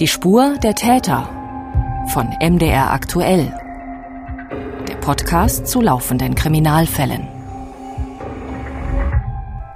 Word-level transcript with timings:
Die 0.00 0.08
Spur 0.08 0.56
der 0.62 0.74
Täter 0.74 1.28
von 2.14 2.30
MDR 2.40 2.90
aktuell. 2.90 3.54
Der 4.88 4.94
Podcast 4.94 5.66
zu 5.66 5.82
laufenden 5.82 6.34
Kriminalfällen. 6.34 7.39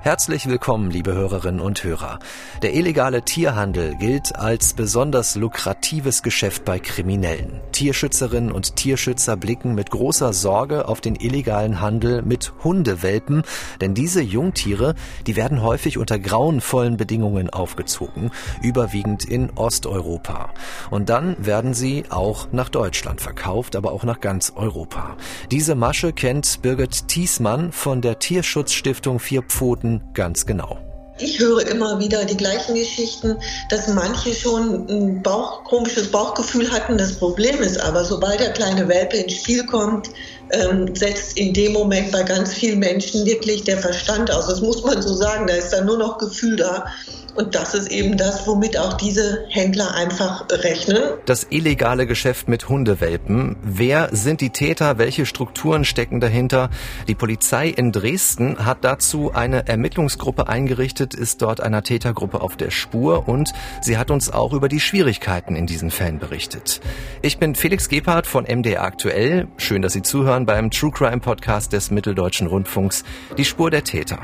Herzlich 0.04 0.46
willkommen, 0.46 0.90
liebe 0.90 1.14
Hörerinnen 1.14 1.62
und 1.62 1.82
Hörer. 1.82 2.18
Der 2.60 2.74
illegale 2.74 3.22
Tierhandel 3.22 3.94
gilt 3.94 4.36
als 4.36 4.74
besonders 4.74 5.34
lukratives 5.34 6.22
Geschäft 6.22 6.66
bei 6.66 6.78
Kriminellen. 6.78 7.62
Tierschützerinnen 7.72 8.52
und 8.52 8.76
Tierschützer 8.76 9.38
blicken 9.38 9.74
mit 9.74 9.90
großer 9.90 10.34
Sorge 10.34 10.88
auf 10.88 11.00
den 11.00 11.16
illegalen 11.16 11.80
Handel 11.80 12.20
mit 12.20 12.52
Hundewelpen, 12.62 13.44
denn 13.80 13.94
diese 13.94 14.20
Jungtiere, 14.20 14.94
die 15.26 15.36
werden 15.36 15.62
häufig 15.62 15.96
unter 15.96 16.18
grauenvollen 16.18 16.98
Bedingungen 16.98 17.48
aufgezogen, 17.48 18.30
überwiegend 18.60 19.24
in 19.24 19.52
Osteuropa. 19.56 20.50
Und 20.90 21.08
dann 21.08 21.34
werden 21.38 21.72
sie 21.72 22.04
auch 22.10 22.48
nach 22.52 22.68
Deutschland 22.68 23.22
verkauft, 23.22 23.74
aber 23.74 23.92
auch 23.92 24.04
nach 24.04 24.20
ganz 24.20 24.52
Europa. 24.54 25.16
Diese 25.50 25.74
Masche 25.74 26.12
kennt 26.12 26.60
Birgit 26.60 27.08
Thiesmann 27.08 27.72
von 27.72 28.02
der 28.02 28.18
Tierschutzstiftung 28.18 29.18
Vier 29.18 29.40
Pfoten 29.40 29.93
ganz 30.14 30.46
genau. 30.46 30.78
Ich 31.18 31.38
höre 31.38 31.64
immer 31.68 32.00
wieder 32.00 32.24
die 32.24 32.36
gleichen 32.36 32.74
Geschichten, 32.74 33.36
dass 33.70 33.86
manche 33.86 34.34
schon 34.34 34.88
ein 34.88 35.22
Bauch, 35.22 35.62
komisches 35.62 36.10
Bauchgefühl 36.10 36.68
hatten. 36.72 36.98
Das 36.98 37.12
Problem 37.12 37.60
ist 37.60 37.78
aber, 37.80 38.04
sobald 38.04 38.40
der 38.40 38.52
kleine 38.52 38.88
Welpe 38.88 39.18
ins 39.18 39.34
Spiel 39.34 39.64
kommt, 39.64 40.10
ähm, 40.50 40.92
setzt 40.96 41.38
in 41.38 41.54
dem 41.54 41.72
Moment 41.72 42.10
bei 42.10 42.24
ganz 42.24 42.52
vielen 42.52 42.80
Menschen 42.80 43.24
wirklich 43.24 43.62
der 43.62 43.78
Verstand 43.78 44.28
aus. 44.32 44.48
Das 44.48 44.60
muss 44.60 44.82
man 44.82 45.00
so 45.02 45.14
sagen. 45.14 45.46
Da 45.46 45.54
ist 45.54 45.70
dann 45.70 45.86
nur 45.86 45.98
noch 45.98 46.18
Gefühl 46.18 46.56
da. 46.56 46.84
Und 47.34 47.54
das 47.54 47.74
ist 47.74 47.90
eben 47.90 48.16
das, 48.16 48.46
womit 48.46 48.78
auch 48.78 48.94
diese 48.94 49.44
Händler 49.48 49.94
einfach 49.94 50.46
rechnen. 50.50 51.02
Das 51.26 51.46
illegale 51.50 52.06
Geschäft 52.06 52.48
mit 52.48 52.68
Hundewelpen. 52.68 53.56
Wer 53.62 54.10
sind 54.12 54.40
die 54.40 54.50
Täter? 54.50 54.98
Welche 54.98 55.26
Strukturen 55.26 55.84
stecken 55.84 56.20
dahinter? 56.20 56.70
Die 57.08 57.14
Polizei 57.14 57.68
in 57.68 57.90
Dresden 57.90 58.64
hat 58.64 58.78
dazu 58.82 59.32
eine 59.34 59.66
Ermittlungsgruppe 59.66 60.48
eingerichtet, 60.48 61.14
ist 61.14 61.42
dort 61.42 61.60
einer 61.60 61.82
Tätergruppe 61.82 62.40
auf 62.40 62.56
der 62.56 62.70
Spur 62.70 63.28
und 63.28 63.52
sie 63.80 63.98
hat 63.98 64.10
uns 64.10 64.30
auch 64.30 64.52
über 64.52 64.68
die 64.68 64.80
Schwierigkeiten 64.80 65.56
in 65.56 65.66
diesen 65.66 65.90
Fällen 65.90 66.20
berichtet. 66.20 66.80
Ich 67.22 67.38
bin 67.38 67.54
Felix 67.56 67.88
Gebhardt 67.88 68.26
von 68.26 68.44
MDR 68.44 68.84
Aktuell. 68.84 69.48
Schön, 69.56 69.82
dass 69.82 69.94
Sie 69.94 70.02
zuhören 70.02 70.46
beim 70.46 70.70
True 70.70 70.92
Crime 70.92 71.20
Podcast 71.20 71.72
des 71.72 71.90
Mitteldeutschen 71.90 72.46
Rundfunks 72.46 73.02
Die 73.36 73.44
Spur 73.44 73.70
der 73.70 73.82
Täter. 73.82 74.20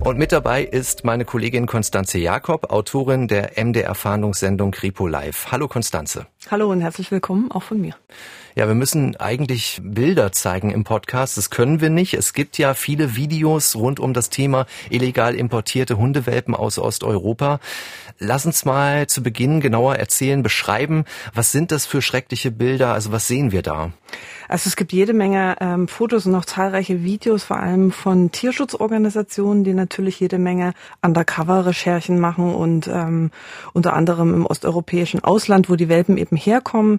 Und 0.00 0.16
mit 0.16 0.30
dabei 0.30 0.62
ist 0.62 1.04
meine 1.04 1.24
Kollegin 1.24 1.66
Konstanze 1.66 2.18
Jakob, 2.18 2.70
Autorin 2.70 3.26
der 3.26 3.62
MDR-Fahndungssendung 3.62 4.70
Kripo 4.70 5.08
Live. 5.08 5.48
Hallo 5.50 5.66
Konstanze. 5.66 6.26
Hallo 6.50 6.70
und 6.70 6.80
herzlich 6.80 7.10
willkommen 7.10 7.50
auch 7.50 7.64
von 7.64 7.80
mir. 7.80 7.94
Ja, 8.54 8.68
wir 8.68 8.74
müssen 8.74 9.16
eigentlich 9.16 9.80
Bilder 9.82 10.32
zeigen 10.32 10.70
im 10.70 10.84
Podcast. 10.84 11.36
Das 11.36 11.50
können 11.50 11.80
wir 11.80 11.90
nicht. 11.90 12.14
Es 12.14 12.32
gibt 12.32 12.58
ja 12.58 12.74
viele 12.74 13.16
Videos 13.16 13.74
rund 13.74 13.98
um 13.98 14.14
das 14.14 14.30
Thema 14.30 14.66
illegal 14.88 15.34
importierte 15.34 15.98
Hundewelpen 15.98 16.54
aus 16.54 16.78
Osteuropa. 16.78 17.58
Lass 18.20 18.46
uns 18.46 18.64
mal 18.64 19.06
zu 19.06 19.22
Beginn 19.22 19.60
genauer 19.60 19.94
erzählen, 19.94 20.42
beschreiben, 20.42 21.04
was 21.34 21.52
sind 21.52 21.70
das 21.70 21.86
für 21.86 22.02
schreckliche 22.02 22.50
Bilder? 22.50 22.92
Also 22.92 23.12
was 23.12 23.28
sehen 23.28 23.52
wir 23.52 23.62
da? 23.62 23.92
Also 24.48 24.68
es 24.68 24.76
gibt 24.76 24.92
jede 24.92 25.12
Menge 25.12 25.56
ähm, 25.60 25.86
Fotos 25.88 26.26
und 26.26 26.34
auch 26.34 26.46
zahlreiche 26.46 27.04
Videos, 27.04 27.44
vor 27.44 27.58
allem 27.58 27.92
von 27.92 28.32
Tierschutzorganisationen, 28.32 29.62
die 29.62 29.74
natürlich 29.74 30.18
jede 30.18 30.38
Menge 30.38 30.72
Undercover-Recherchen 31.02 32.18
machen 32.18 32.54
und 32.54 32.88
ähm, 32.88 33.30
unter 33.74 33.92
anderem 33.92 34.34
im 34.34 34.46
osteuropäischen 34.46 35.22
Ausland, 35.22 35.68
wo 35.68 35.76
die 35.76 35.90
Welpen 35.90 36.16
eben 36.16 36.36
herkommen, 36.36 36.98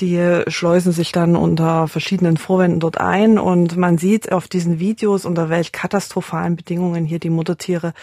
die 0.00 0.42
schleusen 0.48 0.92
sich 0.92 1.12
dann 1.12 1.36
unter 1.36 1.88
verschiedenen 1.88 2.36
Vorwänden 2.36 2.80
dort 2.80 2.98
ein 2.98 3.38
und 3.38 3.76
man 3.76 3.96
sieht 3.96 4.32
auf 4.32 4.48
diesen 4.48 4.80
Videos, 4.80 5.24
unter 5.24 5.48
welch 5.48 5.72
katastrophalen 5.72 6.56
Bedingungen 6.56 7.04
hier 7.04 7.20
die 7.20 7.30
Muttertiere 7.30 7.94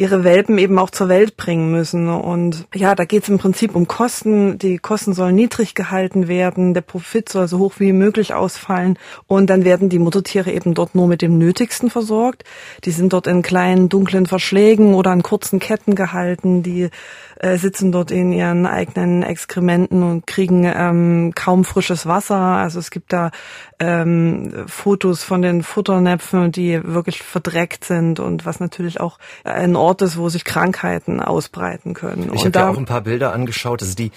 ihre 0.00 0.24
Welpen 0.24 0.56
eben 0.56 0.78
auch 0.78 0.88
zur 0.88 1.10
Welt 1.10 1.36
bringen 1.36 1.70
müssen. 1.70 2.08
Und 2.08 2.66
ja, 2.74 2.94
da 2.94 3.04
geht 3.04 3.24
es 3.24 3.28
im 3.28 3.36
Prinzip 3.36 3.74
um 3.76 3.86
Kosten. 3.86 4.56
Die 4.56 4.78
Kosten 4.78 5.12
sollen 5.12 5.34
niedrig 5.34 5.74
gehalten 5.74 6.26
werden, 6.26 6.72
der 6.72 6.80
Profit 6.80 7.28
soll 7.28 7.48
so 7.48 7.58
hoch 7.58 7.74
wie 7.76 7.92
möglich 7.92 8.32
ausfallen. 8.32 8.98
Und 9.26 9.50
dann 9.50 9.66
werden 9.66 9.90
die 9.90 9.98
Muttertiere 9.98 10.50
eben 10.52 10.72
dort 10.72 10.94
nur 10.94 11.06
mit 11.06 11.20
dem 11.20 11.36
Nötigsten 11.36 11.90
versorgt. 11.90 12.44
Die 12.84 12.92
sind 12.92 13.12
dort 13.12 13.26
in 13.26 13.42
kleinen, 13.42 13.90
dunklen 13.90 14.24
Verschlägen 14.24 14.94
oder 14.94 15.10
an 15.10 15.22
kurzen 15.22 15.58
Ketten 15.58 15.94
gehalten. 15.94 16.62
Die 16.62 16.88
äh, 17.36 17.58
sitzen 17.58 17.92
dort 17.92 18.10
in 18.10 18.32
ihren 18.32 18.64
eigenen 18.64 19.22
Exkrementen 19.22 20.02
und 20.02 20.26
kriegen 20.26 20.64
ähm, 20.64 21.32
kaum 21.34 21.64
frisches 21.64 22.06
Wasser. 22.06 22.38
Also 22.38 22.78
es 22.78 22.90
gibt 22.90 23.12
da 23.12 23.32
ähm, 23.78 24.64
Fotos 24.66 25.24
von 25.24 25.42
den 25.42 25.62
Futternäpfen, 25.62 26.52
die 26.52 26.80
wirklich 26.84 27.22
verdreckt 27.22 27.84
sind 27.84 28.18
und 28.18 28.46
was 28.46 28.60
natürlich 28.60 29.00
auch 29.00 29.18
ein 29.44 29.76
Ort 29.76 29.89
ist, 30.02 30.16
wo 30.16 30.28
sich 30.28 30.44
Krankheiten 30.44 31.20
ausbreiten 31.20 31.94
können. 31.94 32.30
Ich 32.34 32.44
habe 32.44 32.58
ja 32.58 32.68
auch 32.68 32.78
ein 32.78 32.84
paar 32.84 33.00
Bilder 33.00 33.32
angeschaut. 33.32 33.82
Also 33.82 33.94
die 33.94 34.06
äh, 34.06 34.10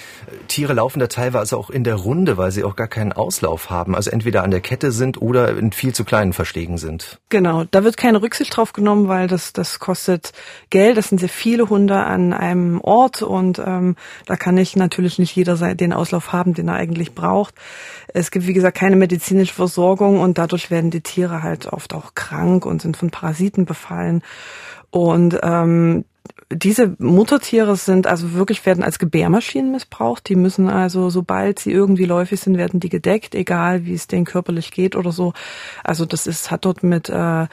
Tiere 0.48 0.74
laufen 0.74 1.00
da 1.00 1.08
teilweise 1.08 1.58
auch 1.58 1.70
in 1.70 1.84
der 1.84 1.96
Runde, 1.96 2.38
weil 2.38 2.52
sie 2.52 2.64
auch 2.64 2.76
gar 2.76 2.88
keinen 2.88 3.12
Auslauf 3.14 3.70
haben. 3.70 3.96
Also 3.96 4.12
entweder 4.12 4.44
an 4.44 4.52
der 4.52 4.62
Kette 4.62 4.92
sind 4.92 5.22
oder 5.22 5.58
in 5.58 5.72
viel 5.72 5.94
zu 5.94 6.06
kleinen 6.06 6.34
Verschlägen 6.34 6.78
sind. 6.78 7.20
Genau, 7.30 7.64
da 7.70 7.84
wird 7.84 7.98
keine 7.98 8.22
Rücksicht 8.22 8.56
drauf 8.56 8.74
genommen, 8.74 9.08
weil 9.08 9.28
das, 9.28 9.54
das 9.54 9.80
kostet 9.80 10.32
Geld. 10.70 10.98
Das 10.98 11.10
sind 11.10 11.20
sehr 11.20 11.30
viele 11.30 11.70
Hunde 11.70 11.98
an 11.98 12.34
einem 12.34 12.80
Ort 12.82 13.22
und 13.22 13.60
ähm, 13.60 13.96
da 14.26 14.36
kann 14.36 14.56
nicht 14.56 14.76
natürlich 14.76 15.20
nicht 15.20 15.36
jeder 15.36 15.56
den 15.74 15.94
Auslauf 15.94 16.34
haben, 16.34 16.54
den 16.54 16.68
er 16.68 16.76
eigentlich 16.76 17.16
braucht. 17.16 17.56
Es 18.14 18.30
gibt, 18.30 18.48
wie 18.48 18.54
gesagt, 18.54 18.78
keine 18.78 18.96
medizinische 18.96 19.54
Versorgung 19.54 20.20
und 20.20 20.38
dadurch 20.38 20.70
werden 20.70 20.92
die 20.92 21.02
Tiere 21.02 21.42
halt 21.42 21.68
oft 21.68 21.94
auch 21.94 22.14
krank 22.16 22.66
und 22.66 22.82
sind 22.82 22.98
von 22.98 23.10
Parasiten 23.10 23.66
befallen. 23.66 24.22
Und 24.94 25.40
ähm, 25.42 26.06
diese 26.52 26.96
Muttertiere 27.00 27.76
sind 27.78 28.06
also 28.06 28.34
wirklich 28.34 28.64
werden 28.64 28.84
als 28.84 29.00
Gebärmaschinen 29.00 29.72
missbraucht. 29.72 30.30
Die 30.30 30.36
müssen 30.36 30.70
also, 30.70 31.10
sobald 31.10 31.58
sie 31.58 31.72
irgendwie 31.72 32.06
läufig 32.06 32.40
sind, 32.40 32.60
werden 32.60 32.80
die 32.80 32.90
gedeckt, 32.90 33.34
egal 33.34 33.86
wie 33.86 33.96
es 33.96 34.06
denen 34.06 34.26
körperlich 34.26 34.70
geht 34.70 34.96
oder 34.96 35.12
so. 35.12 35.34
Also 35.84 36.06
das 36.06 36.28
ist 36.28 36.52
hat 36.52 36.66
dort 36.66 36.84
mit 36.84 37.10
äh, 37.10 37.48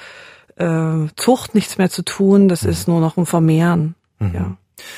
äh, 0.56 1.06
Zucht 1.16 1.54
nichts 1.54 1.78
mehr 1.78 1.88
zu 1.88 2.02
tun. 2.02 2.48
Das 2.48 2.62
ist 2.62 2.88
nur 2.88 3.00
noch 3.00 3.16
ein 3.16 3.24
Vermehren. 3.24 3.94
Mhm. 4.18 4.34
Ja. 4.34 4.56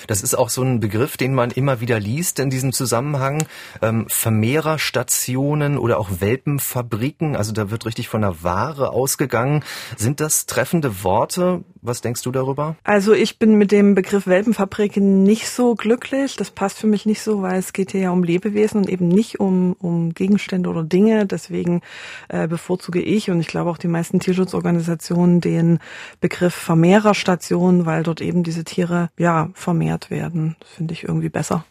Das 0.09 0.23
ist 0.23 0.35
auch 0.35 0.49
so 0.49 0.63
ein 0.63 0.81
Begriff, 0.81 1.17
den 1.17 1.35
man 1.35 1.53
immer 1.53 1.81
wieder 1.81 2.01
liest 2.01 2.41
in 2.41 2.51
diesem 2.51 2.73
Zusammenhang. 2.73 3.47
Ähm, 3.81 4.07
Vermehrerstationen 4.09 5.79
oder 5.79 5.99
auch 5.99 6.11
Welpenfabriken, 6.19 7.37
also 7.37 7.53
da 7.53 7.71
wird 7.71 7.87
richtig 7.87 8.09
von 8.09 8.23
der 8.23 8.43
Ware 8.43 8.91
ausgegangen. 8.91 9.65
Sind 9.97 10.21
das 10.21 10.47
treffende 10.47 11.05
Worte? 11.05 11.63
Was 11.85 12.01
denkst 12.01 12.23
du 12.23 12.31
darüber? 12.31 12.77
Also 12.85 13.13
ich 13.13 13.41
bin 13.41 13.57
mit 13.57 13.73
dem 13.73 13.97
Begriff 13.97 14.29
Welpenfabriken 14.29 15.25
nicht 15.25 15.49
so 15.49 15.75
glücklich. 15.75 16.37
Das 16.37 16.53
passt 16.53 16.79
für 16.79 16.87
mich 16.87 17.07
nicht 17.07 17.23
so, 17.23 17.43
weil 17.43 17.59
es 17.59 17.73
geht 17.73 17.91
hier 17.91 18.03
ja 18.03 18.11
um 18.11 18.23
Lebewesen 18.23 18.83
und 18.83 18.89
eben 18.89 19.09
nicht 19.09 19.41
um, 19.41 19.75
um 19.81 20.15
Gegenstände 20.15 20.71
oder 20.71 20.85
Dinge. 20.85 21.27
Deswegen 21.27 21.81
äh, 22.29 22.47
bevorzuge 22.47 23.03
ich 23.03 23.31
und 23.31 23.41
ich 23.41 23.49
glaube 23.49 23.69
auch 23.69 23.79
die 23.79 23.89
meisten 23.89 24.21
Tierschutzorganisationen 24.21 25.41
den 25.41 25.81
Begriff 26.21 26.55
Vermehrerstation, 26.55 27.85
weil 27.85 28.05
dort 28.05 28.21
eben 28.21 28.45
diese 28.45 28.63
Tiere 28.63 29.11
ja 29.19 29.51
vermehrt 29.55 30.09
werden. 30.09 30.55
Das 30.61 30.69
finde 30.71 30.95
ich 30.95 31.03
irgendwie 31.03 31.31
besser. 31.31 31.65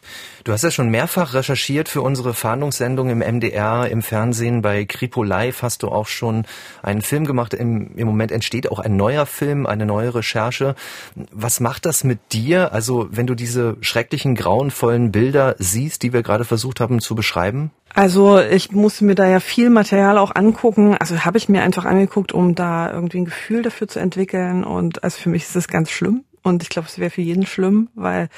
Du 0.44 0.52
hast 0.52 0.64
ja 0.64 0.72
schon 0.72 0.90
mehrfach 0.90 1.34
recherchiert 1.34 1.88
für 1.88 2.02
unsere 2.02 2.34
Fahndungssendung 2.34 3.10
im 3.10 3.20
MDR, 3.20 3.88
im 3.90 4.02
Fernsehen, 4.02 4.62
bei 4.62 4.84
Kripo 4.84 5.24
Live 5.24 5.62
hast 5.62 5.84
du 5.84 5.88
auch 5.88 6.08
schon 6.08 6.44
einen 6.84 7.02
Film 7.02 7.26
gemacht. 7.26 7.54
Im, 7.54 7.96
Im 7.96 8.08
Moment 8.08 8.34
entsteht 8.34 8.70
auch 8.70 8.80
ein 8.80 8.98
neuer 8.98 9.26
Film, 9.26 9.66
eine 9.66 9.86
neue 9.86 10.01
Recherche. 10.10 10.76
Was 11.32 11.60
macht 11.60 11.86
das 11.86 12.04
mit 12.04 12.20
dir? 12.32 12.74
Also 12.74 13.08
wenn 13.12 13.28
du 13.28 13.36
diese 13.36 13.78
schrecklichen, 13.82 14.36
grauenvollen 14.36 15.12
Bilder 15.12 15.56
siehst, 15.60 16.04
die 16.04 16.14
wir 16.14 16.24
gerade 16.24 16.46
versucht 16.46 16.80
haben 16.80 17.00
zu 17.00 17.16
beschreiben? 17.16 17.72
Also 17.94 18.40
ich 18.40 18.72
musste 18.72 19.06
mir 19.06 19.16
da 19.16 19.28
ja 19.28 19.40
viel 19.40 19.70
Material 19.70 20.18
auch 20.18 20.36
angucken. 20.36 20.96
Also 20.98 21.26
habe 21.26 21.38
ich 21.38 21.50
mir 21.50 21.62
einfach 21.64 21.86
angeguckt, 21.86 22.32
um 22.32 22.56
da 22.56 22.92
irgendwie 22.92 23.20
ein 23.20 23.26
Gefühl 23.26 23.62
dafür 23.64 23.88
zu 23.88 24.00
entwickeln. 24.00 24.64
Und 24.64 25.04
also 25.04 25.20
für 25.20 25.30
mich 25.30 25.44
ist 25.44 25.56
das 25.56 25.68
ganz 25.68 25.90
schlimm. 25.90 26.24
Und 26.44 26.64
ich 26.64 26.70
glaube, 26.70 26.88
es 26.88 26.98
wäre 26.98 27.12
für 27.12 27.22
jeden 27.22 27.46
schlimm, 27.46 27.90
weil 27.94 28.30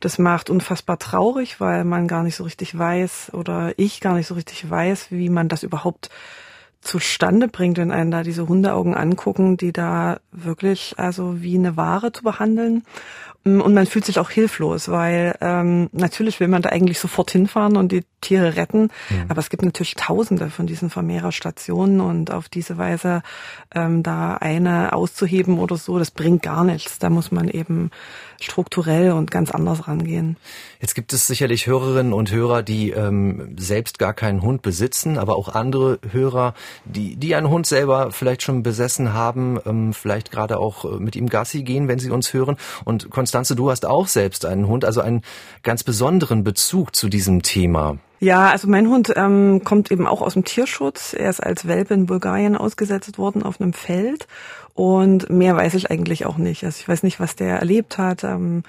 das 0.00 0.18
macht 0.18 0.50
unfassbar 0.50 0.98
traurig, 0.98 1.60
weil 1.60 1.84
man 1.84 2.08
gar 2.08 2.24
nicht 2.24 2.34
so 2.34 2.44
richtig 2.44 2.76
weiß 2.76 3.30
oder 3.34 3.72
ich 3.76 4.00
gar 4.00 4.14
nicht 4.14 4.26
so 4.26 4.34
richtig 4.34 4.68
weiß, 4.68 5.06
wie 5.10 5.28
man 5.28 5.48
das 5.48 5.62
überhaupt 5.62 6.10
zustande 6.82 7.48
bringt, 7.48 7.78
wenn 7.78 7.90
einen 7.90 8.10
da 8.10 8.22
diese 8.22 8.48
Hundeaugen 8.48 8.94
angucken, 8.94 9.56
die 9.56 9.72
da 9.72 10.18
wirklich 10.32 10.94
also 10.98 11.40
wie 11.40 11.56
eine 11.56 11.76
Ware 11.76 12.12
zu 12.12 12.22
behandeln. 12.22 12.84
Und 13.44 13.74
man 13.74 13.86
fühlt 13.86 14.04
sich 14.04 14.18
auch 14.18 14.30
hilflos, 14.30 14.88
weil 14.88 15.36
ähm, 15.40 15.88
natürlich 15.92 16.38
will 16.38 16.48
man 16.48 16.62
da 16.62 16.68
eigentlich 16.70 17.00
sofort 17.00 17.30
hinfahren 17.30 17.76
und 17.76 17.90
die 17.90 18.04
Tiere 18.22 18.56
retten. 18.56 18.88
Mhm. 19.10 19.26
Aber 19.28 19.40
es 19.40 19.50
gibt 19.50 19.62
natürlich 19.62 19.94
Tausende 19.94 20.48
von 20.48 20.66
diesen 20.66 20.88
Vermehrerstationen 20.88 22.00
und 22.00 22.30
auf 22.30 22.48
diese 22.48 22.78
Weise 22.78 23.22
ähm, 23.74 24.02
da 24.02 24.34
eine 24.34 24.94
auszuheben 24.94 25.58
oder 25.58 25.76
so, 25.76 25.98
das 25.98 26.10
bringt 26.10 26.42
gar 26.42 26.64
nichts. 26.64 26.98
Da 26.98 27.10
muss 27.10 27.30
man 27.30 27.48
eben 27.48 27.90
strukturell 28.40 29.12
und 29.12 29.30
ganz 29.30 29.50
anders 29.50 29.86
rangehen. 29.86 30.36
Jetzt 30.80 30.94
gibt 30.94 31.12
es 31.12 31.26
sicherlich 31.26 31.66
Hörerinnen 31.66 32.12
und 32.12 32.30
Hörer, 32.32 32.62
die 32.62 32.90
ähm, 32.90 33.54
selbst 33.58 33.98
gar 33.98 34.14
keinen 34.14 34.42
Hund 34.42 34.62
besitzen, 34.62 35.18
aber 35.18 35.36
auch 35.36 35.48
andere 35.48 35.98
Hörer, 36.10 36.54
die, 36.84 37.16
die 37.16 37.34
einen 37.34 37.48
Hund 37.48 37.66
selber 37.66 38.10
vielleicht 38.10 38.42
schon 38.42 38.62
besessen 38.62 39.12
haben, 39.12 39.58
ähm, 39.64 39.92
vielleicht 39.92 40.30
gerade 40.30 40.58
auch 40.58 40.84
äh, 40.84 40.98
mit 40.98 41.16
ihm 41.16 41.28
Gassi 41.28 41.62
gehen, 41.62 41.88
wenn 41.88 41.98
sie 41.98 42.10
uns 42.10 42.32
hören. 42.32 42.56
Und 42.84 43.10
Konstanze, 43.10 43.56
du 43.56 43.70
hast 43.70 43.86
auch 43.86 44.06
selbst 44.06 44.44
einen 44.44 44.66
Hund, 44.66 44.84
also 44.84 45.00
einen 45.00 45.22
ganz 45.62 45.84
besonderen 45.84 46.44
Bezug 46.44 46.94
zu 46.94 47.08
diesem 47.08 47.42
Thema. 47.42 47.98
Ja, 48.22 48.50
also 48.50 48.68
mein 48.68 48.88
Hund 48.88 49.12
ähm, 49.16 49.62
kommt 49.64 49.90
eben 49.90 50.06
auch 50.06 50.22
aus 50.22 50.34
dem 50.34 50.44
Tierschutz. 50.44 51.12
Er 51.12 51.28
ist 51.28 51.42
als 51.42 51.66
Welpe 51.66 51.92
in 51.92 52.06
Bulgarien 52.06 52.56
ausgesetzt 52.56 53.18
worden 53.18 53.42
auf 53.42 53.60
einem 53.60 53.72
Feld 53.72 54.28
und 54.74 55.28
mehr 55.28 55.56
weiß 55.56 55.74
ich 55.74 55.90
eigentlich 55.90 56.24
auch 56.24 56.36
nicht. 56.36 56.62
Also 56.62 56.78
ich 56.78 56.86
weiß 56.88 57.02
nicht, 57.02 57.18
was 57.18 57.34
der 57.34 57.58
erlebt 57.58 57.98
hat. 57.98 58.22
Ähm, 58.22 58.62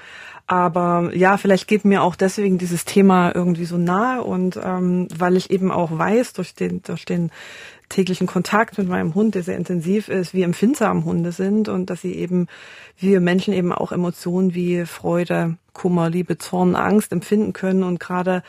aber 0.48 1.12
ja, 1.14 1.38
vielleicht 1.38 1.68
geht 1.68 1.86
mir 1.86 2.02
auch 2.02 2.16
deswegen 2.16 2.58
dieses 2.58 2.84
Thema 2.84 3.32
irgendwie 3.36 3.66
so 3.66 3.78
nahe 3.78 4.24
und 4.24 4.60
ähm, 4.62 5.08
weil 5.16 5.38
ich 5.38 5.52
eben 5.52 5.72
auch 5.72 5.96
weiß 5.96 6.34
durch 6.34 6.56
den, 6.56 6.82
durch 6.82 7.06
den 7.06 7.30
täglichen 7.90 8.26
Kontakt 8.26 8.80
mit 8.80 8.88
meinem 8.90 9.14
Hund, 9.14 9.36
der 9.36 9.44
sehr 9.44 9.56
intensiv 9.56 10.10
ist, 10.10 10.34
wie 10.34 10.42
empfindsam 10.42 11.06
Hunde 11.06 11.32
sind 11.32 11.70
und 11.70 11.92
dass 11.92 12.02
sie 12.02 12.16
eben, 12.16 12.48
wir 12.98 13.22
Menschen 13.22 13.54
eben 13.54 13.72
auch 13.72 13.92
Emotionen 13.92 14.56
wie 14.56 14.86
Freude, 14.88 15.58
Kummer, 15.74 16.10
Liebe, 16.10 16.40
Zorn, 16.40 16.76
Angst 16.76 17.12
empfinden 17.12 17.54
können 17.54 17.84
und 17.84 18.00
gerade 18.00 18.42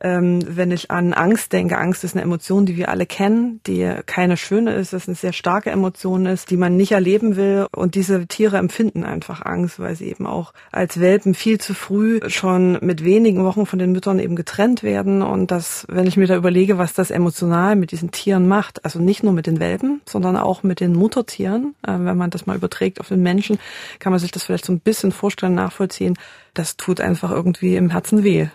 ähm, 0.00 0.40
wenn 0.46 0.70
ich 0.70 0.90
an 0.90 1.12
Angst 1.12 1.52
denke, 1.52 1.78
Angst 1.78 2.04
ist 2.04 2.14
eine 2.14 2.22
Emotion, 2.22 2.66
die 2.66 2.76
wir 2.76 2.88
alle 2.88 3.06
kennen, 3.06 3.60
die 3.66 3.90
keine 4.06 4.36
schöne 4.36 4.74
ist, 4.74 4.92
das 4.92 5.08
eine 5.08 5.14
sehr 5.14 5.32
starke 5.32 5.70
Emotion 5.70 6.26
ist, 6.26 6.50
die 6.50 6.56
man 6.56 6.76
nicht 6.76 6.92
erleben 6.92 7.36
will. 7.36 7.66
Und 7.74 7.94
diese 7.94 8.26
Tiere 8.26 8.56
empfinden 8.56 9.04
einfach 9.04 9.44
Angst, 9.44 9.78
weil 9.78 9.94
sie 9.96 10.08
eben 10.08 10.26
auch 10.26 10.52
als 10.72 11.00
Welpen 11.00 11.34
viel 11.34 11.58
zu 11.58 11.74
früh 11.74 12.20
schon 12.28 12.78
mit 12.80 13.04
wenigen 13.04 13.44
Wochen 13.44 13.66
von 13.66 13.78
den 13.78 13.92
Müttern 13.92 14.18
eben 14.18 14.36
getrennt 14.36 14.82
werden. 14.82 15.22
Und 15.22 15.50
das, 15.50 15.86
wenn 15.88 16.06
ich 16.06 16.16
mir 16.16 16.26
da 16.26 16.36
überlege, 16.36 16.78
was 16.78 16.94
das 16.94 17.10
emotional 17.10 17.76
mit 17.76 17.92
diesen 17.92 18.10
Tieren 18.10 18.48
macht, 18.48 18.84
also 18.84 19.00
nicht 19.00 19.22
nur 19.22 19.32
mit 19.32 19.46
den 19.46 19.60
Welpen, 19.60 20.00
sondern 20.06 20.36
auch 20.36 20.62
mit 20.62 20.80
den 20.80 20.94
Muttertieren, 20.94 21.74
äh, 21.86 21.92
wenn 21.92 22.16
man 22.16 22.30
das 22.30 22.46
mal 22.46 22.56
überträgt 22.56 23.00
auf 23.00 23.08
den 23.08 23.22
Menschen, 23.22 23.58
kann 23.98 24.12
man 24.12 24.20
sich 24.20 24.30
das 24.30 24.44
vielleicht 24.44 24.64
so 24.64 24.72
ein 24.72 24.80
bisschen 24.80 25.12
vorstellen, 25.12 25.54
nachvollziehen. 25.54 26.16
Das 26.54 26.76
tut 26.76 27.00
einfach 27.00 27.30
irgendwie 27.30 27.76
im 27.76 27.90
Herzen 27.90 28.24
weh. 28.24 28.48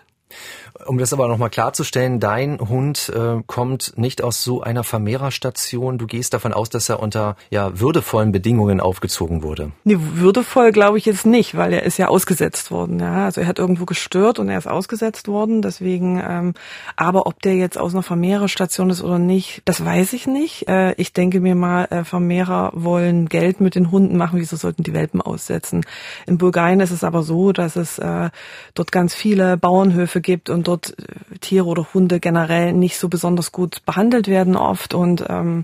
Um 0.85 0.97
das 0.97 1.13
aber 1.13 1.27
nochmal 1.29 1.49
klarzustellen, 1.49 2.19
dein 2.19 2.59
Hund 2.59 3.11
äh, 3.15 3.41
kommt 3.47 3.93
nicht 3.97 4.21
aus 4.21 4.43
so 4.43 4.61
einer 4.61 4.83
Vermehrerstation. 4.83 5.97
Du 5.97 6.05
gehst 6.05 6.33
davon 6.33 6.51
aus, 6.51 6.69
dass 6.69 6.89
er 6.89 6.99
unter 6.99 7.37
ja, 7.49 7.79
würdevollen 7.79 8.33
Bedingungen 8.33 8.81
aufgezogen 8.81 9.41
wurde. 9.41 9.71
Nee, 9.85 9.97
würdevoll 9.97 10.73
glaube 10.73 10.97
ich 10.97 11.05
jetzt 11.05 11.25
nicht, 11.25 11.55
weil 11.55 11.71
er 11.71 11.83
ist 11.83 11.97
ja 11.97 12.09
ausgesetzt 12.09 12.71
worden. 12.71 12.99
Ja? 12.99 13.25
Also 13.25 13.41
er 13.41 13.47
hat 13.47 13.57
irgendwo 13.57 13.85
gestört 13.85 14.37
und 14.37 14.49
er 14.49 14.57
ist 14.57 14.67
ausgesetzt 14.67 15.29
worden. 15.29 15.61
Deswegen, 15.61 16.21
ähm, 16.27 16.53
aber 16.97 17.25
ob 17.25 17.41
der 17.41 17.55
jetzt 17.55 17.77
aus 17.77 17.93
einer 17.93 18.03
Vermehrerstation 18.03 18.89
ist 18.89 19.01
oder 19.01 19.17
nicht, 19.17 19.61
das 19.63 19.83
weiß 19.83 20.11
ich 20.11 20.27
nicht. 20.27 20.67
Äh, 20.67 20.93
ich 20.95 21.13
denke 21.13 21.39
mir 21.39 21.55
mal, 21.55 21.85
äh, 21.85 22.03
Vermehrer 22.03 22.71
wollen 22.73 23.29
Geld 23.29 23.61
mit 23.61 23.75
den 23.75 23.91
Hunden 23.91 24.17
machen. 24.17 24.39
Wieso 24.39 24.57
sollten 24.57 24.83
die 24.83 24.93
Welpen 24.93 25.21
aussetzen? 25.21 25.85
In 26.27 26.37
Bulgarien 26.37 26.81
ist 26.81 26.91
es 26.91 27.05
aber 27.05 27.23
so, 27.23 27.53
dass 27.53 27.77
es 27.77 27.97
äh, 27.97 28.29
dort 28.73 28.91
ganz 28.91 29.15
viele 29.15 29.55
Bauernhöfe 29.55 30.19
gibt 30.25 30.49
und 30.49 30.67
dort 30.67 30.99
äh, 30.99 31.37
Tiere 31.39 31.65
oder 31.65 31.87
Hunde 31.93 32.19
generell 32.19 32.73
nicht 32.73 32.97
so 32.97 33.07
besonders 33.07 33.53
gut 33.53 33.85
behandelt 33.85 34.27
werden 34.27 34.57
oft 34.57 34.93
und 34.93 35.23
ähm, 35.29 35.63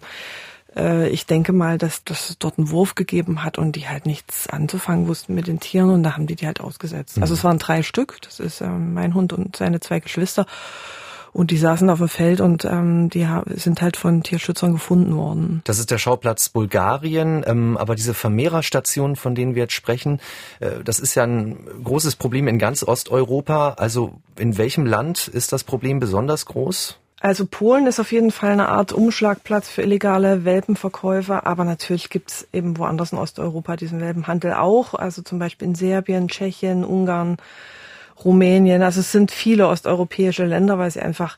äh, 0.75 1.09
ich 1.09 1.25
denke 1.25 1.51
mal, 1.51 1.77
dass 1.77 2.05
das 2.05 2.37
dort 2.39 2.57
einen 2.57 2.69
Wurf 2.69 2.95
gegeben 2.95 3.43
hat 3.43 3.57
und 3.57 3.75
die 3.75 3.89
halt 3.89 4.05
nichts 4.05 4.47
anzufangen 4.47 5.07
wussten 5.07 5.35
mit 5.35 5.47
den 5.47 5.59
Tieren 5.59 5.89
und 5.89 6.03
da 6.03 6.13
haben 6.13 6.27
die 6.27 6.35
die 6.35 6.47
halt 6.47 6.61
ausgesetzt. 6.61 7.17
Mhm. 7.17 7.23
Also 7.23 7.33
es 7.33 7.43
waren 7.43 7.59
drei 7.59 7.83
Stück, 7.83 8.21
das 8.21 8.39
ist 8.39 8.61
äh, 8.61 8.67
mein 8.67 9.13
Hund 9.13 9.33
und 9.33 9.57
seine 9.57 9.81
zwei 9.81 9.99
Geschwister 9.99 10.45
und 11.33 11.51
die 11.51 11.57
saßen 11.57 11.89
auf 11.89 11.99
dem 11.99 12.09
Feld 12.09 12.41
und 12.41 12.65
ähm, 12.65 13.09
die 13.09 13.27
sind 13.55 13.81
halt 13.81 13.97
von 13.97 14.23
Tierschützern 14.23 14.73
gefunden 14.73 15.15
worden. 15.15 15.61
Das 15.63 15.79
ist 15.79 15.91
der 15.91 15.97
Schauplatz 15.97 16.49
Bulgarien, 16.49 17.43
ähm, 17.47 17.77
aber 17.77 17.95
diese 17.95 18.13
Vermehrerstationen, 18.13 19.15
von 19.15 19.35
denen 19.35 19.55
wir 19.55 19.63
jetzt 19.63 19.73
sprechen, 19.73 20.19
äh, 20.59 20.83
das 20.83 20.99
ist 20.99 21.15
ja 21.15 21.23
ein 21.23 21.57
großes 21.83 22.15
Problem 22.15 22.47
in 22.47 22.59
ganz 22.59 22.83
Osteuropa. 22.83 23.75
Also 23.77 24.13
in 24.37 24.57
welchem 24.57 24.85
Land 24.85 25.27
ist 25.27 25.53
das 25.53 25.63
Problem 25.63 25.99
besonders 25.99 26.45
groß? 26.45 26.97
Also 27.21 27.45
Polen 27.45 27.85
ist 27.85 27.99
auf 27.99 28.11
jeden 28.11 28.31
Fall 28.31 28.49
eine 28.49 28.69
Art 28.69 28.93
Umschlagplatz 28.93 29.69
für 29.69 29.83
illegale 29.83 30.43
Welpenverkäufer, 30.43 31.45
aber 31.45 31.65
natürlich 31.65 32.09
gibt's 32.09 32.47
eben 32.51 32.79
woanders 32.79 33.11
in 33.11 33.19
Osteuropa 33.19 33.75
diesen 33.75 34.01
Welpenhandel 34.01 34.53
auch, 34.53 34.95
also 34.95 35.21
zum 35.21 35.37
Beispiel 35.37 35.67
in 35.67 35.75
Serbien, 35.75 36.29
Tschechien, 36.29 36.83
Ungarn, 36.83 37.37
Rumänien. 38.25 38.83
Also 38.83 38.99
es 38.99 39.11
sind 39.11 39.31
viele 39.31 39.67
osteuropäische 39.67 40.45
Länder, 40.45 40.77
weil 40.77 40.91
sie 40.91 41.01
einfach 41.01 41.37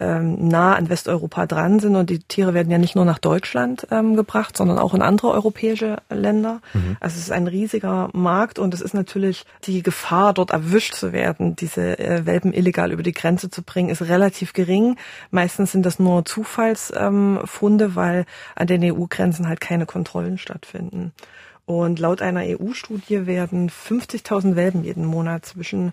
ähm, 0.00 0.48
nah 0.48 0.74
an 0.74 0.88
Westeuropa 0.88 1.46
dran 1.46 1.80
sind 1.80 1.96
und 1.96 2.08
die 2.10 2.20
Tiere 2.20 2.54
werden 2.54 2.70
ja 2.70 2.78
nicht 2.78 2.94
nur 2.94 3.04
nach 3.04 3.18
Deutschland 3.18 3.86
ähm, 3.90 4.14
gebracht, 4.14 4.56
sondern 4.56 4.78
auch 4.78 4.94
in 4.94 5.02
andere 5.02 5.30
europäische 5.32 5.96
Länder. 6.08 6.60
Mhm. 6.72 6.96
Also 7.00 7.16
es 7.16 7.22
ist 7.22 7.32
ein 7.32 7.48
riesiger 7.48 8.08
Markt 8.12 8.58
und 8.58 8.74
es 8.74 8.80
ist 8.80 8.94
natürlich 8.94 9.44
die 9.64 9.82
Gefahr, 9.82 10.34
dort 10.34 10.50
erwischt 10.50 10.94
zu 10.94 11.12
werden, 11.12 11.56
diese 11.56 11.98
äh, 11.98 12.26
Welpen 12.26 12.52
illegal 12.52 12.92
über 12.92 13.02
die 13.02 13.12
Grenze 13.12 13.50
zu 13.50 13.62
bringen, 13.62 13.88
ist 13.88 14.02
relativ 14.02 14.52
gering. 14.52 14.96
Meistens 15.30 15.72
sind 15.72 15.84
das 15.84 15.98
nur 15.98 16.24
Zufallsfunde, 16.24 17.84
ähm, 17.84 17.96
weil 17.96 18.24
an 18.54 18.66
den 18.68 18.84
EU-Grenzen 18.84 19.48
halt 19.48 19.60
keine 19.60 19.86
Kontrollen 19.86 20.38
stattfinden. 20.38 21.12
Und 21.68 21.98
laut 21.98 22.22
einer 22.22 22.44
EU-Studie 22.46 23.26
werden 23.26 23.68
50.000 23.68 24.56
Welpen 24.56 24.84
jeden 24.84 25.04
Monat 25.04 25.44
zwischen 25.44 25.92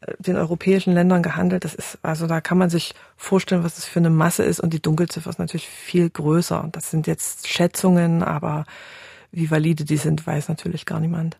äh, 0.00 0.14
den 0.18 0.34
europäischen 0.34 0.94
Ländern 0.94 1.22
gehandelt. 1.22 1.62
Das 1.62 1.76
ist, 1.76 1.98
also 2.02 2.26
da 2.26 2.40
kann 2.40 2.58
man 2.58 2.70
sich 2.70 2.92
vorstellen, 3.16 3.62
was 3.62 3.76
das 3.76 3.84
für 3.84 4.00
eine 4.00 4.10
Masse 4.10 4.42
ist 4.42 4.58
und 4.58 4.72
die 4.72 4.82
Dunkelziffer 4.82 5.30
ist 5.30 5.38
natürlich 5.38 5.68
viel 5.68 6.10
größer. 6.10 6.70
Das 6.72 6.90
sind 6.90 7.06
jetzt 7.06 7.46
Schätzungen, 7.46 8.24
aber 8.24 8.64
wie 9.30 9.48
valide 9.48 9.84
die 9.84 9.96
sind, 9.96 10.26
weiß 10.26 10.48
natürlich 10.48 10.86
gar 10.86 10.98
niemand. 10.98 11.36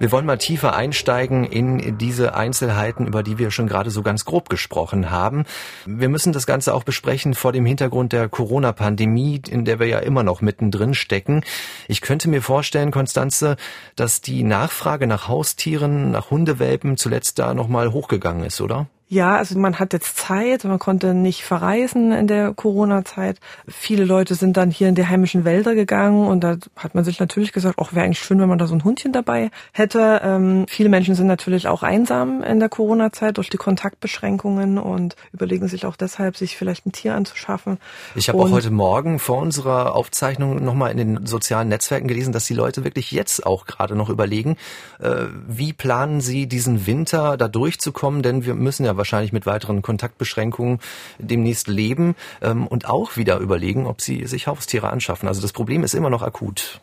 Wir 0.00 0.10
wollen 0.10 0.26
mal 0.26 0.38
tiefer 0.38 0.74
einsteigen 0.74 1.44
in 1.44 1.98
diese 1.98 2.34
Einzelheiten, 2.34 3.06
über 3.06 3.22
die 3.22 3.38
wir 3.38 3.52
schon 3.52 3.68
gerade 3.68 3.90
so 3.90 4.02
ganz 4.02 4.24
grob 4.24 4.48
gesprochen 4.48 5.10
haben. 5.12 5.44
Wir 5.86 6.08
müssen 6.08 6.32
das 6.32 6.46
Ganze 6.46 6.74
auch 6.74 6.82
besprechen 6.82 7.34
vor 7.34 7.52
dem 7.52 7.64
Hintergrund 7.64 8.12
der 8.12 8.28
Corona-Pandemie, 8.28 9.40
in 9.48 9.64
der 9.64 9.78
wir 9.78 9.86
ja 9.86 10.00
immer 10.00 10.24
noch 10.24 10.40
mittendrin 10.40 10.94
stecken. 10.94 11.44
Ich 11.86 12.00
könnte 12.00 12.28
mir 12.28 12.42
vorstellen, 12.42 12.90
Konstanze, 12.90 13.56
dass 13.94 14.20
die 14.20 14.42
Nachfrage 14.42 15.06
nach 15.06 15.28
Haustieren, 15.28 16.10
nach 16.10 16.30
Hundewelpen 16.30 16.96
zuletzt 16.96 17.38
da 17.38 17.54
nochmal 17.54 17.92
hochgegangen 17.92 18.44
ist, 18.44 18.60
oder? 18.60 18.88
Ja, 19.14 19.36
also 19.36 19.56
man 19.56 19.78
hat 19.78 19.92
jetzt 19.92 20.16
Zeit, 20.16 20.64
man 20.64 20.80
konnte 20.80 21.14
nicht 21.14 21.44
verreisen 21.44 22.10
in 22.10 22.26
der 22.26 22.52
Corona-Zeit. 22.52 23.38
Viele 23.68 24.04
Leute 24.04 24.34
sind 24.34 24.56
dann 24.56 24.72
hier 24.72 24.88
in 24.88 24.96
die 24.96 25.06
heimischen 25.06 25.44
Wälder 25.44 25.76
gegangen 25.76 26.26
und 26.26 26.42
da 26.42 26.56
hat 26.74 26.96
man 26.96 27.04
sich 27.04 27.20
natürlich 27.20 27.52
gesagt, 27.52 27.78
auch 27.78 27.92
wäre 27.92 28.04
eigentlich 28.04 28.18
schön, 28.18 28.40
wenn 28.40 28.48
man 28.48 28.58
da 28.58 28.66
so 28.66 28.74
ein 28.74 28.82
Hundchen 28.82 29.12
dabei 29.12 29.52
hätte. 29.70 30.20
Ähm, 30.24 30.66
viele 30.68 30.88
Menschen 30.88 31.14
sind 31.14 31.28
natürlich 31.28 31.68
auch 31.68 31.84
einsam 31.84 32.42
in 32.42 32.58
der 32.58 32.68
Corona-Zeit 32.68 33.36
durch 33.36 33.50
die 33.50 33.56
Kontaktbeschränkungen 33.56 34.78
und 34.78 35.14
überlegen 35.32 35.68
sich 35.68 35.86
auch 35.86 35.94
deshalb, 35.94 36.36
sich 36.36 36.56
vielleicht 36.56 36.84
ein 36.84 36.90
Tier 36.90 37.14
anzuschaffen. 37.14 37.78
Ich 38.16 38.28
habe 38.28 38.38
auch 38.38 38.50
heute 38.50 38.72
Morgen 38.72 39.20
vor 39.20 39.38
unserer 39.38 39.94
Aufzeichnung 39.94 40.64
nochmal 40.64 40.90
in 40.90 40.96
den 40.96 41.26
sozialen 41.26 41.68
Netzwerken 41.68 42.08
gelesen, 42.08 42.32
dass 42.32 42.46
die 42.46 42.54
Leute 42.54 42.82
wirklich 42.82 43.12
jetzt 43.12 43.46
auch 43.46 43.66
gerade 43.66 43.94
noch 43.94 44.10
überlegen, 44.10 44.56
äh, 44.98 45.26
wie 45.46 45.72
planen 45.72 46.20
sie 46.20 46.48
diesen 46.48 46.88
Winter 46.88 47.36
da 47.36 47.46
durchzukommen, 47.46 48.24
denn 48.24 48.44
wir 48.44 48.54
müssen 48.54 48.84
ja 48.84 48.96
wahrscheinlich 49.04 49.34
mit 49.34 49.44
weiteren 49.44 49.82
Kontaktbeschränkungen 49.82 50.80
demnächst 51.18 51.68
leben 51.68 52.16
ähm, 52.40 52.66
und 52.66 52.88
auch 52.88 53.18
wieder 53.18 53.38
überlegen, 53.38 53.86
ob 53.86 54.00
sie 54.00 54.26
sich 54.26 54.46
Haustiere 54.46 54.88
anschaffen. 54.88 55.28
Also 55.28 55.42
das 55.42 55.52
Problem 55.52 55.84
ist 55.84 55.92
immer 55.92 56.08
noch 56.08 56.22
akut. 56.22 56.80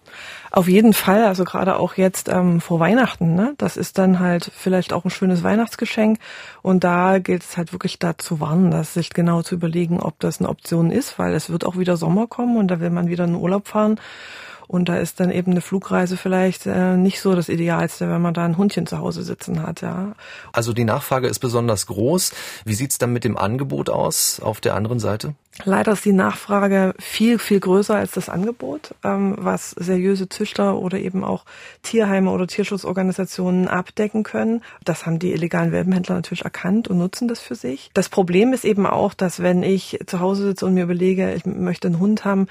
Auf 0.52 0.68
jeden 0.68 0.94
Fall, 0.94 1.24
also 1.24 1.46
gerade 1.46 1.78
auch 1.78 1.96
jetzt 1.96 2.28
ähm, 2.28 2.60
vor 2.60 2.80
Weihnachten, 2.80 3.36
ne? 3.36 3.54
Das 3.58 3.78
ist 3.78 3.98
dann 3.98 4.20
halt 4.20 4.52
vielleicht 4.54 4.92
auch 4.92 5.06
ein 5.06 5.10
schönes 5.10 5.44
Weihnachtsgeschenk. 5.44 6.20
Und 6.62 6.84
da 6.84 7.20
gilt 7.20 7.44
es 7.44 7.58
halt 7.58 7.72
wirklich 7.72 8.00
da 8.00 8.18
zu 8.18 8.40
warnen, 8.40 8.70
dass 8.70 8.94
sich 8.94 9.12
genau 9.12 9.42
zu 9.42 9.56
überlegen, 9.56 10.02
ob 10.02 10.20
das 10.20 10.40
eine 10.40 10.50
Option 10.50 10.92
ist, 10.92 11.18
weil 11.18 11.34
es 11.34 11.50
wird 11.50 11.66
auch 11.66 11.78
wieder 11.78 11.96
Sommer 11.96 12.28
kommen 12.28 12.58
und 12.58 12.68
da 12.68 12.82
will 12.82 12.90
man 12.90 13.08
wieder 13.08 13.24
in 13.24 13.32
den 13.32 13.42
Urlaub 13.42 13.68
fahren. 13.68 13.98
Und 14.72 14.88
da 14.88 14.96
ist 14.96 15.20
dann 15.20 15.32
eben 15.32 15.52
eine 15.52 15.60
Flugreise 15.60 16.16
vielleicht 16.16 16.66
äh, 16.66 16.96
nicht 16.96 17.20
so 17.20 17.36
das 17.36 17.50
Idealste, 17.50 18.10
wenn 18.10 18.22
man 18.22 18.34
da 18.34 18.46
ein 18.46 18.56
Hundchen 18.56 18.88
zu 18.88 19.00
Hause 19.00 19.22
sitzen 19.22 19.62
hat, 19.64 19.82
ja. 19.82 20.14
Also 20.54 20.72
die 20.72 20.86
Nachfrage 20.86 21.28
ist 21.28 21.40
besonders 21.40 21.88
groß. 21.88 22.32
Wie 22.64 22.74
sieht's 22.74 22.98
dann 22.98 23.12
mit 23.12 23.26
dem 23.26 23.38
Angebot 23.38 23.90
aus 23.90 24.40
auf 24.40 24.62
der 24.62 24.76
anderen 24.76 25.00
Seite? 25.00 25.36
Leider 25.66 25.92
ist 25.92 26.06
die 26.06 26.14
Nachfrage 26.14 26.94
viel, 27.00 27.38
viel 27.38 27.60
größer 27.60 27.96
als 27.96 28.12
das 28.12 28.30
Angebot, 28.30 28.96
ähm, 29.04 29.36
was 29.38 29.72
seriöse 29.72 30.30
Züchter 30.30 30.78
oder 30.78 30.98
eben 31.00 31.26
auch 31.26 31.44
Tierheime 31.84 32.32
oder 32.32 32.48
Tierschutzorganisationen 32.48 33.68
abdecken 33.68 34.24
können. 34.24 34.64
Das 34.86 35.06
haben 35.06 35.20
die 35.20 35.34
illegalen 35.34 35.74
Welpenhändler 35.74 36.16
natürlich 36.16 36.46
erkannt 36.46 36.88
und 36.88 36.98
nutzen 36.98 37.28
das 37.28 37.42
für 37.42 37.56
sich. 37.56 37.92
Das 37.94 38.08
Problem 38.08 38.54
ist 38.54 38.64
eben 38.64 38.86
auch, 38.86 39.14
dass 39.14 39.44
wenn 39.44 39.64
ich 39.64 40.00
zu 40.08 40.22
Hause 40.22 40.44
sitze 40.44 40.66
und 40.66 40.76
mir 40.76 40.86
überlege, 40.86 41.34
ich 41.34 41.46
möchte 41.46 41.90
einen 41.90 42.00
Hund 42.00 42.24
haben, 42.24 42.48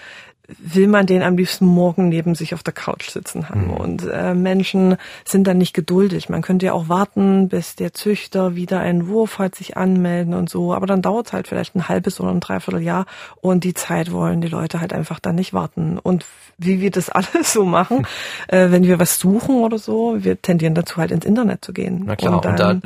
will 0.59 0.89
man 0.89 1.07
den 1.07 1.23
am 1.23 1.37
liebsten 1.37 1.67
morgen 1.67 2.09
neben 2.09 2.35
sich 2.35 2.55
auf 2.55 2.63
der 2.63 2.73
Couch 2.73 3.11
sitzen 3.11 3.49
haben. 3.49 3.67
Mhm. 3.67 3.75
Und 3.75 4.09
äh, 4.09 4.35
Menschen 4.35 4.97
sind 5.25 5.47
dann 5.47 5.59
nicht 5.59 5.75
geduldig. 5.75 6.29
Man 6.29 6.43
könnte 6.43 6.67
ja 6.67 6.73
auch 6.73 6.89
warten, 6.89 7.49
bis 7.49 7.77
der 7.77 7.93
Züchter 7.93 8.55
wieder 8.55 8.81
einen 8.81 9.09
Wurf 9.09 9.39
hat, 9.39 9.55
sich 9.55 9.77
anmelden 9.77 10.35
und 10.35 10.51
so. 10.51 10.75
Aber 10.75 10.87
dann 10.87 11.03
dauert 11.03 11.29
es 11.29 11.33
halt 11.33 11.49
vielleicht 11.49 11.75
ein 11.75 11.89
halbes 11.89 12.21
oder 12.21 12.31
ein 12.31 12.41
Dreivierteljahr. 12.41 13.07
Und 13.41 13.65
die 13.65 13.75
Zeit 13.75 14.13
wollen 14.13 14.41
die 14.41 14.49
Leute 14.49 14.81
halt 14.81 14.93
einfach 14.93 15.21
dann 15.21 15.37
nicht 15.37 15.53
warten. 15.53 15.99
Und 15.99 16.25
wie 16.59 16.81
wir 16.81 16.91
das 16.91 17.09
alles 17.11 17.53
so 17.53 17.65
machen, 17.65 18.07
äh, 18.49 18.71
wenn 18.71 18.85
wir 18.85 18.99
was 18.99 19.19
suchen 19.19 19.57
oder 19.57 19.79
so, 19.79 20.17
wir 20.19 20.41
tendieren 20.41 20.75
dazu 20.75 20.97
halt 20.97 21.11
ins 21.11 21.25
Internet 21.25 21.65
zu 21.65 21.73
gehen. 21.73 22.03
Na 22.07 22.17
klar, 22.17 22.35
und, 22.35 22.47
und 22.47 22.59
da 22.59 22.81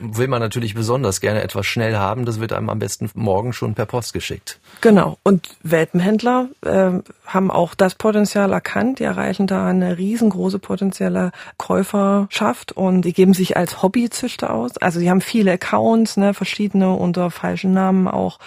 will 0.00 0.28
man 0.28 0.40
natürlich 0.40 0.74
besonders 0.74 1.20
gerne 1.20 1.42
etwas 1.42 1.66
schnell 1.66 1.96
haben. 1.96 2.24
Das 2.24 2.40
wird 2.40 2.52
einem 2.52 2.70
am 2.70 2.78
besten 2.78 3.10
morgen 3.14 3.52
schon 3.52 3.74
per 3.74 3.86
Post 3.86 4.12
geschickt. 4.12 4.58
Genau. 4.80 5.18
Und 5.22 5.56
Welpenhändler 5.62 6.48
äh, 6.62 6.90
haben 7.26 7.50
auch 7.50 7.74
das 7.74 7.94
Potenzial 7.94 8.52
erkannt. 8.52 8.98
Die 8.98 9.04
erreichen 9.04 9.46
da 9.46 9.66
eine 9.66 9.98
riesengroße 9.98 10.58
potenzielle 10.58 11.32
Käuferschaft 11.56 12.72
und 12.72 13.02
die 13.02 13.12
geben 13.12 13.34
sich 13.34 13.56
als 13.56 13.82
Hobbyzüchter 13.82 14.52
aus. 14.52 14.76
Also 14.78 15.00
die 15.00 15.10
haben 15.10 15.20
viele 15.20 15.52
Accounts, 15.52 16.16
ne, 16.16 16.34
verschiedene 16.34 16.92
unter 16.94 17.30
falschen 17.30 17.72
Namen 17.72 18.08
auch, 18.08 18.38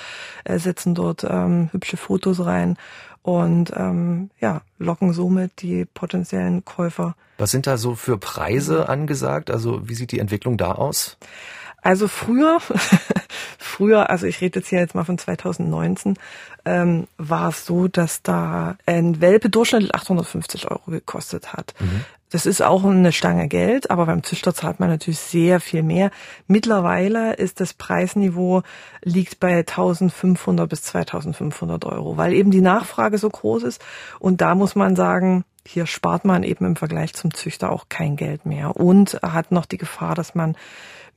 äh, 0.44 0.60
setzen 0.60 0.96
dort 0.96 1.24
ähm, 1.24 1.70
hübsche 1.72 1.98
Fotos 1.98 2.46
rein 2.46 2.78
und 3.28 3.74
ähm, 3.76 4.30
ja, 4.40 4.62
locken 4.80 5.12
somit 5.12 5.62
die 5.62 5.84
potenziellen 5.84 6.64
Käufer. 6.64 7.16
Was 7.38 7.52
sind 7.52 7.68
da 7.68 7.78
so 7.78 7.94
für 7.94 8.18
Preise 8.18 8.88
angesagt? 8.88 9.52
Also 9.52 9.88
wie 9.90 9.96
sieht 9.96 10.14
die 10.14 10.20
Entwicklung 10.20 10.58
da 10.58 10.72
aus? 10.72 11.18
Also 11.82 12.08
früher, 12.08 12.60
früher, 13.58 14.10
also 14.10 14.26
ich 14.26 14.42
rede 14.42 14.60
jetzt 14.60 14.70
hier 14.70 14.80
jetzt 14.80 14.96
mal 14.96 15.06
von 15.06 15.18
2019, 15.18 16.18
ähm, 16.66 17.08
war 17.18 17.50
es 17.50 17.66
so, 17.66 17.88
dass 17.88 18.22
da 18.24 18.78
ein 18.86 19.22
Welpe 19.22 19.50
durchschnittlich 19.50 19.96
850 19.96 20.70
Euro 20.70 20.92
gekostet 20.92 21.54
hat. 21.54 21.74
Mhm. 21.80 22.04
Das 22.30 22.46
ist 22.46 22.62
auch 22.62 22.84
eine 22.84 23.14
Stange 23.14 23.48
Geld, 23.48 23.90
aber 23.90 24.06
beim 24.06 24.22
Züchter 24.22 24.54
zahlt 24.54 24.82
man 24.82 24.90
natürlich 24.90 25.20
sehr 25.20 25.62
viel 25.62 25.82
mehr. 25.82 26.12
Mittlerweile 26.46 27.36
ist 27.36 27.62
das 27.62 27.74
Preisniveau 27.74 28.64
liegt 29.02 29.40
bei 29.40 29.60
1500 29.60 30.70
bis 30.70 30.82
2500 30.84 31.86
Euro, 31.86 32.18
weil 32.18 32.34
eben 32.34 32.52
die 32.52 32.60
Nachfrage 32.60 33.18
so 33.18 33.30
groß 33.30 33.64
ist. 33.64 33.82
Und 34.20 34.42
da 34.42 34.56
muss 34.56 34.76
man 34.76 34.98
sagen, 34.98 35.46
hier 35.66 35.86
spart 35.86 36.26
man 36.26 36.44
eben 36.44 36.66
im 36.66 36.76
Vergleich 36.76 37.14
zum 37.14 37.34
Züchter 37.34 37.72
auch 37.72 37.86
kein 37.88 38.18
Geld 38.18 38.46
mehr 38.46 38.76
und 38.76 39.20
hat 39.22 39.54
noch 39.54 39.66
die 39.66 39.78
Gefahr, 39.78 40.14
dass 40.14 40.36
man 40.36 40.58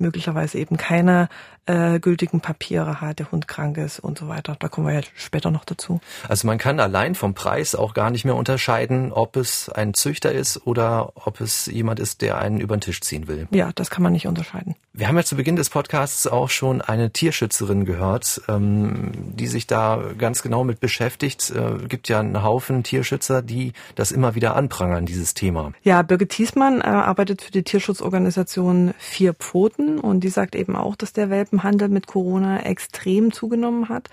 möglicherweise 0.00 0.59
eben 0.59 0.76
keine 0.76 1.28
äh, 1.66 2.00
gültigen 2.00 2.40
Papiere 2.40 3.00
hat, 3.00 3.19
der 3.19 3.30
Hund 3.30 3.47
krank 3.47 3.76
ist 3.76 4.00
und 4.00 4.19
so 4.19 4.28
weiter. 4.28 4.57
Da 4.59 4.69
kommen 4.69 4.87
wir 4.87 4.95
ja 4.95 5.00
später 5.14 5.50
noch 5.50 5.64
dazu. 5.64 6.00
Also 6.28 6.47
man 6.47 6.59
kann 6.59 6.80
allein 6.80 7.14
vom 7.14 7.35
Preis 7.35 7.75
auch 7.75 7.95
gar 7.95 8.11
nicht 8.11 8.25
mehr 8.25 8.35
unterscheiden, 8.35 9.12
ob 9.12 9.37
es 9.37 9.69
ein 9.69 9.95
Züchter 9.95 10.33
ist 10.33 10.66
oder 10.66 11.12
ob 11.14 11.40
es 11.40 11.66
jemand 11.66 12.00
ist, 12.00 12.23
der 12.23 12.38
einen 12.38 12.61
über 12.61 12.76
den 12.76 12.80
Tisch 12.80 13.00
ziehen 13.00 13.28
will. 13.28 13.47
Ja, 13.50 13.71
das 13.75 13.90
kann 13.90 14.02
man 14.02 14.12
nicht 14.12 14.26
unterscheiden. 14.26 14.75
Wir 14.92 15.07
haben 15.07 15.16
ja 15.16 15.23
zu 15.23 15.37
Beginn 15.37 15.54
des 15.57 15.71
Podcasts 15.71 16.26
auch 16.26 16.50
schon 16.50 16.80
eine 16.83 17.11
Tierschützerin 17.11 17.85
gehört, 17.85 18.42
ähm, 18.49 19.12
die 19.14 19.47
sich 19.47 19.66
da 19.66 20.02
ganz 20.19 20.42
genau 20.42 20.64
mit 20.64 20.80
beschäftigt. 20.80 21.50
Äh, 21.50 21.87
gibt 21.87 22.09
ja 22.09 22.19
einen 22.21 22.42
Haufen 22.42 22.83
Tierschützer, 22.83 23.42
die 23.42 23.73
das 23.95 24.11
immer 24.11 24.35
wieder 24.35 24.57
anprangern, 24.57 25.07
dieses 25.07 25.35
Thema. 25.35 25.73
Ja, 25.83 26.02
Birgit 26.02 26.30
Thiesmann 26.30 26.80
äh, 26.80 26.85
arbeitet 26.85 27.42
für 27.42 27.52
die 27.52 27.62
Tierschutzorganisation 27.62 28.95
Vier 28.99 29.35
Pfoten 29.35 29.89
und 29.99 30.20
die 30.20 30.28
sagt 30.28 30.54
eben 30.54 30.76
auch, 30.76 30.97
dass 30.97 31.12
der 31.12 31.30
Welpen 31.30 31.62
Handel 31.62 31.88
mit 31.88 32.06
Corona 32.06 32.61
extrem 32.61 33.32
zugenommen 33.32 33.88
hat. 33.88 34.09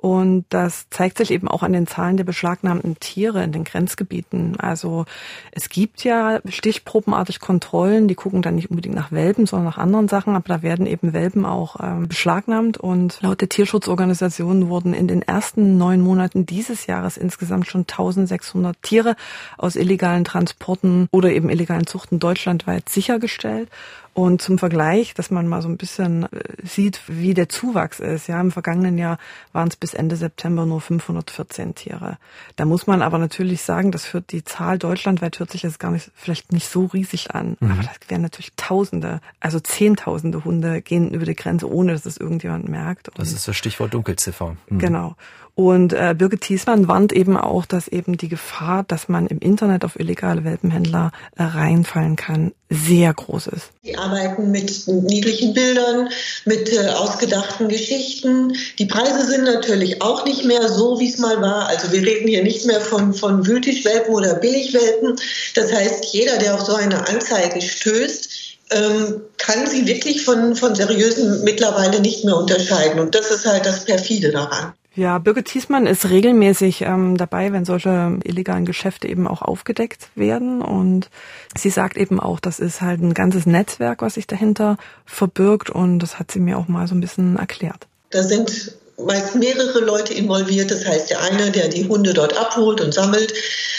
Und 0.00 0.46
das 0.48 0.88
zeigt 0.88 1.18
sich 1.18 1.30
eben 1.30 1.46
auch 1.46 1.62
an 1.62 1.74
den 1.74 1.86
Zahlen 1.86 2.16
der 2.16 2.24
beschlagnahmten 2.24 2.98
Tiere 3.00 3.44
in 3.44 3.52
den 3.52 3.64
Grenzgebieten. 3.64 4.58
Also 4.58 5.04
es 5.52 5.68
gibt 5.68 6.04
ja 6.04 6.40
stichprobenartig 6.48 7.38
Kontrollen, 7.38 8.08
die 8.08 8.14
gucken 8.14 8.40
dann 8.40 8.54
nicht 8.54 8.70
unbedingt 8.70 8.94
nach 8.94 9.12
Welpen, 9.12 9.44
sondern 9.44 9.66
nach 9.66 9.76
anderen 9.76 10.08
Sachen, 10.08 10.36
aber 10.36 10.48
da 10.48 10.62
werden 10.62 10.86
eben 10.86 11.12
Welpen 11.12 11.44
auch 11.44 11.76
ähm, 11.82 12.08
beschlagnahmt. 12.08 12.78
Und 12.78 13.18
laut 13.20 13.42
der 13.42 13.50
Tierschutzorganisationen 13.50 14.70
wurden 14.70 14.94
in 14.94 15.06
den 15.06 15.20
ersten 15.20 15.76
neun 15.76 16.00
Monaten 16.00 16.46
dieses 16.46 16.86
Jahres 16.86 17.18
insgesamt 17.18 17.66
schon 17.66 17.82
1600 17.82 18.80
Tiere 18.80 19.16
aus 19.58 19.76
illegalen 19.76 20.24
Transporten 20.24 21.08
oder 21.10 21.30
eben 21.30 21.50
illegalen 21.50 21.86
Zuchten 21.86 22.18
deutschlandweit 22.18 22.88
sichergestellt. 22.88 23.68
Und 24.12 24.42
zum 24.42 24.58
Vergleich, 24.58 25.14
dass 25.14 25.30
man 25.30 25.46
mal 25.46 25.62
so 25.62 25.68
ein 25.68 25.76
bisschen 25.76 26.24
äh, 26.24 26.42
sieht, 26.64 27.00
wie 27.06 27.32
der 27.32 27.48
Zuwachs 27.48 28.00
ist. 28.00 28.26
Ja, 28.26 28.40
im 28.40 28.50
vergangenen 28.50 28.98
Jahr 28.98 29.18
waren 29.52 29.68
es 29.68 29.76
bis 29.76 29.94
Ende 29.94 30.16
September 30.16 30.66
nur 30.66 30.80
514 30.80 31.74
Tiere. 31.76 32.18
Da 32.56 32.64
muss 32.64 32.86
man 32.86 33.02
aber 33.02 33.18
natürlich 33.18 33.62
sagen, 33.62 33.92
das 33.92 34.04
führt 34.04 34.32
die 34.32 34.44
Zahl 34.44 34.78
deutschlandweit 34.78 35.38
hört 35.38 35.50
sich 35.50 35.62
jetzt 35.62 35.78
gar 35.78 35.92
nicht, 35.92 36.10
vielleicht 36.14 36.52
nicht 36.52 36.68
so 36.68 36.86
riesig 36.86 37.30
an. 37.34 37.56
Mhm. 37.60 37.70
Aber 37.70 37.82
das 37.82 37.96
wären 38.08 38.22
natürlich 38.22 38.52
Tausende, 38.56 39.20
also 39.38 39.60
Zehntausende 39.60 40.44
Hunde 40.44 40.82
gehen 40.82 41.12
über 41.12 41.24
die 41.24 41.36
Grenze, 41.36 41.70
ohne 41.70 41.92
dass 41.92 42.04
es 42.04 42.16
irgendjemand 42.16 42.68
merkt. 42.68 43.08
Und 43.10 43.18
das 43.18 43.32
ist 43.32 43.46
das 43.46 43.56
Stichwort 43.56 43.94
Dunkelziffer. 43.94 44.56
Mhm. 44.68 44.78
Genau. 44.78 45.16
Und 45.54 45.92
äh, 45.92 46.14
Birgit 46.16 46.42
Thiesmann 46.42 46.88
warnt 46.88 47.12
eben 47.12 47.36
auch, 47.36 47.66
dass 47.66 47.88
eben 47.88 48.16
die 48.16 48.28
Gefahr, 48.28 48.84
dass 48.86 49.08
man 49.08 49.26
im 49.26 49.38
Internet 49.38 49.84
auf 49.84 49.98
illegale 49.98 50.44
Welpenhändler 50.44 51.12
äh, 51.36 51.42
reinfallen 51.42 52.16
kann, 52.16 52.52
sehr 52.68 53.12
groß 53.12 53.48
ist. 53.48 53.70
Die 53.84 53.98
arbeiten 53.98 54.50
mit 54.52 54.86
niedlichen 54.86 55.52
Bildern, 55.54 56.08
mit 56.44 56.72
äh, 56.72 56.88
ausgedachten 56.90 57.68
Geschichten. 57.68 58.54
Die 58.78 58.86
Preise 58.86 59.26
sind 59.26 59.44
natürlich 59.44 60.00
auch 60.02 60.24
nicht 60.24 60.44
mehr 60.44 60.68
so, 60.68 61.00
wie 61.00 61.08
es 61.08 61.18
mal 61.18 61.40
war. 61.42 61.68
Also 61.68 61.90
wir 61.92 62.02
reden 62.02 62.28
hier 62.28 62.44
nicht 62.44 62.66
mehr 62.66 62.80
von, 62.80 63.12
von 63.12 63.46
Wühltischwelpen 63.46 64.14
oder 64.14 64.34
Billigwelpen. 64.34 65.16
Das 65.54 65.72
heißt, 65.72 66.06
jeder, 66.12 66.38
der 66.38 66.54
auf 66.54 66.62
so 66.62 66.74
eine 66.74 67.08
Anzeige 67.08 67.60
stößt, 67.60 68.40
ähm, 68.70 69.22
kann 69.36 69.66
sie 69.66 69.86
wirklich 69.86 70.24
von, 70.24 70.54
von 70.54 70.74
seriösen 70.74 71.42
mittlerweile 71.42 72.00
nicht 72.00 72.24
mehr 72.24 72.36
unterscheiden. 72.36 73.00
Und 73.00 73.14
das 73.14 73.30
ist 73.30 73.46
halt 73.46 73.66
das 73.66 73.84
Perfide 73.84 74.30
daran. 74.30 74.74
Ja, 74.94 75.18
Birgit 75.18 75.46
Thiesmann 75.46 75.86
ist 75.86 76.10
regelmäßig 76.10 76.82
ähm, 76.82 77.16
dabei, 77.16 77.52
wenn 77.52 77.64
solche 77.64 78.18
illegalen 78.24 78.64
Geschäfte 78.64 79.06
eben 79.08 79.28
auch 79.28 79.40
aufgedeckt 79.40 80.08
werden. 80.16 80.62
Und 80.62 81.10
sie 81.56 81.70
sagt 81.70 81.96
eben 81.96 82.18
auch, 82.18 82.40
das 82.40 82.58
ist 82.58 82.80
halt 82.80 83.00
ein 83.00 83.14
ganzes 83.14 83.46
Netzwerk, 83.46 84.02
was 84.02 84.14
sich 84.14 84.26
dahinter 84.26 84.76
verbirgt. 85.06 85.70
Und 85.70 86.00
das 86.00 86.18
hat 86.18 86.30
sie 86.32 86.40
mir 86.40 86.58
auch 86.58 86.66
mal 86.66 86.88
so 86.88 86.94
ein 86.96 87.00
bisschen 87.00 87.36
erklärt. 87.36 87.86
Da 88.10 88.24
sind 88.24 88.74
meist 89.06 89.34
mehrere 89.34 89.80
Leute 89.80 90.14
involviert. 90.14 90.70
Das 90.70 90.84
heißt, 90.84 91.10
der 91.10 91.20
eine, 91.22 91.50
der 91.50 91.68
die 91.68 91.88
Hunde 91.88 92.14
dort 92.14 92.38
abholt 92.38 92.80
und 92.80 92.94
sammelt. 92.94 93.32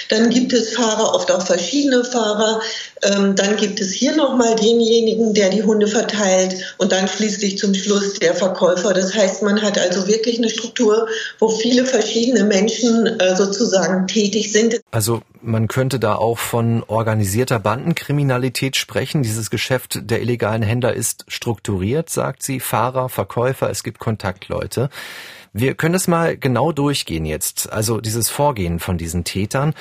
Dann 0.10 0.30
gibt 0.30 0.52
es 0.52 0.74
Fahrer, 0.74 1.16
oft 1.16 1.32
auch 1.32 1.46
verschiedene 1.46 2.04
Fahrer. 2.04 2.62
Ähm, 3.04 3.36
dann 3.36 3.56
gibt 3.56 3.80
es 3.80 3.92
hier 3.94 4.16
nochmal 4.16 4.56
denjenigen, 4.56 5.34
der 5.34 5.50
die 5.50 5.64
Hunde 5.64 5.88
verteilt. 5.88 6.76
Und 6.78 6.92
dann 6.92 7.08
schließlich 7.08 7.58
zum 7.58 7.74
Schluss 7.74 8.16
der 8.20 8.36
Verkäufer. 8.36 8.94
Das 8.94 9.14
heißt, 9.14 9.42
man 9.42 9.62
hat 9.62 9.78
also 9.78 10.08
wirklich 10.08 10.38
eine 10.38 10.50
Struktur, 10.50 11.08
wo 11.40 11.50
viele 11.50 11.86
verschiedene 11.86 12.44
Menschen 12.44 13.08
äh, 13.08 13.36
sozusagen 13.36 14.08
tätig 14.08 14.52
sind. 14.52 14.82
Also 14.92 15.22
man 15.42 15.68
könnte 15.68 16.00
da 16.00 16.16
auch 16.16 16.38
von 16.38 16.84
organisierter 16.84 17.60
Bandenkriminalität 17.60 18.76
sprechen. 18.76 19.24
Dieses 19.24 19.50
Geschäft 19.50 20.00
der 20.10 20.22
illegalen 20.22 20.62
Händler 20.62 20.94
ist 20.94 21.26
strukturiert, 21.28 22.10
sagt 22.10 22.44
sie. 22.44 22.60
Fahrer, 22.60 23.10
Verkäufer, 23.10 23.70
es 23.70 23.84
gibt 23.84 24.00
Kontaktleute. 24.00 24.90
Wir 25.54 25.76
können 25.76 25.92
das 25.92 26.08
mal 26.08 26.38
genau 26.38 26.72
durchgehen 26.72 27.26
jetzt. 27.26 27.74
Also 27.74 28.00
dieses 28.00 28.30
Vorgehen 28.30 28.80
von 28.80 28.98
diesen 28.98 29.26
Tätern, 29.26 29.74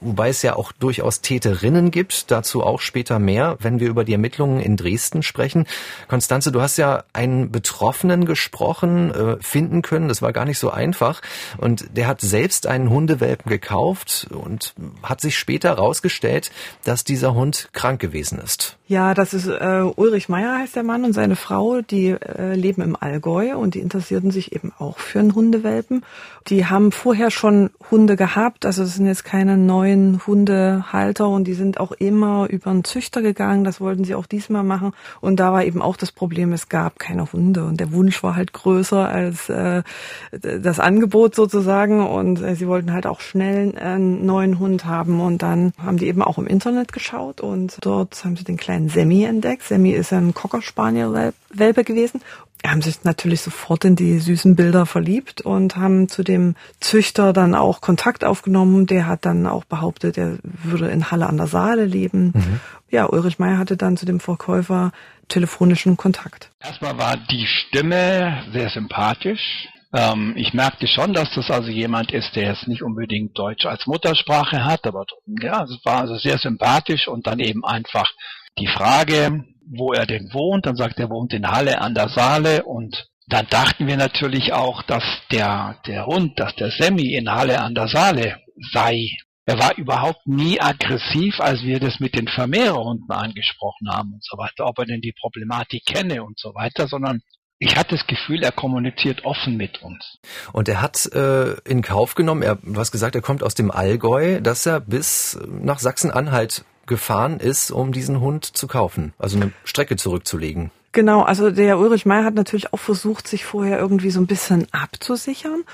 wobei 0.00 0.28
es 0.28 0.42
ja 0.42 0.56
auch 0.56 0.72
durchaus 0.72 1.22
Täterinnen 1.22 1.90
gibt, 1.90 2.30
dazu 2.30 2.62
auch 2.62 2.80
später 2.80 3.18
mehr, 3.18 3.56
wenn 3.60 3.80
wir 3.80 3.88
über 3.88 4.04
die 4.04 4.12
Ermittlungen 4.12 4.60
in 4.60 4.76
Dresden 4.76 5.22
sprechen. 5.22 5.66
Konstanze, 6.06 6.52
du 6.52 6.60
hast 6.60 6.76
ja 6.76 7.04
einen 7.14 7.50
Betroffenen 7.50 8.26
gesprochen, 8.26 9.10
äh, 9.10 9.36
finden 9.40 9.80
können, 9.80 10.08
das 10.08 10.20
war 10.20 10.34
gar 10.34 10.44
nicht 10.44 10.58
so 10.58 10.70
einfach. 10.70 11.22
Und 11.56 11.96
der 11.96 12.08
hat 12.08 12.20
selbst 12.20 12.66
einen 12.66 12.90
Hundewelpen 12.90 13.48
gekauft 13.48 14.26
und 14.30 14.74
hat 15.02 15.22
sich 15.22 15.38
später 15.38 15.70
herausgestellt, 15.70 16.50
dass 16.84 17.04
dieser 17.04 17.32
Hund 17.32 17.70
krank 17.72 18.00
gewesen 18.00 18.38
ist. 18.38 18.76
Ja, 18.86 19.14
das 19.14 19.34
ist 19.34 19.46
äh, 19.46 19.82
Ulrich 19.96 20.28
Meyer 20.28 20.58
heißt 20.58 20.76
der 20.76 20.84
Mann 20.84 21.04
und 21.04 21.12
seine 21.12 21.36
Frau, 21.36 21.80
die 21.80 22.10
äh, 22.10 22.54
leben 22.54 22.82
im 22.82 22.96
Allgäu 22.96 23.56
und 23.56 23.74
die 23.74 23.80
interessierten 23.80 24.30
sich 24.30 24.52
eben 24.52 24.72
auch 24.78 24.98
für 25.06 25.18
einen 25.18 25.34
Hundewelpen. 25.34 26.04
Die 26.48 26.66
haben 26.66 26.92
vorher 26.92 27.30
schon 27.30 27.70
Hunde 27.90 28.16
gehabt, 28.16 28.64
also 28.66 28.84
es 28.84 28.94
sind 28.94 29.06
jetzt 29.06 29.24
keine 29.24 29.56
neuen 29.56 30.24
Hundehalter 30.26 31.28
und 31.28 31.44
die 31.44 31.54
sind 31.54 31.80
auch 31.80 31.92
immer 31.92 32.46
über 32.48 32.70
einen 32.70 32.84
Züchter 32.84 33.20
gegangen, 33.20 33.64
das 33.64 33.80
wollten 33.80 34.04
sie 34.04 34.14
auch 34.14 34.26
diesmal 34.26 34.62
machen 34.62 34.92
und 35.20 35.40
da 35.40 35.52
war 35.52 35.64
eben 35.64 35.82
auch 35.82 35.96
das 35.96 36.12
Problem, 36.12 36.52
es 36.52 36.68
gab 36.68 37.00
keine 37.00 37.32
Hunde 37.32 37.64
und 37.64 37.80
der 37.80 37.92
Wunsch 37.92 38.22
war 38.22 38.36
halt 38.36 38.52
größer 38.52 39.08
als 39.08 39.48
äh, 39.48 39.82
das 40.30 40.78
Angebot 40.78 41.34
sozusagen 41.34 42.06
und 42.06 42.40
äh, 42.40 42.54
sie 42.54 42.68
wollten 42.68 42.92
halt 42.92 43.06
auch 43.06 43.20
schnell 43.20 43.76
einen 43.76 44.24
neuen 44.24 44.60
Hund 44.60 44.84
haben 44.84 45.20
und 45.20 45.42
dann 45.42 45.72
haben 45.84 45.96
die 45.96 46.06
eben 46.06 46.22
auch 46.22 46.38
im 46.38 46.46
Internet 46.46 46.92
geschaut 46.92 47.40
und 47.40 47.78
dort 47.80 48.24
haben 48.24 48.36
sie 48.36 48.44
den 48.44 48.56
kleinen 48.56 48.86
einen 48.86 48.88
Semi 48.88 49.24
entdeckt. 49.24 49.62
Semi 49.64 49.90
ist 49.90 50.12
ein 50.12 50.34
Cocker 50.34 50.62
Spaniel 50.62 51.32
Welpe 51.50 51.84
gewesen. 51.84 52.20
Haben 52.64 52.82
sich 52.82 53.04
natürlich 53.04 53.42
sofort 53.42 53.84
in 53.84 53.96
die 53.96 54.18
süßen 54.18 54.56
Bilder 54.56 54.86
verliebt 54.86 55.40
und 55.40 55.76
haben 55.76 56.08
zu 56.08 56.22
dem 56.22 56.56
Züchter 56.80 57.32
dann 57.32 57.54
auch 57.54 57.80
Kontakt 57.80 58.24
aufgenommen. 58.24 58.86
Der 58.86 59.06
hat 59.06 59.24
dann 59.24 59.46
auch 59.46 59.64
behauptet, 59.64 60.18
er 60.18 60.38
würde 60.42 60.88
in 60.88 61.10
Halle 61.10 61.26
an 61.26 61.36
der 61.36 61.46
Saale 61.46 61.84
leben. 61.84 62.32
Mhm. 62.34 62.60
Ja, 62.90 63.06
Ulrich 63.06 63.38
Meyer 63.38 63.58
hatte 63.58 63.76
dann 63.76 63.96
zu 63.96 64.06
dem 64.06 64.20
Verkäufer 64.20 64.92
telefonischen 65.28 65.96
Kontakt. 65.96 66.50
Erstmal 66.60 66.98
war 66.98 67.16
die 67.16 67.46
Stimme 67.46 68.44
sehr 68.52 68.70
sympathisch. 68.70 69.68
Ähm, 69.92 70.34
ich 70.36 70.52
merkte 70.52 70.86
schon, 70.86 71.12
dass 71.12 71.32
das 71.34 71.50
also 71.50 71.68
jemand 71.68 72.12
ist, 72.12 72.34
der 72.36 72.50
jetzt 72.50 72.68
nicht 72.68 72.82
unbedingt 72.82 73.38
Deutsch 73.38 73.66
als 73.66 73.86
Muttersprache 73.86 74.64
hat, 74.64 74.86
aber 74.86 75.06
ja, 75.40 75.64
es 75.64 75.78
war 75.84 76.00
also 76.00 76.16
sehr 76.16 76.38
sympathisch 76.38 77.08
und 77.08 77.26
dann 77.26 77.38
eben 77.38 77.64
einfach 77.64 78.10
die 78.58 78.68
Frage, 78.68 79.44
wo 79.66 79.92
er 79.92 80.06
denn 80.06 80.32
wohnt. 80.32 80.66
Dann 80.66 80.76
sagt 80.76 80.98
er, 80.98 81.10
wohnt 81.10 81.32
in 81.32 81.50
Halle 81.50 81.80
an 81.80 81.94
der 81.94 82.08
Saale 82.08 82.64
und 82.64 83.08
dann 83.28 83.46
dachten 83.48 83.86
wir 83.86 83.96
natürlich 83.96 84.52
auch, 84.52 84.82
dass 84.82 85.02
der, 85.32 85.76
der 85.86 86.06
Hund, 86.06 86.38
dass 86.38 86.54
der 86.54 86.70
Semi 86.70 87.14
in 87.14 87.30
Halle 87.30 87.60
an 87.60 87.74
der 87.74 87.88
Saale 87.88 88.36
sei. 88.72 89.10
Er 89.46 89.58
war 89.58 89.76
überhaupt 89.76 90.26
nie 90.26 90.60
aggressiv, 90.60 91.40
als 91.40 91.62
wir 91.62 91.80
das 91.80 92.00
mit 92.00 92.16
den 92.16 92.28
Vermehrerhunden 92.28 93.10
angesprochen 93.10 93.88
haben 93.90 94.14
und 94.14 94.24
so 94.24 94.36
weiter, 94.38 94.66
ob 94.66 94.78
er 94.78 94.86
denn 94.86 95.00
die 95.00 95.14
Problematik 95.18 95.84
kenne 95.86 96.22
und 96.24 96.38
so 96.38 96.54
weiter, 96.54 96.88
sondern 96.88 97.20
ich 97.58 97.76
hatte 97.76 97.96
das 97.96 98.06
Gefühl, 98.06 98.42
er 98.42 98.52
kommuniziert 98.52 99.24
offen 99.24 99.56
mit 99.56 99.82
uns. 99.82 100.18
Und 100.52 100.68
er 100.68 100.82
hat 100.82 101.06
äh, 101.06 101.54
in 101.60 101.80
Kauf 101.80 102.14
genommen, 102.14 102.42
er, 102.42 102.56
du 102.56 102.76
hast 102.76 102.92
gesagt, 102.92 103.14
er 103.14 103.22
kommt 103.22 103.42
aus 103.42 103.54
dem 103.54 103.70
Allgäu, 103.70 104.40
dass 104.40 104.66
er 104.66 104.80
bis 104.80 105.38
nach 105.48 105.78
Sachsen-Anhalt 105.78 106.64
gefahren 106.86 107.40
ist, 107.40 107.70
um 107.70 107.92
diesen 107.92 108.20
Hund 108.20 108.44
zu 108.44 108.66
kaufen, 108.66 109.12
also 109.18 109.36
eine 109.36 109.52
Strecke 109.64 109.96
zurückzulegen. 109.96 110.70
Genau, 110.96 111.20
also 111.20 111.50
der 111.50 111.78
Ulrich 111.78 112.06
Meyer 112.06 112.24
hat 112.24 112.34
natürlich 112.34 112.72
auch 112.72 112.78
versucht, 112.78 113.28
sich 113.28 113.44
vorher 113.44 113.78
irgendwie 113.78 114.08
so 114.08 114.18
ein 114.18 114.26
bisschen 114.26 114.66
abzusichern 114.72 115.64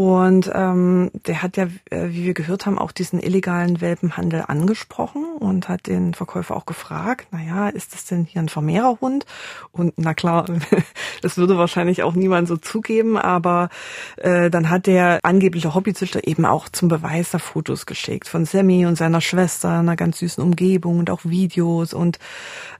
und 0.00 0.50
ähm, 0.54 1.10
der 1.26 1.42
hat 1.42 1.58
ja, 1.58 1.64
äh, 1.90 2.08
wie 2.08 2.24
wir 2.24 2.32
gehört 2.32 2.64
haben, 2.64 2.78
auch 2.78 2.90
diesen 2.90 3.20
illegalen 3.20 3.82
Welpenhandel 3.82 4.44
angesprochen 4.48 5.26
und 5.38 5.68
hat 5.68 5.88
den 5.88 6.14
Verkäufer 6.14 6.56
auch 6.56 6.64
gefragt, 6.64 7.26
naja, 7.32 7.68
ist 7.68 7.92
das 7.92 8.06
denn 8.06 8.24
hier 8.24 8.40
ein 8.40 8.48
Vermehrerhund? 8.48 9.26
Und 9.72 9.92
na 9.98 10.14
klar, 10.14 10.46
das 11.20 11.36
würde 11.36 11.58
wahrscheinlich 11.58 12.02
auch 12.02 12.14
niemand 12.14 12.48
so 12.48 12.56
zugeben, 12.56 13.18
aber 13.18 13.68
äh, 14.16 14.48
dann 14.48 14.70
hat 14.70 14.86
der 14.86 15.20
angebliche 15.22 15.74
Hobbyzüchter 15.74 16.26
eben 16.26 16.46
auch 16.46 16.70
zum 16.70 16.88
Beweis 16.88 17.30
da 17.32 17.38
Fotos 17.38 17.84
geschickt 17.84 18.26
von 18.26 18.46
Sammy 18.46 18.86
und 18.86 18.96
seiner 18.96 19.20
Schwester 19.20 19.68
in 19.68 19.80
einer 19.80 19.96
ganz 19.96 20.20
süßen 20.20 20.42
Umgebung 20.42 20.98
und 20.98 21.10
auch 21.10 21.20
Videos 21.24 21.92
und 21.92 22.18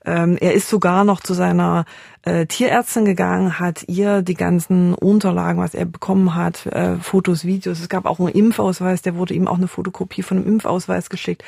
ähm, 0.07 0.39
er 0.41 0.55
ist 0.55 0.71
sogar 0.71 1.05
noch 1.05 1.21
zu 1.21 1.35
seiner 1.35 1.85
äh, 2.23 2.47
Tierärztin 2.47 3.05
gegangen, 3.05 3.59
hat 3.59 3.85
ihr 3.89 4.23
die 4.23 4.35
ganzen 4.35 4.95
Unterlagen, 4.95 5.61
was 5.61 5.75
er 5.75 5.87
bekommen 5.87 6.35
hat, 6.35 6.67
äh, 6.67 6.97
Fotos, 6.97 7.45
Videos. 7.45 7.81
Es 7.81 7.89
gab 7.89 8.05
auch 8.05 8.19
einen 8.19 8.29
Impfausweis, 8.29 9.03
der 9.03 9.17
wurde 9.17 9.35
ihm 9.35 9.49
auch 9.49 9.57
eine 9.57 9.69
Fotokopie 9.69 10.23
von 10.23 10.37
einem 10.37 10.47
Impfausweis 10.47 11.09
geschickt. 11.09 11.43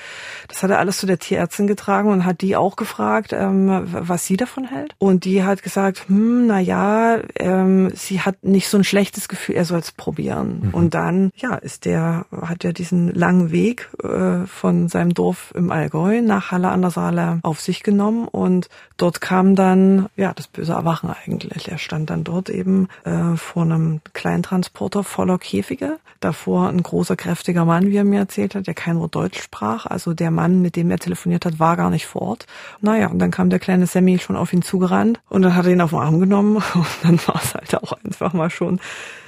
Das 0.48 0.62
hat 0.62 0.70
er 0.70 0.78
alles 0.78 0.98
zu 0.98 1.06
der 1.06 1.18
Tierärztin 1.18 1.66
getragen 1.66 2.08
und 2.08 2.24
hat 2.24 2.40
die 2.40 2.56
auch 2.56 2.76
gefragt, 2.76 3.32
ähm, 3.32 3.86
was 3.92 4.24
sie 4.24 4.36
davon 4.36 4.64
hält. 4.64 4.94
Und 4.98 5.24
die 5.24 5.44
hat 5.44 5.62
gesagt, 5.62 6.08
hm, 6.08 6.46
na 6.46 6.58
ja, 6.58 7.18
ähm, 7.36 7.90
sie 7.94 8.20
hat 8.20 8.42
nicht 8.42 8.68
so 8.68 8.78
ein 8.78 8.84
schlechtes 8.84 9.28
Gefühl, 9.28 9.56
er 9.56 9.64
soll 9.64 9.80
es 9.80 9.92
probieren. 9.92 10.62
Mhm. 10.64 10.74
Und 10.74 10.94
dann, 10.94 11.32
ja, 11.36 11.54
ist 11.54 11.84
der, 11.84 12.24
hat 12.40 12.64
er 12.64 12.72
diesen 12.72 13.12
langen 13.14 13.52
Weg 13.52 13.90
äh, 14.02 14.46
von 14.46 14.88
seinem 14.88 15.12
Dorf 15.12 15.52
im 15.54 15.70
Allgäu 15.70 16.22
nach 16.22 16.50
Halle 16.50 16.68
an 16.68 16.80
der 16.80 16.90
Saale 16.90 17.40
auf 17.42 17.60
sich 17.60 17.82
genommen 17.82 18.26
und 18.26 18.68
dort 18.96 19.20
kam 19.20 19.54
dann, 19.54 20.06
ja, 20.16 20.32
das 20.32 20.46
böse 20.46 20.61
Erwachen 20.68 21.10
eigentlich. 21.10 21.70
Er 21.70 21.78
stand 21.78 22.10
dann 22.10 22.24
dort 22.24 22.48
eben 22.48 22.88
äh, 23.04 23.36
vor 23.36 23.62
einem 23.62 24.00
Kleintransporter 24.12 25.04
voller 25.04 25.38
Käfige. 25.38 25.98
Davor 26.20 26.68
ein 26.68 26.82
großer, 26.82 27.16
kräftiger 27.16 27.64
Mann, 27.64 27.88
wie 27.88 27.96
er 27.96 28.04
mir 28.04 28.20
erzählt 28.20 28.54
hat, 28.54 28.66
der 28.66 28.74
kein 28.74 28.98
Wort 28.98 29.14
Deutsch 29.14 29.42
sprach. 29.42 29.86
Also 29.86 30.14
der 30.14 30.30
Mann, 30.30 30.62
mit 30.62 30.76
dem 30.76 30.90
er 30.90 30.98
telefoniert 30.98 31.44
hat, 31.44 31.58
war 31.58 31.76
gar 31.76 31.90
nicht 31.90 32.06
vor 32.06 32.22
Ort. 32.22 32.46
Naja, 32.80 33.08
und 33.08 33.18
dann 33.18 33.30
kam 33.30 33.50
der 33.50 33.58
kleine 33.58 33.86
Sammy 33.86 34.18
schon 34.18 34.36
auf 34.36 34.52
ihn 34.52 34.62
zugerannt 34.62 35.20
und 35.28 35.42
dann 35.42 35.54
hat 35.56 35.66
er 35.66 35.72
ihn 35.72 35.80
auf 35.80 35.90
den 35.90 35.98
Arm 35.98 36.20
genommen 36.20 36.56
und 36.74 36.86
dann 37.02 37.18
war 37.26 37.40
es 37.42 37.54
halt 37.54 37.74
auch 37.74 37.92
einfach 38.04 38.32
mal 38.32 38.50
schon 38.50 38.80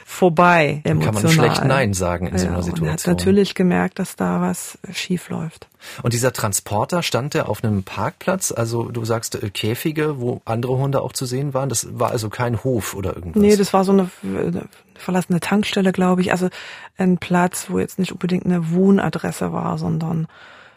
vorbei. 0.04 0.82
Emotional. 0.84 1.14
Kann 1.14 1.22
man 1.22 1.32
schlecht 1.32 1.64
Nein 1.64 1.94
sagen 1.94 2.26
in 2.26 2.34
ja, 2.34 2.38
so 2.38 2.46
einer 2.46 2.62
Situation. 2.62 2.88
Und 2.88 2.88
er 2.88 2.92
hat 2.92 3.06
natürlich 3.06 3.54
gemerkt, 3.54 3.98
dass 3.98 4.16
da 4.16 4.40
was 4.40 4.78
schief 4.92 5.30
läuft. 5.30 5.68
Und 6.02 6.12
dieser 6.12 6.32
Transporter 6.32 7.02
stand 7.02 7.34
der 7.34 7.48
auf 7.48 7.64
einem 7.64 7.82
Parkplatz? 7.82 8.52
Also 8.52 8.90
du 8.90 9.04
sagst 9.04 9.42
äh, 9.42 9.50
Käfige, 9.50 10.20
wo 10.20 10.42
andere 10.44 10.76
Hunde 10.76 11.00
auch 11.00 11.12
zu 11.12 11.26
sehen 11.26 11.54
waren. 11.54 11.68
Das 11.68 11.98
war 11.98 12.10
also 12.10 12.28
kein 12.28 12.62
Hof 12.62 12.94
oder 12.94 13.16
irgendwas? 13.16 13.42
Nee, 13.42 13.56
das 13.56 13.72
war 13.72 13.84
so 13.84 13.92
eine, 13.92 14.10
eine 14.22 14.68
verlassene 14.94 15.40
Tankstelle, 15.40 15.92
glaube 15.92 16.20
ich. 16.20 16.32
Also 16.32 16.48
ein 16.96 17.18
Platz, 17.18 17.66
wo 17.70 17.78
jetzt 17.78 17.98
nicht 17.98 18.12
unbedingt 18.12 18.44
eine 18.44 18.70
Wohnadresse 18.70 19.52
war, 19.52 19.78
sondern 19.78 20.28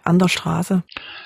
an 0.03 0.19
der 0.19 0.29
Straße. 0.29 0.83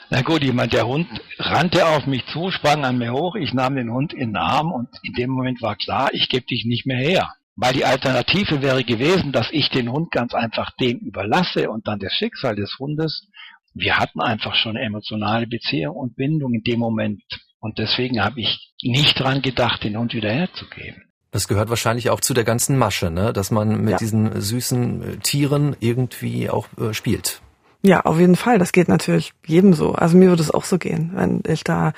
Na 0.10 0.22
gut, 0.24 0.44
ich 0.44 0.54
meine, 0.54 0.70
der 0.70 0.88
Hund 0.88 1.08
rannte 1.38 1.86
auf 1.86 2.08
mich 2.08 2.26
zu, 2.34 2.50
sprang 2.50 2.84
an 2.84 2.98
mir 2.98 3.14
hoch, 3.14 3.36
ich 3.36 3.54
nahm 3.54 3.76
den 3.76 3.92
Hund 3.92 4.12
in 4.12 4.30
den 4.30 4.38
Arm 4.38 4.72
und 4.72 4.90
in 5.04 5.14
dem 5.14 5.30
Moment 5.30 5.62
war 5.62 5.76
klar, 5.76 6.10
ich 6.14 6.30
gebe 6.30 6.48
dich 6.48 6.66
nicht 6.66 6.88
mehr 6.88 6.98
her. 6.98 7.32
Weil 7.62 7.74
die 7.74 7.86
Alternative 7.86 8.64
wäre 8.64 8.84
gewesen, 8.84 9.32
dass 9.32 9.48
ich 9.52 9.70
den 9.70 9.92
Hund 9.92 10.10
ganz 10.10 10.34
einfach 10.34 10.72
dem 10.82 10.98
überlasse 10.98 11.70
und 11.70 11.88
dann 11.88 12.00
das 12.00 12.12
Schicksal 12.12 12.56
des 12.56 12.76
Hundes. 12.80 13.28
Wir 13.76 14.00
hatten 14.00 14.20
einfach 14.20 14.56
schon 14.56 14.76
emotionale 14.76 15.46
Beziehung 15.46 15.96
und 15.96 16.16
Bindung 16.16 16.56
in 16.56 16.64
dem 16.64 16.80
Moment. 16.80 17.22
Und 17.60 17.78
deswegen 17.78 18.20
habe 18.20 18.42
ich 18.42 18.74
nicht 18.82 19.20
dran 19.20 19.44
gedacht, 19.44 19.84
den 19.84 19.96
Hund 19.96 20.16
wieder 20.16 20.32
herzugeben. 20.32 21.04
Das 21.30 21.48
gehört 21.48 21.70
wahrscheinlich 21.70 22.10
auch 22.10 22.20
zu 22.20 22.34
der 22.34 22.46
ganzen 22.46 22.80
Masche, 22.80 23.12
ne? 23.12 23.32
dass 23.32 23.52
man 23.52 23.82
mit 23.82 23.92
ja. 23.92 23.98
diesen 23.98 24.42
süßen 24.42 25.04
äh, 25.04 25.18
Tieren 25.18 25.76
irgendwie 25.80 26.50
auch 26.50 26.68
äh, 26.80 26.96
spielt. 26.96 27.42
Ja, 27.84 28.02
auf 28.02 28.20
jeden 28.20 28.36
Fall. 28.36 28.60
Das 28.60 28.74
geht 28.74 28.88
natürlich 28.88 29.34
jedem 29.46 29.74
so. 29.74 29.94
Also 29.94 30.16
mir 30.16 30.30
würde 30.30 30.44
es 30.44 30.52
auch 30.52 30.66
so 30.66 30.78
gehen, 30.78 31.12
wenn 31.16 31.42
ich 31.48 31.64
da 31.64 31.94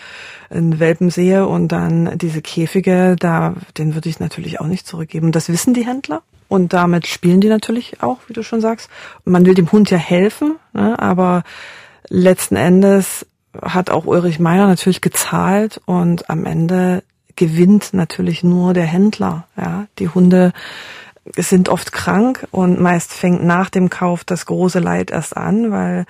einen 0.50 0.80
Welpen 0.80 1.10
sehe 1.10 1.46
und 1.46 1.70
dann 1.70 2.18
diese 2.18 2.42
Käfige, 2.42 3.16
da, 3.20 3.56
den 3.78 3.94
würde 3.94 4.08
ich 4.08 4.20
natürlich 4.20 4.62
auch 4.62 4.68
nicht 4.68 4.88
zurückgeben. 4.88 5.34
Das 5.34 5.50
wissen 5.50 5.74
die 5.74 5.86
Händler. 5.86 6.22
Und 6.48 6.72
damit 6.72 7.08
spielen 7.08 7.42
die 7.42 7.50
natürlich 7.50 8.02
auch, 8.02 8.20
wie 8.28 8.34
du 8.34 8.44
schon 8.44 8.62
sagst. 8.62 8.90
Man 9.26 9.46
will 9.46 9.56
dem 9.56 9.72
Hund 9.72 9.90
ja 9.90 9.98
helfen, 9.98 10.56
ne? 10.74 10.98
aber 11.00 11.44
letzten 12.10 12.56
Endes 12.56 13.26
hat 13.62 13.90
auch 13.90 14.06
Ulrich 14.06 14.40
Meyer 14.40 14.68
natürlich 14.68 15.02
gezahlt 15.02 15.82
und 15.86 16.30
am 16.30 16.46
Ende 16.46 17.04
gewinnt 17.36 17.94
natürlich 17.94 18.44
nur 18.44 18.74
der 18.74 18.86
Händler. 18.86 19.48
Ja, 19.58 19.88
die 20.00 20.10
Hunde 20.10 20.54
sind 21.38 21.70
oft 21.70 21.92
krank 21.92 22.48
und 22.52 22.80
meist 22.80 23.14
fängt 23.14 23.44
nach 23.44 23.70
dem 23.70 23.90
Kauf 23.90 24.24
das 24.24 24.46
große 24.46 24.80
Leid 24.80 25.12
erst 25.12 25.38
an, 25.38 25.72
weil 25.72 26.06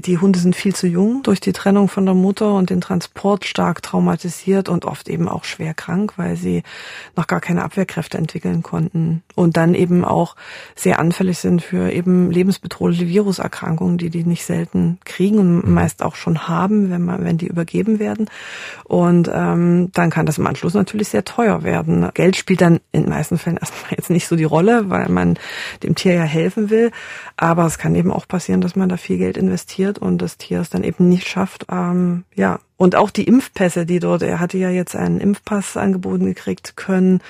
die 0.00 0.18
Hunde 0.18 0.38
sind 0.38 0.56
viel 0.56 0.74
zu 0.74 0.86
jung 0.86 1.22
durch 1.22 1.40
die 1.40 1.52
Trennung 1.52 1.88
von 1.88 2.04
der 2.04 2.14
Mutter 2.14 2.52
und 2.54 2.70
den 2.70 2.80
Transport 2.80 3.44
stark 3.44 3.82
traumatisiert 3.82 4.68
und 4.68 4.84
oft 4.84 5.08
eben 5.08 5.28
auch 5.28 5.44
schwer 5.44 5.74
krank, 5.74 6.14
weil 6.16 6.36
sie 6.36 6.62
noch 7.16 7.26
gar 7.26 7.40
keine 7.40 7.62
Abwehrkräfte 7.62 8.18
entwickeln 8.18 8.62
konnten 8.62 9.22
und 9.34 9.56
dann 9.56 9.74
eben 9.74 10.04
auch 10.04 10.36
sehr 10.74 10.98
anfällig 10.98 11.38
sind 11.38 11.62
für 11.62 11.90
eben 11.92 12.30
lebensbedrohliche 12.30 13.08
Viruserkrankungen, 13.08 13.98
die 13.98 14.10
die 14.10 14.24
nicht 14.24 14.44
selten 14.44 14.98
kriegen 15.04 15.38
und 15.38 15.66
mhm. 15.66 15.74
meist 15.74 16.02
auch 16.02 16.16
schon 16.16 16.48
haben, 16.48 16.90
wenn 16.90 17.02
man, 17.02 17.24
wenn 17.24 17.38
die 17.38 17.46
übergeben 17.46 17.98
werden. 17.98 18.28
Und 18.84 19.30
ähm, 19.32 19.90
dann 19.92 20.10
kann 20.10 20.26
das 20.26 20.38
im 20.38 20.46
Anschluss 20.46 20.74
natürlich 20.74 21.08
sehr 21.08 21.24
teuer 21.24 21.62
werden. 21.62 22.08
Geld 22.14 22.36
spielt 22.36 22.60
dann 22.60 22.80
in 22.92 23.02
den 23.02 23.10
meisten 23.10 23.38
Fällen 23.38 23.56
erstmal 23.60 23.92
jetzt 23.92 24.10
nicht 24.10 24.26
so 24.26 24.36
die 24.36 24.44
Rolle, 24.44 24.90
weil 24.90 25.08
man 25.08 25.38
dem 25.82 25.94
Tier 25.94 26.14
ja 26.14 26.22
helfen 26.22 26.70
will. 26.70 26.90
Aber 27.36 27.66
es 27.66 27.78
kann 27.78 27.94
eben 27.94 28.12
auch 28.12 28.26
passieren, 28.26 28.60
dass 28.60 28.76
man 28.76 28.88
da 28.88 28.96
viel 28.96 29.18
Geld 29.18 29.36
investiert 29.36 29.83
und 29.92 30.18
das 30.18 30.38
Tier 30.38 30.60
es 30.60 30.70
dann 30.70 30.84
eben 30.84 31.08
nicht 31.08 31.28
schafft. 31.28 31.66
Ähm, 31.70 32.24
ja, 32.34 32.60
und 32.76 32.96
auch 32.96 33.10
die 33.10 33.24
Impfpässe, 33.24 33.86
die 33.86 34.00
dort, 34.00 34.22
er 34.22 34.40
hatte 34.40 34.58
ja 34.58 34.70
jetzt 34.70 34.96
einen 34.96 35.20
Impfpass 35.20 35.76
angeboten 35.76 36.26
gekriegt, 36.26 36.76
können 36.76 37.20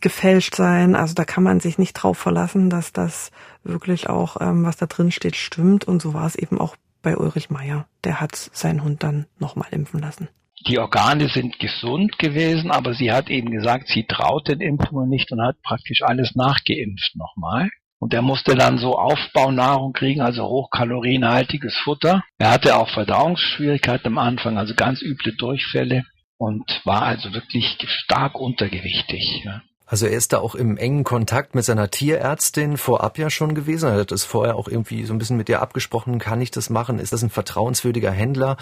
gefälscht 0.00 0.54
sein. 0.54 0.94
Also 0.94 1.14
da 1.14 1.24
kann 1.24 1.42
man 1.42 1.60
sich 1.60 1.78
nicht 1.78 1.94
drauf 1.94 2.18
verlassen, 2.18 2.70
dass 2.70 2.92
das 2.92 3.30
wirklich 3.64 4.08
auch, 4.08 4.40
ähm, 4.40 4.64
was 4.64 4.76
da 4.76 4.86
drin 4.86 5.10
steht, 5.10 5.36
stimmt. 5.36 5.84
Und 5.84 6.00
so 6.02 6.14
war 6.14 6.26
es 6.26 6.36
eben 6.36 6.58
auch 6.60 6.76
bei 7.02 7.16
Ulrich 7.16 7.50
Meier. 7.50 7.86
Der 8.04 8.20
hat 8.20 8.34
seinen 8.36 8.84
Hund 8.84 9.02
dann 9.02 9.26
nochmal 9.38 9.68
impfen 9.72 10.00
lassen. 10.00 10.28
die 10.66 10.78
Organe 10.78 11.28
sind 11.28 11.58
gesund 11.58 12.18
gewesen, 12.18 12.70
aber 12.70 12.92
sie 12.92 13.10
hat 13.12 13.30
eben 13.30 13.50
gesagt, 13.50 13.88
sie 13.88 14.04
traut 14.04 14.48
den 14.48 14.60
Impfungen 14.60 15.08
nicht 15.08 15.32
und 15.32 15.40
hat 15.40 15.60
praktisch 15.62 16.02
alles 16.02 16.34
nachgeimpft 16.34 17.16
nochmal. 17.16 17.70
Und 18.00 18.14
er 18.14 18.22
musste 18.22 18.54
dann 18.54 18.78
so 18.78 18.98
Aufbaunahrung 18.98 19.92
kriegen, 19.92 20.22
also 20.22 20.44
hochkalorienhaltiges 20.44 21.76
Futter. 21.84 22.22
Er 22.38 22.50
hatte 22.50 22.76
auch 22.76 22.88
Verdauungsschwierigkeiten 22.88 24.06
am 24.06 24.18
Anfang, 24.18 24.56
also 24.56 24.74
ganz 24.74 25.02
üble 25.02 25.36
Durchfälle 25.36 26.04
und 26.38 26.80
war 26.84 27.02
also 27.02 27.32
wirklich 27.34 27.76
stark 27.86 28.40
untergewichtig. 28.40 29.42
Ja. 29.44 29.60
Also 29.90 30.06
er 30.06 30.12
ist 30.12 30.32
da 30.32 30.38
auch 30.38 30.54
im 30.54 30.76
engen 30.76 31.02
Kontakt 31.02 31.56
mit 31.56 31.64
seiner 31.64 31.90
Tierärztin 31.90 32.78
vorab 32.78 33.18
ja 33.18 33.28
schon 33.28 33.56
gewesen. 33.56 33.90
Er 33.90 33.98
hat 33.98 34.12
das 34.12 34.24
vorher 34.24 34.54
auch 34.54 34.68
irgendwie 34.68 35.04
so 35.04 35.12
ein 35.12 35.18
bisschen 35.18 35.36
mit 35.36 35.48
ihr 35.48 35.60
abgesprochen. 35.60 36.20
Kann 36.20 36.40
ich 36.40 36.52
das 36.52 36.70
machen? 36.70 37.00
Ist 37.00 37.12
das 37.12 37.22
ein 37.22 37.28
vertrauenswürdiger 37.28 38.12
Händler? 38.12 38.56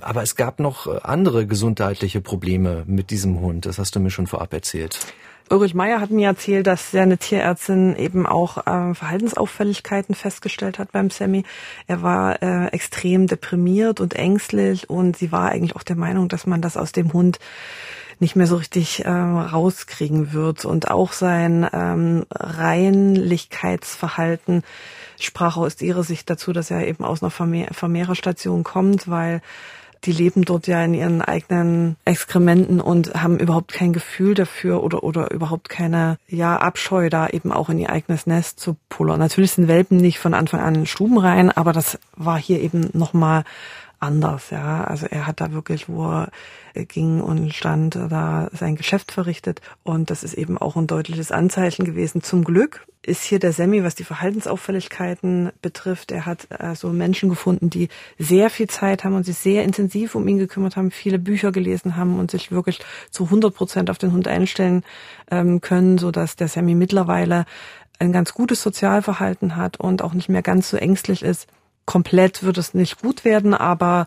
Aber 0.00 0.22
es 0.22 0.34
gab 0.34 0.60
noch 0.60 0.86
äh, 0.86 0.98
andere 1.02 1.46
gesundheitliche 1.46 2.22
Probleme 2.22 2.84
mit 2.86 3.10
diesem 3.10 3.38
Hund. 3.38 3.66
Das 3.66 3.78
hast 3.78 3.94
du 3.94 4.00
mir 4.00 4.10
schon 4.10 4.26
vorab 4.26 4.52
erzählt. 4.54 4.98
Ulrich 5.52 5.74
Meyer 5.74 6.00
hat 6.00 6.10
mir 6.10 6.28
erzählt, 6.28 6.66
dass 6.66 6.92
seine 6.92 7.18
Tierärztin 7.18 7.94
eben 7.96 8.26
auch 8.26 8.66
äh, 8.66 8.94
Verhaltensauffälligkeiten 8.94 10.14
festgestellt 10.14 10.78
hat 10.78 10.92
beim 10.92 11.10
Sammy. 11.10 11.44
Er 11.86 12.00
war 12.00 12.42
äh, 12.42 12.68
extrem 12.68 13.26
deprimiert 13.26 14.00
und 14.00 14.14
ängstlich 14.14 14.88
und 14.88 15.18
sie 15.18 15.30
war 15.30 15.50
eigentlich 15.50 15.76
auch 15.76 15.82
der 15.82 15.96
Meinung, 15.96 16.28
dass 16.28 16.46
man 16.46 16.62
das 16.62 16.78
aus 16.78 16.92
dem 16.92 17.12
Hund 17.12 17.38
nicht 18.18 18.34
mehr 18.34 18.46
so 18.46 18.56
richtig 18.56 19.04
äh, 19.04 19.10
rauskriegen 19.10 20.32
wird. 20.32 20.64
Und 20.64 20.90
auch 20.90 21.12
sein 21.12 21.68
ähm, 21.70 22.24
Reinlichkeitsverhalten 22.30 24.62
sprach 25.20 25.58
aus 25.58 25.82
ihrer 25.82 26.02
Sicht 26.02 26.30
dazu, 26.30 26.54
dass 26.54 26.70
er 26.70 26.86
eben 26.86 27.04
aus 27.04 27.22
einer 27.22 27.30
Vermehr 27.30 27.68
Vermehrerstation 27.72 28.64
kommt, 28.64 29.06
weil 29.06 29.42
die 30.04 30.12
leben 30.12 30.44
dort 30.44 30.66
ja 30.66 30.84
in 30.84 30.94
ihren 30.94 31.22
eigenen 31.22 31.96
Exkrementen 32.04 32.80
und 32.80 33.14
haben 33.14 33.38
überhaupt 33.38 33.72
kein 33.72 33.92
Gefühl 33.92 34.34
dafür 34.34 34.82
oder 34.82 35.02
oder 35.02 35.30
überhaupt 35.30 35.68
keine 35.68 36.18
ja 36.28 36.56
Abscheu 36.56 37.08
da 37.08 37.28
eben 37.28 37.52
auch 37.52 37.68
in 37.68 37.78
ihr 37.78 37.90
eigenes 37.90 38.26
Nest 38.26 38.60
zu 38.60 38.76
pullern. 38.88 39.18
Natürlich 39.18 39.52
sind 39.52 39.68
Welpen 39.68 39.98
nicht 39.98 40.18
von 40.18 40.34
Anfang 40.34 40.60
an 40.60 40.86
stubenrein, 40.86 41.50
aber 41.50 41.72
das 41.72 41.98
war 42.16 42.38
hier 42.38 42.60
eben 42.60 42.90
noch 42.92 43.12
mal 43.12 43.44
anders, 44.02 44.50
ja. 44.50 44.84
Also 44.84 45.06
er 45.06 45.26
hat 45.26 45.40
da 45.40 45.52
wirklich, 45.52 45.88
wo 45.88 46.26
er 46.74 46.84
ging 46.84 47.20
und 47.20 47.54
stand, 47.54 47.94
da 47.94 48.48
sein 48.52 48.76
Geschäft 48.76 49.12
verrichtet. 49.12 49.60
Und 49.82 50.10
das 50.10 50.24
ist 50.24 50.34
eben 50.34 50.58
auch 50.58 50.76
ein 50.76 50.86
deutliches 50.86 51.30
Anzeichen 51.30 51.84
gewesen. 51.84 52.22
Zum 52.22 52.44
Glück 52.44 52.86
ist 53.04 53.24
hier 53.24 53.38
der 53.38 53.52
Semi, 53.52 53.82
was 53.82 53.94
die 53.94 54.04
Verhaltensauffälligkeiten 54.04 55.50
betrifft. 55.60 56.12
Er 56.12 56.26
hat 56.26 56.48
also 56.60 56.88
Menschen 56.90 57.28
gefunden, 57.28 57.68
die 57.68 57.88
sehr 58.18 58.48
viel 58.50 58.68
Zeit 58.68 59.04
haben 59.04 59.14
und 59.14 59.24
sich 59.24 59.36
sehr 59.36 59.64
intensiv 59.64 60.14
um 60.14 60.26
ihn 60.28 60.38
gekümmert 60.38 60.76
haben, 60.76 60.90
viele 60.90 61.18
Bücher 61.18 61.52
gelesen 61.52 61.96
haben 61.96 62.18
und 62.18 62.30
sich 62.30 62.52
wirklich 62.52 62.80
zu 63.10 63.24
100 63.24 63.54
Prozent 63.54 63.90
auf 63.90 63.98
den 63.98 64.12
Hund 64.12 64.28
einstellen 64.28 64.84
ähm, 65.30 65.60
können, 65.60 65.98
so 65.98 66.10
dass 66.10 66.36
der 66.36 66.48
Semi 66.48 66.74
mittlerweile 66.74 67.44
ein 67.98 68.12
ganz 68.12 68.34
gutes 68.34 68.62
Sozialverhalten 68.62 69.56
hat 69.56 69.78
und 69.78 70.02
auch 70.02 70.14
nicht 70.14 70.28
mehr 70.28 70.42
ganz 70.42 70.70
so 70.70 70.76
ängstlich 70.76 71.22
ist 71.22 71.48
komplett 71.84 72.42
wird 72.42 72.58
es 72.58 72.74
nicht 72.74 73.00
gut 73.00 73.24
werden, 73.24 73.54
aber 73.54 74.06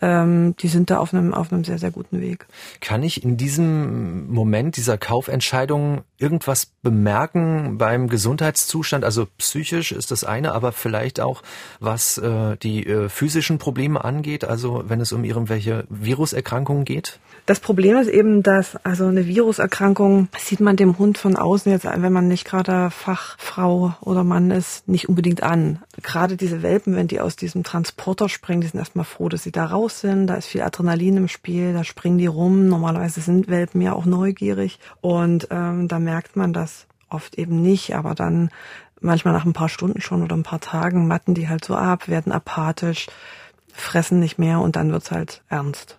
ähm, 0.00 0.54
die 0.56 0.68
sind 0.68 0.90
da 0.90 0.98
auf 0.98 1.14
einem, 1.14 1.32
auf 1.32 1.52
einem 1.52 1.64
sehr, 1.64 1.78
sehr 1.78 1.90
guten 1.90 2.20
Weg. 2.20 2.46
Kann 2.80 3.02
ich 3.02 3.22
in 3.22 3.36
diesem 3.36 4.28
Moment 4.28 4.76
dieser 4.76 4.98
Kaufentscheidung 4.98 6.02
irgendwas 6.18 6.66
bemerken 6.82 7.78
beim 7.78 8.08
Gesundheitszustand? 8.08 9.04
Also 9.04 9.26
psychisch 9.38 9.92
ist 9.92 10.10
das 10.10 10.24
eine, 10.24 10.52
aber 10.52 10.72
vielleicht 10.72 11.20
auch 11.20 11.42
was 11.80 12.18
äh, 12.18 12.56
die 12.56 12.86
äh, 12.86 13.08
physischen 13.08 13.58
Probleme 13.58 14.04
angeht, 14.04 14.44
also 14.44 14.84
wenn 14.86 15.00
es 15.00 15.12
um 15.12 15.24
irgendwelche 15.24 15.84
Viruserkrankungen 15.88 16.84
geht? 16.84 17.18
Das 17.46 17.60
Problem 17.60 17.96
ist 17.96 18.08
eben, 18.08 18.42
dass 18.42 18.74
also 18.84 19.06
eine 19.06 19.26
Viruserkrankung 19.26 20.26
sieht 20.36 20.58
man 20.58 20.74
dem 20.74 20.98
Hund 20.98 21.16
von 21.16 21.36
außen 21.36 21.70
jetzt, 21.70 21.84
wenn 21.84 22.12
man 22.12 22.26
nicht 22.26 22.44
gerade 22.44 22.90
Fachfrau 22.90 23.94
oder 24.00 24.24
Mann 24.24 24.50
ist, 24.50 24.88
nicht 24.88 25.08
unbedingt 25.08 25.44
an. 25.44 25.80
Gerade 26.02 26.36
diese 26.36 26.62
Welpen, 26.62 26.96
wenn 26.96 27.06
die 27.06 27.20
aus 27.20 27.36
diesem 27.36 27.62
Transporter 27.62 28.28
springen, 28.28 28.62
die 28.62 28.66
sind 28.66 28.80
erstmal 28.80 29.04
froh, 29.04 29.28
dass 29.28 29.44
sie 29.44 29.52
da 29.52 29.66
raus 29.66 30.00
sind. 30.00 30.26
Da 30.26 30.34
ist 30.34 30.46
viel 30.46 30.62
Adrenalin 30.62 31.18
im 31.18 31.28
Spiel, 31.28 31.72
da 31.72 31.84
springen 31.84 32.18
die 32.18 32.26
rum. 32.26 32.66
Normalerweise 32.66 33.20
sind 33.20 33.46
Welpen 33.46 33.80
ja 33.80 33.92
auch 33.92 34.06
neugierig 34.06 34.80
und 35.00 35.46
ähm, 35.52 35.86
da 35.86 36.00
merkt 36.06 36.36
man 36.36 36.52
das 36.52 36.86
oft 37.10 37.36
eben 37.36 37.60
nicht, 37.60 37.94
aber 37.96 38.14
dann 38.14 38.50
manchmal 39.00 39.34
nach 39.34 39.44
ein 39.44 39.52
paar 39.52 39.68
Stunden 39.68 40.00
schon 40.00 40.22
oder 40.22 40.36
ein 40.36 40.44
paar 40.44 40.60
Tagen 40.60 41.08
matten 41.08 41.34
die 41.34 41.48
halt 41.48 41.64
so 41.64 41.74
ab, 41.74 42.08
werden 42.08 42.32
apathisch, 42.32 43.08
fressen 43.72 44.20
nicht 44.20 44.38
mehr 44.38 44.60
und 44.60 44.76
dann 44.76 44.92
wird's 44.92 45.10
halt 45.10 45.42
ernst. 45.48 45.98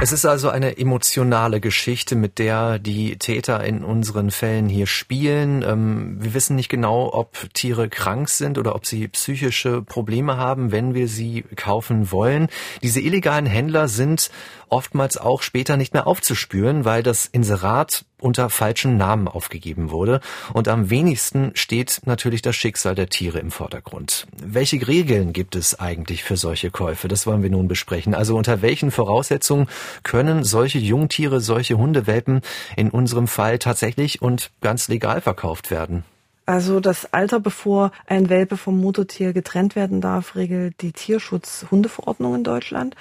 Es 0.00 0.12
ist 0.12 0.24
also 0.24 0.48
eine 0.48 0.78
emotionale 0.78 1.60
Geschichte, 1.60 2.14
mit 2.14 2.38
der 2.38 2.78
die 2.78 3.16
Täter 3.16 3.64
in 3.64 3.82
unseren 3.82 4.30
Fällen 4.30 4.68
hier 4.68 4.86
spielen. 4.86 5.64
Ähm, 5.66 6.18
wir 6.20 6.34
wissen 6.34 6.54
nicht 6.54 6.68
genau, 6.68 7.12
ob 7.12 7.52
Tiere 7.52 7.88
krank 7.88 8.28
sind 8.28 8.58
oder 8.58 8.76
ob 8.76 8.86
sie 8.86 9.08
psychische 9.08 9.82
Probleme 9.82 10.36
haben, 10.36 10.70
wenn 10.70 10.94
wir 10.94 11.08
sie 11.08 11.42
kaufen 11.56 12.12
wollen. 12.12 12.46
Diese 12.80 13.00
illegalen 13.00 13.46
Händler 13.46 13.88
sind 13.88 14.30
oftmals 14.70 15.18
auch 15.18 15.42
später 15.42 15.76
nicht 15.76 15.94
mehr 15.94 16.06
aufzuspüren, 16.06 16.84
weil 16.84 17.02
das 17.02 17.26
Inserat 17.26 18.04
unter 18.20 18.50
falschen 18.50 18.96
Namen 18.96 19.28
aufgegeben 19.28 19.90
wurde. 19.90 20.20
Und 20.52 20.68
am 20.68 20.90
wenigsten 20.90 21.52
steht 21.54 22.00
natürlich 22.04 22.42
das 22.42 22.56
Schicksal 22.56 22.94
der 22.94 23.08
Tiere 23.08 23.38
im 23.38 23.50
Vordergrund. 23.50 24.26
Welche 24.42 24.86
Regeln 24.86 25.32
gibt 25.32 25.56
es 25.56 25.78
eigentlich 25.78 26.24
für 26.24 26.36
solche 26.36 26.70
Käufe? 26.70 27.08
Das 27.08 27.26
wollen 27.26 27.42
wir 27.42 27.50
nun 27.50 27.68
besprechen. 27.68 28.14
Also 28.14 28.36
unter 28.36 28.62
welchen 28.62 28.90
Voraussetzungen 28.90 29.68
können 30.02 30.44
solche 30.44 30.78
Jungtiere, 30.78 31.40
solche 31.40 31.78
Hundewelpen 31.78 32.40
in 32.76 32.90
unserem 32.90 33.28
Fall 33.28 33.58
tatsächlich 33.58 34.20
und 34.22 34.50
ganz 34.60 34.88
legal 34.88 35.20
verkauft 35.20 35.70
werden? 35.70 36.04
Also 36.48 36.80
das 36.80 37.12
Alter, 37.12 37.40
bevor 37.40 37.92
ein 38.06 38.30
Welpe 38.30 38.56
vom 38.56 38.80
Muttertier 38.80 39.34
getrennt 39.34 39.76
werden 39.76 40.00
darf, 40.00 40.34
regelt 40.34 40.80
die 40.80 40.92
Tierschutz-Hundeverordnung 40.92 42.36
in 42.36 42.42
Deutschland. 42.42 42.96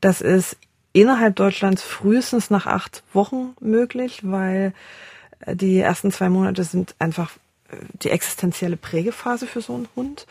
Das 0.00 0.22
ist 0.22 0.56
innerhalb 0.96 1.36
Deutschlands 1.36 1.82
frühestens 1.82 2.48
nach 2.50 2.66
acht 2.66 3.02
Wochen 3.12 3.54
möglich, 3.60 4.20
weil 4.22 4.72
äh, 5.40 5.54
die 5.54 5.78
ersten 5.78 6.10
zwei 6.10 6.28
Monate 6.28 6.64
sind 6.64 6.94
einfach 6.98 7.32
äh, 7.70 7.76
die 8.02 8.10
existenzielle 8.10 8.76
Prägephase 8.76 9.46
für 9.46 9.60
so 9.60 9.74
einen 9.74 9.88
Hund, 9.94 10.26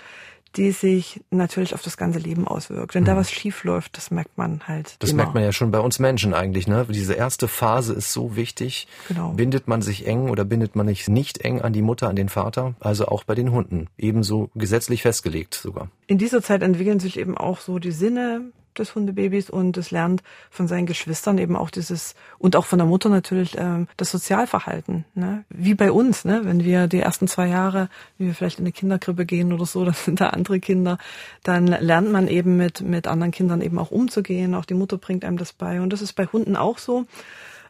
die 0.55 0.71
sich 0.71 1.21
natürlich 1.29 1.75
auf 1.75 1.83
das 1.83 1.97
ganze 1.97 2.17
Leben 2.17 2.47
auswirkt. 2.47 2.95
Wenn 2.95 3.03
mhm. 3.03 3.07
da 3.07 3.15
was 3.15 3.29
schief 3.29 3.63
läuft, 3.63 3.97
das 3.97 4.09
merkt 4.09 4.39
man 4.39 4.61
halt. 4.67 4.95
Das 4.99 5.11
immer. 5.11 5.17
merkt 5.17 5.35
man 5.35 5.43
ja 5.43 5.51
schon 5.51 5.69
bei 5.69 5.79
uns 5.79 5.99
Menschen 5.99 6.33
eigentlich, 6.33 6.65
ne? 6.65 6.87
Diese 6.89 7.13
erste 7.13 7.47
Phase 7.47 7.93
ist 7.93 8.11
so 8.11 8.35
wichtig. 8.35 8.87
Genau. 9.07 9.33
Bindet 9.33 9.67
man 9.67 9.83
sich 9.83 10.07
eng 10.07 10.29
oder 10.29 10.45
bindet 10.45 10.75
man 10.75 10.87
sich 10.87 11.07
nicht 11.07 11.41
eng 11.41 11.61
an 11.61 11.73
die 11.73 11.83
Mutter, 11.83 12.09
an 12.09 12.15
den 12.15 12.29
Vater? 12.29 12.73
Also 12.79 13.05
auch 13.05 13.23
bei 13.23 13.35
den 13.35 13.51
Hunden. 13.51 13.87
Ebenso 13.97 14.49
gesetzlich 14.55 15.03
festgelegt 15.03 15.53
sogar. 15.53 15.89
In 16.07 16.17
dieser 16.17 16.41
Zeit 16.41 16.63
entwickeln 16.63 16.99
sich 16.99 17.19
eben 17.19 17.37
auch 17.37 17.59
so 17.59 17.77
die 17.77 17.91
Sinne, 17.91 18.51
des 18.79 18.95
Hundebabys 18.95 19.49
und 19.49 19.77
es 19.77 19.91
lernt 19.91 20.23
von 20.49 20.67
seinen 20.67 20.85
Geschwistern 20.85 21.37
eben 21.37 21.55
auch 21.55 21.69
dieses 21.69 22.15
und 22.37 22.55
auch 22.55 22.65
von 22.65 22.79
der 22.79 22.87
Mutter 22.87 23.09
natürlich 23.09 23.57
ähm, 23.57 23.87
das 23.97 24.11
Sozialverhalten. 24.11 25.05
Ne? 25.13 25.43
Wie 25.49 25.73
bei 25.73 25.91
uns, 25.91 26.25
ne? 26.25 26.41
wenn 26.43 26.63
wir 26.63 26.87
die 26.87 26.99
ersten 26.99 27.27
zwei 27.27 27.47
Jahre, 27.47 27.89
wie 28.17 28.27
wir 28.27 28.33
vielleicht 28.33 28.59
in 28.59 28.65
eine 28.65 28.71
Kinderkrippe 28.71 29.25
gehen 29.25 29.53
oder 29.53 29.65
so, 29.65 29.85
dann 29.85 29.93
sind 29.93 30.21
da 30.21 30.29
andere 30.29 30.59
Kinder, 30.59 30.97
dann 31.43 31.67
lernt 31.67 32.11
man 32.11 32.27
eben 32.27 32.57
mit, 32.57 32.81
mit 32.81 33.07
anderen 33.07 33.31
Kindern 33.31 33.61
eben 33.61 33.79
auch 33.79 33.91
umzugehen. 33.91 34.55
Auch 34.55 34.65
die 34.65 34.73
Mutter 34.73 34.97
bringt 34.97 35.25
einem 35.25 35.37
das 35.37 35.53
bei. 35.53 35.81
Und 35.81 35.91
das 35.91 36.01
ist 36.01 36.13
bei 36.13 36.25
Hunden 36.25 36.55
auch 36.55 36.77
so. 36.77 37.05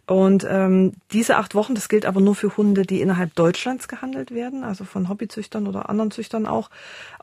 Und 0.07 0.45
ähm, 0.47 0.93
diese 1.11 1.37
acht 1.37 1.55
Wochen, 1.55 1.73
das 1.73 1.89
gilt 1.89 2.05
aber 2.05 2.21
nur 2.21 2.35
für 2.35 2.55
Hunde, 2.57 2.83
die 2.83 3.01
innerhalb 3.01 3.33
Deutschlands 3.33 3.87
gehandelt 3.87 4.31
werden, 4.31 4.63
also 4.63 4.83
von 4.83 5.09
Hobbyzüchtern 5.09 5.65
oder 5.65 5.89
anderen 5.89 6.11
Züchtern 6.11 6.45
auch. 6.45 6.69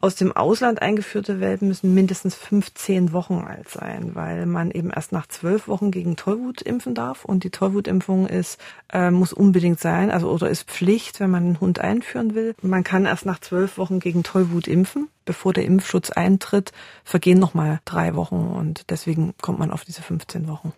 Aus 0.00 0.16
dem 0.16 0.32
Ausland 0.32 0.82
eingeführte 0.82 1.38
Welpen 1.38 1.68
müssen 1.68 1.94
mindestens 1.94 2.34
15 2.34 3.12
Wochen 3.12 3.44
alt 3.46 3.68
sein, 3.68 4.14
weil 4.14 4.46
man 4.46 4.72
eben 4.72 4.90
erst 4.90 5.12
nach 5.12 5.28
zwölf 5.28 5.68
Wochen 5.68 5.92
gegen 5.92 6.16
Tollwut 6.16 6.60
impfen 6.60 6.94
darf. 6.94 7.24
Und 7.24 7.44
die 7.44 7.50
Tollwutimpfung 7.50 8.26
ist, 8.26 8.60
äh, 8.92 9.12
muss 9.12 9.32
unbedingt 9.32 9.78
sein, 9.78 10.10
also 10.10 10.28
oder 10.30 10.50
ist 10.50 10.68
Pflicht, 10.68 11.20
wenn 11.20 11.30
man 11.30 11.44
einen 11.44 11.60
Hund 11.60 11.78
einführen 11.78 12.34
will. 12.34 12.56
Man 12.62 12.82
kann 12.82 13.04
erst 13.04 13.26
nach 13.26 13.38
zwölf 13.38 13.78
Wochen 13.78 14.00
gegen 14.00 14.24
Tollwut 14.24 14.66
impfen. 14.66 15.08
Bevor 15.24 15.52
der 15.52 15.64
Impfschutz 15.66 16.10
eintritt, 16.10 16.72
vergehen 17.04 17.38
nochmal 17.38 17.78
drei 17.84 18.16
Wochen 18.16 18.48
und 18.48 18.90
deswegen 18.90 19.34
kommt 19.40 19.60
man 19.60 19.70
auf 19.70 19.84
diese 19.84 20.02
15 20.02 20.48
Wochen. 20.48 20.72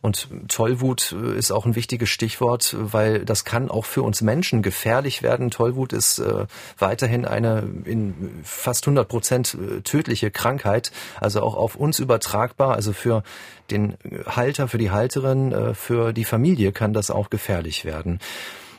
Und 0.00 0.28
Tollwut 0.48 1.12
äh, 1.12 1.36
ist 1.36 1.50
auch 1.50 1.66
ein 1.66 1.76
wichtiges 1.76 2.08
Stichwort, 2.08 2.76
weil 2.78 3.24
das 3.24 3.44
kann 3.44 3.70
auch 3.70 3.84
für 3.84 4.02
uns 4.02 4.22
Menschen 4.22 4.62
gefährlich 4.62 5.22
werden. 5.22 5.50
Tollwut 5.50 5.92
ist 5.92 6.18
äh, 6.18 6.46
weiterhin 6.78 7.24
eine 7.24 7.68
in 7.84 8.40
fast 8.42 8.86
100 8.86 9.08
Prozent 9.08 9.54
äh, 9.54 9.80
tödliche 9.82 10.30
Krankheit, 10.30 10.92
also 11.20 11.42
auch 11.42 11.54
auf 11.54 11.76
uns 11.76 11.98
übertragbar. 11.98 12.74
Also 12.74 12.92
für 12.92 13.22
den 13.70 13.96
Halter, 14.26 14.66
für 14.66 14.78
die 14.78 14.90
Halterin, 14.90 15.74
für 15.76 16.12
die 16.12 16.24
Familie 16.24 16.72
kann 16.72 16.92
das 16.92 17.08
auch 17.08 17.30
gefährlich 17.30 17.84
werden. 17.84 18.18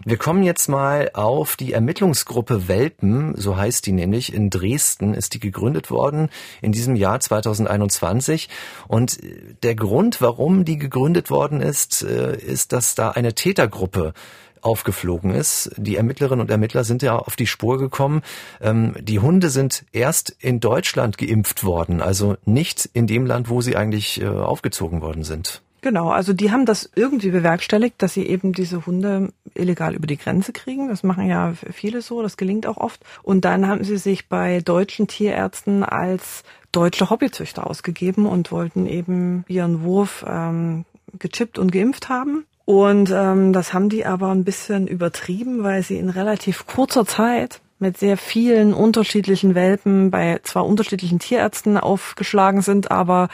Wir 0.03 0.17
kommen 0.17 0.41
jetzt 0.41 0.67
mal 0.67 1.11
auf 1.13 1.55
die 1.55 1.73
Ermittlungsgruppe 1.73 2.67
Welpen, 2.67 3.35
so 3.37 3.55
heißt 3.55 3.85
die 3.85 3.91
nämlich. 3.91 4.33
In 4.33 4.49
Dresden 4.49 5.13
ist 5.13 5.35
die 5.35 5.39
gegründet 5.39 5.91
worden 5.91 6.29
in 6.61 6.71
diesem 6.71 6.95
Jahr 6.95 7.19
2021. 7.19 8.49
Und 8.87 9.19
der 9.61 9.75
Grund, 9.75 10.19
warum 10.19 10.65
die 10.65 10.79
gegründet 10.79 11.29
worden 11.29 11.61
ist, 11.61 12.01
äh, 12.01 12.35
ist, 12.35 12.73
dass 12.73 12.95
da 12.95 13.11
eine 13.11 13.35
Tätergruppe 13.35 14.13
aufgeflogen 14.61 15.35
ist. 15.35 15.71
Die 15.77 15.97
Ermittlerinnen 15.97 16.41
und 16.41 16.49
Ermittler 16.49 16.83
sind 16.83 17.03
ja 17.03 17.17
auf 17.17 17.35
die 17.35 17.47
Spur 17.47 17.77
gekommen. 17.77 18.23
Ähm, 18.59 18.95
die 18.99 19.19
Hunde 19.19 19.49
sind 19.49 19.85
erst 19.91 20.35
in 20.39 20.59
Deutschland 20.59 21.19
geimpft 21.19 21.63
worden, 21.63 22.01
also 22.01 22.37
nicht 22.45 22.89
in 22.93 23.05
dem 23.05 23.25
Land, 23.25 23.49
wo 23.49 23.61
sie 23.61 23.75
eigentlich 23.75 24.21
äh, 24.21 24.27
aufgezogen 24.27 25.01
worden 25.01 25.23
sind. 25.23 25.61
Genau, 25.81 26.09
also 26.09 26.31
die 26.33 26.51
haben 26.51 26.67
das 26.67 26.89
irgendwie 26.95 27.31
bewerkstelligt, 27.31 28.01
dass 28.03 28.13
sie 28.13 28.27
eben 28.27 28.53
diese 28.53 28.85
Hunde 28.85 29.33
illegal 29.55 29.95
über 29.95 30.05
die 30.05 30.17
Grenze 30.17 30.53
kriegen. 30.53 30.89
Das 30.89 31.01
machen 31.01 31.27
ja 31.27 31.53
viele 31.71 32.03
so, 32.03 32.21
das 32.21 32.37
gelingt 32.37 32.67
auch 32.67 32.77
oft. 32.77 33.03
Und 33.23 33.45
dann 33.45 33.67
haben 33.67 33.83
sie 33.83 33.97
sich 33.97 34.29
bei 34.29 34.61
deutschen 34.61 35.07
Tierärzten 35.07 35.83
als 35.83 36.43
deutsche 36.71 37.09
Hobbyzüchter 37.09 37.67
ausgegeben 37.67 38.27
und 38.27 38.51
wollten 38.51 38.85
eben 38.85 39.43
ihren 39.47 39.81
Wurf 39.81 40.23
ähm, 40.27 40.85
gechippt 41.17 41.57
und 41.57 41.71
geimpft 41.71 42.09
haben. 42.09 42.45
Und 42.65 43.11
ähm, 43.11 43.51
das 43.51 43.73
haben 43.73 43.89
die 43.89 44.05
aber 44.05 44.29
ein 44.29 44.43
bisschen 44.43 44.87
übertrieben, 44.87 45.63
weil 45.63 45.81
sie 45.81 45.97
in 45.97 46.09
relativ 46.09 46.67
kurzer 46.67 47.05
Zeit 47.07 47.59
mit 47.81 47.97
sehr 47.97 48.17
vielen 48.17 48.73
unterschiedlichen 48.73 49.55
Welpen 49.55 50.11
bei 50.11 50.39
zwar 50.43 50.65
unterschiedlichen 50.65 51.19
Tierärzten 51.19 51.77
aufgeschlagen 51.77 52.61
sind, 52.61 52.91
aber 52.91 53.27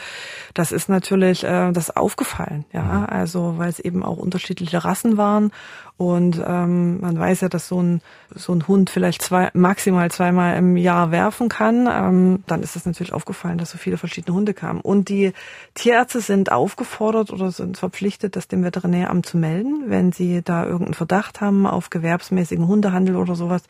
das 0.54 0.72
ist 0.72 0.88
natürlich 0.88 1.44
äh, 1.44 1.70
das 1.72 1.94
aufgefallen, 1.96 2.64
ja, 2.72 2.82
mhm. 2.82 3.06
also 3.06 3.54
weil 3.58 3.68
es 3.68 3.78
eben 3.78 4.02
auch 4.02 4.16
unterschiedliche 4.16 4.84
Rassen 4.84 5.16
waren 5.16 5.52
und 5.98 6.40
ähm, 6.46 7.00
man 7.00 7.18
weiß 7.18 7.40
ja, 7.40 7.48
dass 7.48 7.66
so 7.66 7.82
ein, 7.82 8.02
so 8.32 8.52
ein 8.52 8.68
Hund 8.68 8.88
vielleicht 8.88 9.20
zwei, 9.20 9.50
maximal 9.52 10.08
zweimal 10.12 10.56
im 10.56 10.76
Jahr 10.76 11.10
werfen 11.10 11.48
kann. 11.48 11.88
Ähm, 11.90 12.44
dann 12.46 12.62
ist 12.62 12.76
es 12.76 12.86
natürlich 12.86 13.12
aufgefallen, 13.12 13.58
dass 13.58 13.72
so 13.72 13.78
viele 13.78 13.98
verschiedene 13.98 14.36
Hunde 14.36 14.54
kamen. 14.54 14.80
Und 14.80 15.08
die 15.08 15.32
Tierärzte 15.74 16.20
sind 16.20 16.52
aufgefordert 16.52 17.32
oder 17.32 17.50
sind 17.50 17.78
verpflichtet, 17.78 18.36
das 18.36 18.46
dem 18.46 18.62
Veterinäramt 18.62 19.26
zu 19.26 19.38
melden, 19.38 19.86
wenn 19.88 20.12
sie 20.12 20.40
da 20.44 20.62
irgendeinen 20.62 20.94
Verdacht 20.94 21.40
haben 21.40 21.66
auf 21.66 21.90
gewerbsmäßigen 21.90 22.68
Hundehandel 22.68 23.16
oder 23.16 23.34
sowas. 23.34 23.64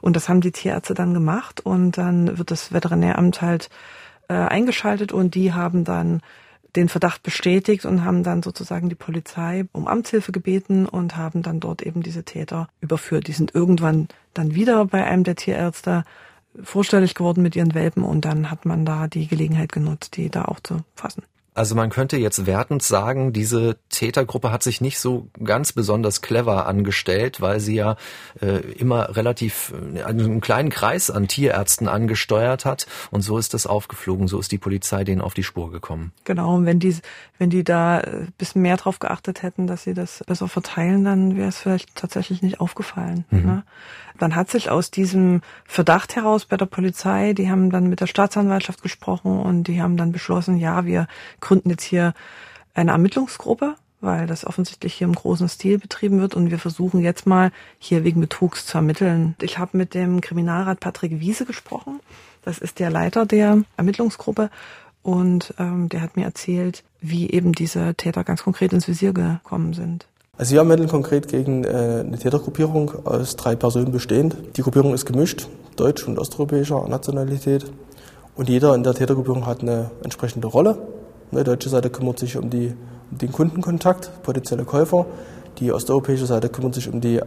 Und 0.00 0.14
das 0.14 0.28
haben 0.28 0.42
die 0.42 0.52
Tierärzte 0.52 0.94
dann 0.94 1.12
gemacht. 1.12 1.60
Und 1.60 1.98
dann 1.98 2.38
wird 2.38 2.52
das 2.52 2.72
Veterinäramt 2.72 3.42
halt 3.42 3.68
äh, 4.28 4.34
eingeschaltet 4.34 5.10
und 5.10 5.34
die 5.34 5.52
haben 5.52 5.82
dann 5.82 6.20
den 6.76 6.88
Verdacht 6.88 7.22
bestätigt 7.22 7.84
und 7.84 8.04
haben 8.04 8.22
dann 8.22 8.42
sozusagen 8.42 8.88
die 8.88 8.94
Polizei 8.94 9.66
um 9.72 9.86
Amtshilfe 9.86 10.32
gebeten 10.32 10.86
und 10.86 11.16
haben 11.16 11.42
dann 11.42 11.60
dort 11.60 11.82
eben 11.82 12.02
diese 12.02 12.24
Täter 12.24 12.68
überführt. 12.80 13.28
Die 13.28 13.32
sind 13.32 13.54
irgendwann 13.54 14.08
dann 14.32 14.54
wieder 14.54 14.84
bei 14.86 15.04
einem 15.04 15.24
der 15.24 15.36
Tierärzte 15.36 16.04
vorstellig 16.62 17.14
geworden 17.14 17.42
mit 17.42 17.56
ihren 17.56 17.74
Welpen 17.74 18.04
und 18.04 18.24
dann 18.24 18.50
hat 18.50 18.64
man 18.64 18.84
da 18.84 19.06
die 19.08 19.26
Gelegenheit 19.26 19.72
genutzt, 19.72 20.16
die 20.16 20.30
da 20.30 20.44
auch 20.44 20.60
zu 20.60 20.78
fassen. 20.94 21.22
Also 21.54 21.76
man 21.76 21.90
könnte 21.90 22.16
jetzt 22.16 22.46
wertend 22.46 22.82
sagen, 22.82 23.32
diese 23.32 23.76
Tätergruppe 23.88 24.50
hat 24.50 24.64
sich 24.64 24.80
nicht 24.80 24.98
so 24.98 25.28
ganz 25.42 25.72
besonders 25.72 26.20
clever 26.20 26.66
angestellt, 26.66 27.40
weil 27.40 27.60
sie 27.60 27.76
ja 27.76 27.96
äh, 28.40 28.58
immer 28.72 29.16
relativ 29.16 29.72
äh, 29.94 30.02
einen 30.02 30.40
kleinen 30.40 30.70
Kreis 30.70 31.10
an 31.10 31.28
Tierärzten 31.28 31.86
angesteuert 31.86 32.64
hat 32.64 32.86
und 33.12 33.22
so 33.22 33.38
ist 33.38 33.54
das 33.54 33.68
aufgeflogen, 33.68 34.26
so 34.26 34.40
ist 34.40 34.50
die 34.50 34.58
Polizei 34.58 35.04
denen 35.04 35.20
auf 35.20 35.34
die 35.34 35.44
Spur 35.44 35.70
gekommen. 35.70 36.12
Genau, 36.24 36.56
und 36.56 36.66
wenn 36.66 36.80
die 36.80 36.96
wenn 37.38 37.50
die 37.50 37.64
da 37.64 37.98
ein 37.98 38.32
bisschen 38.38 38.62
mehr 38.62 38.76
drauf 38.76 38.98
geachtet 38.98 39.42
hätten, 39.42 39.66
dass 39.66 39.84
sie 39.84 39.94
das 39.94 40.22
besser 40.26 40.48
verteilen, 40.48 41.04
dann 41.04 41.36
wäre 41.36 41.48
es 41.48 41.58
vielleicht 41.58 41.94
tatsächlich 41.94 42.42
nicht 42.42 42.60
aufgefallen. 42.60 43.24
Mhm. 43.30 43.46
Ne? 43.46 43.62
Dann 44.18 44.36
hat 44.36 44.50
sich 44.50 44.70
aus 44.70 44.90
diesem 44.90 45.42
Verdacht 45.64 46.14
heraus 46.14 46.44
bei 46.44 46.56
der 46.56 46.66
Polizei, 46.66 47.32
die 47.32 47.50
haben 47.50 47.70
dann 47.70 47.88
mit 47.88 48.00
der 48.00 48.06
Staatsanwaltschaft 48.06 48.82
gesprochen 48.82 49.40
und 49.40 49.64
die 49.64 49.82
haben 49.82 49.96
dann 49.96 50.12
beschlossen, 50.12 50.56
ja, 50.56 50.86
wir 50.86 51.08
gründen 51.40 51.70
jetzt 51.70 51.82
hier 51.82 52.14
eine 52.74 52.92
Ermittlungsgruppe, 52.92 53.74
weil 54.00 54.26
das 54.26 54.46
offensichtlich 54.46 54.94
hier 54.94 55.06
im 55.06 55.14
großen 55.14 55.48
Stil 55.48 55.78
betrieben 55.78 56.20
wird 56.20 56.34
und 56.34 56.50
wir 56.50 56.58
versuchen 56.58 57.00
jetzt 57.00 57.26
mal 57.26 57.50
hier 57.78 58.04
wegen 58.04 58.20
Betrugs 58.20 58.66
zu 58.66 58.78
ermitteln. 58.78 59.34
Ich 59.40 59.58
habe 59.58 59.76
mit 59.76 59.94
dem 59.94 60.20
Kriminalrat 60.20 60.78
Patrick 60.78 61.20
Wiese 61.20 61.44
gesprochen. 61.44 62.00
Das 62.42 62.58
ist 62.58 62.78
der 62.78 62.90
Leiter 62.90 63.26
der 63.26 63.62
Ermittlungsgruppe 63.76 64.50
und 65.02 65.54
ähm, 65.58 65.88
der 65.88 66.02
hat 66.02 66.16
mir 66.16 66.24
erzählt, 66.24 66.84
wie 67.00 67.30
eben 67.30 67.52
diese 67.52 67.94
Täter 67.94 68.22
ganz 68.22 68.42
konkret 68.42 68.72
ins 68.72 68.86
Visier 68.86 69.12
gekommen 69.12 69.74
sind. 69.74 70.06
Also 70.36 70.52
wir 70.52 70.58
ermitteln 70.58 70.88
konkret 70.88 71.28
gegen 71.28 71.62
äh, 71.62 72.02
eine 72.04 72.18
Tätergruppierung 72.18 73.06
aus 73.06 73.36
drei 73.36 73.54
Personen 73.54 73.92
bestehend. 73.92 74.36
Die 74.56 74.62
Gruppierung 74.62 74.92
ist 74.92 75.06
gemischt, 75.06 75.46
deutsch 75.76 76.08
und 76.08 76.18
osteuropäischer 76.18 76.88
Nationalität. 76.88 77.66
Und 78.34 78.48
jeder 78.48 78.74
in 78.74 78.82
der 78.82 78.94
Tätergruppierung 78.94 79.46
hat 79.46 79.62
eine 79.62 79.92
entsprechende 80.02 80.48
Rolle. 80.48 80.76
Die 81.30 81.44
deutsche 81.44 81.68
Seite 81.68 81.88
kümmert 81.88 82.18
sich 82.18 82.36
um, 82.36 82.50
die, 82.50 82.74
um 83.12 83.18
den 83.18 83.30
Kundenkontakt, 83.30 84.10
potenzielle 84.24 84.64
Käufer. 84.64 85.06
Die 85.60 85.72
osteuropäische 85.72 86.26
Seite 86.26 86.48
kümmert 86.48 86.74
sich 86.74 86.88
um 86.88 87.00
die 87.00 87.20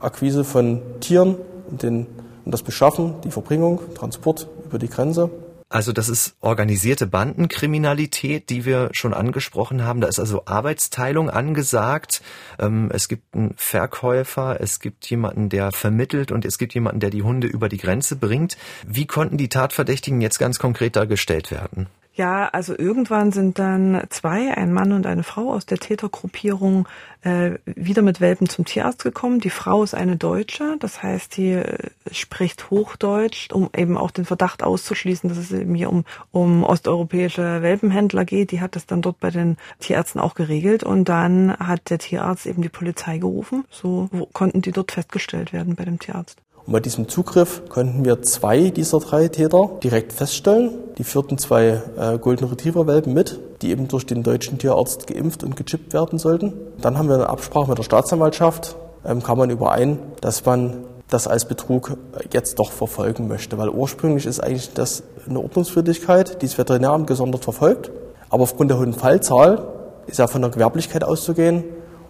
Akquise 0.00 0.42
von 0.42 0.80
Tieren 1.00 1.36
und 1.70 1.82
den, 1.82 2.06
um 2.46 2.50
das 2.50 2.62
Beschaffen, 2.62 3.14
die 3.24 3.30
Verbringung, 3.30 3.80
Transport 3.94 4.48
über 4.64 4.78
die 4.78 4.88
Grenze. 4.88 5.28
Also 5.70 5.92
das 5.92 6.08
ist 6.08 6.34
organisierte 6.40 7.06
Bandenkriminalität, 7.06 8.48
die 8.48 8.64
wir 8.64 8.88
schon 8.92 9.12
angesprochen 9.12 9.84
haben. 9.84 10.00
Da 10.00 10.08
ist 10.08 10.18
also 10.18 10.46
Arbeitsteilung 10.46 11.28
angesagt. 11.28 12.22
Ähm, 12.58 12.90
es 12.92 13.08
gibt 13.08 13.34
einen 13.34 13.54
Verkäufer, 13.56 14.60
es 14.60 14.80
gibt 14.80 15.08
jemanden, 15.10 15.50
der 15.50 15.70
vermittelt 15.72 16.32
und 16.32 16.46
es 16.46 16.56
gibt 16.56 16.72
jemanden, 16.72 17.00
der 17.00 17.10
die 17.10 17.22
Hunde 17.22 17.48
über 17.48 17.68
die 17.68 17.76
Grenze 17.76 18.16
bringt. 18.16 18.56
Wie 18.86 19.06
konnten 19.06 19.36
die 19.36 19.50
Tatverdächtigen 19.50 20.22
jetzt 20.22 20.38
ganz 20.38 20.58
konkret 20.58 20.96
dargestellt 20.96 21.50
werden? 21.50 21.86
Ja, 22.18 22.48
also 22.48 22.76
irgendwann 22.76 23.30
sind 23.30 23.60
dann 23.60 24.02
zwei, 24.10 24.52
ein 24.52 24.72
Mann 24.72 24.90
und 24.90 25.06
eine 25.06 25.22
Frau 25.22 25.52
aus 25.52 25.66
der 25.66 25.78
Tätergruppierung 25.78 26.88
äh, 27.22 27.52
wieder 27.64 28.02
mit 28.02 28.20
Welpen 28.20 28.48
zum 28.48 28.64
Tierarzt 28.64 29.04
gekommen. 29.04 29.38
Die 29.38 29.50
Frau 29.50 29.84
ist 29.84 29.94
eine 29.94 30.16
Deutsche, 30.16 30.78
das 30.80 31.00
heißt, 31.00 31.36
die 31.36 31.52
äh, 31.52 31.78
spricht 32.10 32.72
Hochdeutsch, 32.72 33.52
um 33.52 33.70
eben 33.72 33.96
auch 33.96 34.10
den 34.10 34.24
Verdacht 34.24 34.64
auszuschließen, 34.64 35.28
dass 35.28 35.38
es 35.38 35.52
eben 35.52 35.76
hier 35.76 35.90
um, 35.92 36.04
um 36.32 36.64
osteuropäische 36.64 37.62
Welpenhändler 37.62 38.24
geht. 38.24 38.50
Die 38.50 38.60
hat 38.60 38.74
das 38.74 38.86
dann 38.86 39.00
dort 39.00 39.20
bei 39.20 39.30
den 39.30 39.56
Tierärzten 39.78 40.20
auch 40.20 40.34
geregelt 40.34 40.82
und 40.82 41.08
dann 41.08 41.56
hat 41.56 41.88
der 41.88 41.98
Tierarzt 42.00 42.46
eben 42.46 42.62
die 42.62 42.68
Polizei 42.68 43.18
gerufen. 43.18 43.64
So 43.70 44.10
konnten 44.32 44.60
die 44.60 44.72
dort 44.72 44.90
festgestellt 44.90 45.52
werden 45.52 45.76
bei 45.76 45.84
dem 45.84 46.00
Tierarzt. 46.00 46.42
Und 46.68 46.72
bei 46.72 46.80
diesem 46.80 47.08
Zugriff 47.08 47.62
konnten 47.70 48.04
wir 48.04 48.20
zwei 48.20 48.68
dieser 48.68 48.98
drei 48.98 49.28
Täter 49.28 49.70
direkt 49.82 50.12
feststellen. 50.12 50.72
Die 50.98 51.04
führten 51.04 51.38
zwei 51.38 51.80
äh, 51.98 52.18
Golden 52.18 52.44
Retriever 52.44 52.86
Welpen 52.86 53.14
mit, 53.14 53.40
die 53.62 53.70
eben 53.70 53.88
durch 53.88 54.04
den 54.04 54.22
deutschen 54.22 54.58
Tierarzt 54.58 55.06
geimpft 55.06 55.42
und 55.42 55.56
gechippt 55.56 55.94
werden 55.94 56.18
sollten. 56.18 56.52
Dann 56.82 56.98
haben 56.98 57.08
wir 57.08 57.14
eine 57.14 57.30
Absprache 57.30 57.70
mit 57.70 57.78
der 57.78 57.84
Staatsanwaltschaft, 57.84 58.76
ähm, 59.06 59.22
kam 59.22 59.38
man 59.38 59.48
überein, 59.48 59.98
dass 60.20 60.44
man 60.44 60.84
das 61.08 61.26
als 61.26 61.46
Betrug 61.46 61.96
jetzt 62.34 62.58
doch 62.58 62.70
verfolgen 62.70 63.28
möchte, 63.28 63.56
weil 63.56 63.70
ursprünglich 63.70 64.26
ist 64.26 64.40
eigentlich 64.40 64.74
das 64.74 65.04
eine 65.26 65.40
Ordnungswidrigkeit, 65.40 66.42
die 66.42 66.46
das 66.48 66.58
Veterinäramt 66.58 67.06
gesondert 67.06 67.44
verfolgt. 67.44 67.90
Aber 68.28 68.42
aufgrund 68.42 68.70
der 68.70 68.78
hohen 68.78 68.92
Fallzahl 68.92 69.66
ist 70.06 70.18
ja 70.18 70.26
von 70.26 70.42
der 70.42 70.50
Gewerblichkeit 70.50 71.02
auszugehen 71.02 71.64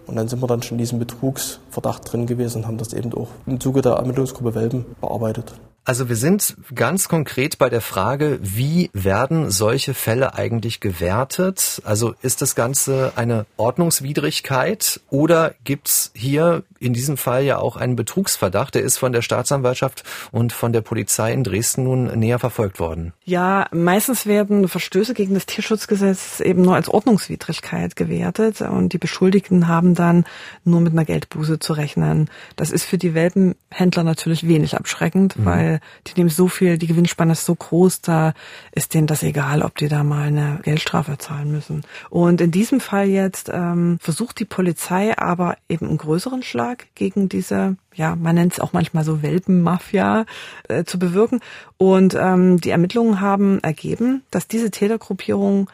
und 0.09 0.17
dann 0.17 0.27
sind 0.27 0.43
wir 0.43 0.47
dann 0.47 0.63
schon 0.63 0.77
in 0.77 0.81
diesem 0.81 0.99
Betrugsverdacht 0.99 2.13
drin 2.13 2.27
gewesen 2.27 2.59
und 2.59 2.67
haben 2.67 2.79
das 2.79 2.93
eben 2.93 3.13
auch 3.15 3.29
im 3.47 3.61
Zuge 3.61 3.83
der 3.83 3.93
Ermittlungsgruppe 3.93 4.55
Welpen 4.55 4.87
bearbeitet. 5.01 5.53
Also 5.89 6.11
wir 6.11 6.17
sind 6.17 6.55
ganz 6.75 7.09
konkret 7.09 7.57
bei 7.57 7.71
der 7.71 7.81
Frage, 7.81 8.39
wie 8.43 8.91
werden 8.93 9.51
solche 9.51 9.95
Fälle 9.95 10.35
eigentlich 10.35 10.81
gewertet? 10.81 11.81
Also 11.83 12.15
ist 12.21 12.43
das 12.43 12.55
Ganze 12.55 13.13
eine 13.17 13.47
Ordnungswidrigkeit 13.57 15.01
oder 15.09 15.55
gibt's 15.65 16.11
hier 16.15 16.63
in 16.79 16.93
diesem 16.93 17.17
Fall 17.17 17.43
ja 17.43 17.57
auch 17.57 17.77
einen 17.77 17.97
Betrugsverdacht? 17.97 18.75
Der 18.75 18.83
ist 18.83 18.99
von 18.99 19.13
der 19.13 19.23
Staatsanwaltschaft 19.23 20.05
und 20.31 20.53
von 20.53 20.75
der 20.75 20.83
Polizei 20.83 21.33
in 21.33 21.43
Dresden 21.43 21.85
nun 21.85 22.19
näher 22.19 22.39
verfolgt 22.39 22.81
worden. 22.81 23.15
Ja, 23.25 23.67
meistens 23.73 24.27
werden 24.27 24.69
Verstöße 24.69 25.15
gegen 25.15 25.33
das 25.33 25.47
Tierschutzgesetz 25.47 26.41
eben 26.41 26.61
nur 26.61 26.75
als 26.75 26.91
Ordnungswidrigkeit 26.91 27.97
gewertet 27.97 28.61
und 28.61 28.93
die 28.93 28.99
Beschuldigten 28.99 29.69
haben 29.69 29.95
dann 29.95 30.27
nur 30.65 30.83
mit 30.83 30.93
einer 30.93 31.07
Geldbuße 31.07 31.61
zu 31.61 31.73
rechnen. 31.73 32.29
Das 32.57 32.71
ist 32.71 32.85
für 32.85 32.99
die 32.99 33.15
Welpenhändler 33.15 34.03
natürlich 34.03 34.47
wenig 34.47 34.77
abschreckend, 34.77 35.39
mhm. 35.39 35.45
weil 35.47 35.78
die 36.07 36.13
nehmen 36.17 36.31
so 36.31 36.49
viel, 36.49 36.79
die 36.79 36.87
Gewinnspanne 36.87 37.33
ist 37.33 37.45
so 37.45 37.55
groß, 37.55 38.01
da 38.03 38.35
ist 38.73 38.95
denen 38.95 39.07
das 39.07 39.23
egal, 39.23 39.63
ob 39.63 39.77
die 39.77 39.89
da 39.89 40.05
mal 40.05 40.29
eine 40.29 40.61
Geldstrafe 40.63 41.19
zahlen 41.19 41.51
müssen. 41.51 41.83
Und 42.11 42.41
in 42.41 42.51
diesem 42.51 42.81
Fall 42.81 43.09
jetzt 43.09 43.51
ähm, 43.53 43.99
versucht 44.01 44.39
die 44.39 44.45
Polizei 44.45 45.17
aber 45.17 45.57
eben 45.69 45.89
einen 45.89 45.99
größeren 45.99 46.43
Schlag 46.43 46.87
gegen 46.95 47.29
diese 47.29 47.77
ja, 47.99 48.15
man 48.15 48.37
nennt 48.37 48.53
es 48.53 48.61
auch 48.61 48.73
manchmal 48.73 49.03
so 49.03 49.23
Welpenmafia 49.23 50.25
äh, 50.69 50.85
zu 50.85 51.01
bewirken. 51.01 51.41
Und 51.79 52.15
ähm, 52.15 52.61
die 52.61 52.71
Ermittlungen 52.71 53.21
haben 53.21 53.59
ergeben, 53.61 54.23
dass 54.31 54.47
diese 54.47 54.71
Tätergruppierung 54.71 55.69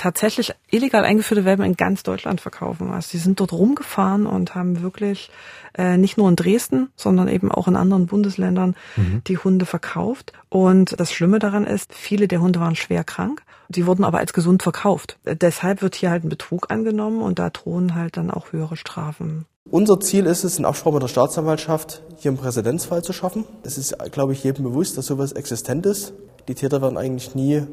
tatsächlich 0.00 0.54
illegal 0.70 1.04
eingeführte 1.04 1.44
Welpen 1.44 1.64
in 1.64 1.76
ganz 1.76 2.02
Deutschland 2.02 2.40
verkaufen. 2.40 2.90
Also 2.90 3.10
die 3.12 3.18
sind 3.18 3.38
dort 3.38 3.52
rumgefahren 3.52 4.26
und 4.26 4.54
haben 4.54 4.80
wirklich 4.80 5.30
äh, 5.76 5.98
nicht 5.98 6.16
nur 6.16 6.28
in 6.28 6.36
Dresden, 6.36 6.88
sondern 6.96 7.28
eben 7.28 7.52
auch 7.52 7.68
in 7.68 7.76
anderen 7.76 8.06
Bundesländern 8.06 8.76
mhm. 8.96 9.22
die 9.26 9.36
Hunde 9.36 9.66
verkauft. 9.66 10.32
Und 10.48 10.98
das 10.98 11.12
Schlimme 11.12 11.38
daran 11.38 11.66
ist, 11.66 11.94
viele 11.94 12.28
der 12.28 12.40
Hunde 12.40 12.60
waren 12.60 12.76
schwer 12.76 13.04
krank. 13.04 13.42
Die 13.68 13.86
wurden 13.86 14.04
aber 14.04 14.18
als 14.18 14.32
gesund 14.32 14.62
verkauft. 14.62 15.18
Deshalb 15.24 15.82
wird 15.82 15.94
hier 15.94 16.10
halt 16.10 16.24
ein 16.24 16.30
Betrug 16.30 16.70
angenommen 16.70 17.20
und 17.20 17.38
da 17.38 17.50
drohen 17.50 17.94
halt 17.94 18.16
dann 18.16 18.30
auch 18.30 18.52
höhere 18.52 18.76
Strafen. 18.76 19.44
Unser 19.70 20.00
Ziel 20.00 20.24
ist 20.24 20.44
es, 20.44 20.58
in 20.58 20.64
Absprache 20.64 20.94
mit 20.94 21.02
der 21.02 21.08
Staatsanwaltschaft 21.08 22.02
hier 22.16 22.30
einen 22.30 22.38
Präzedenzfall 22.38 23.04
zu 23.04 23.12
schaffen. 23.12 23.44
Es 23.62 23.76
ist, 23.76 23.94
glaube 24.10 24.32
ich, 24.32 24.42
jedem 24.42 24.64
bewusst, 24.64 24.96
dass 24.96 25.06
sowas 25.06 25.32
existent 25.32 25.84
ist. 25.84 26.14
Die 26.48 26.54
Täter 26.54 26.80
werden 26.80 26.96
eigentlich 26.96 27.34
nie 27.34 27.66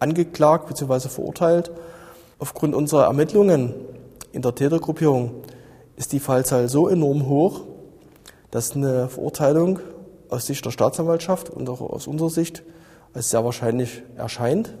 angeklagt 0.00 0.68
bzw. 0.68 1.08
verurteilt. 1.08 1.70
Aufgrund 2.38 2.74
unserer 2.74 3.04
Ermittlungen 3.06 3.74
in 4.32 4.42
der 4.42 4.54
Tätergruppierung 4.54 5.32
ist 5.96 6.12
die 6.12 6.20
Fallzahl 6.20 6.68
so 6.68 6.88
enorm 6.88 7.28
hoch, 7.28 7.62
dass 8.50 8.74
eine 8.74 9.08
Verurteilung 9.08 9.80
aus 10.30 10.46
Sicht 10.46 10.64
der 10.64 10.70
Staatsanwaltschaft 10.70 11.50
und 11.50 11.68
auch 11.68 11.80
aus 11.80 12.06
unserer 12.06 12.30
Sicht 12.30 12.62
als 13.14 13.30
sehr 13.30 13.44
wahrscheinlich 13.44 14.02
erscheint. 14.16 14.74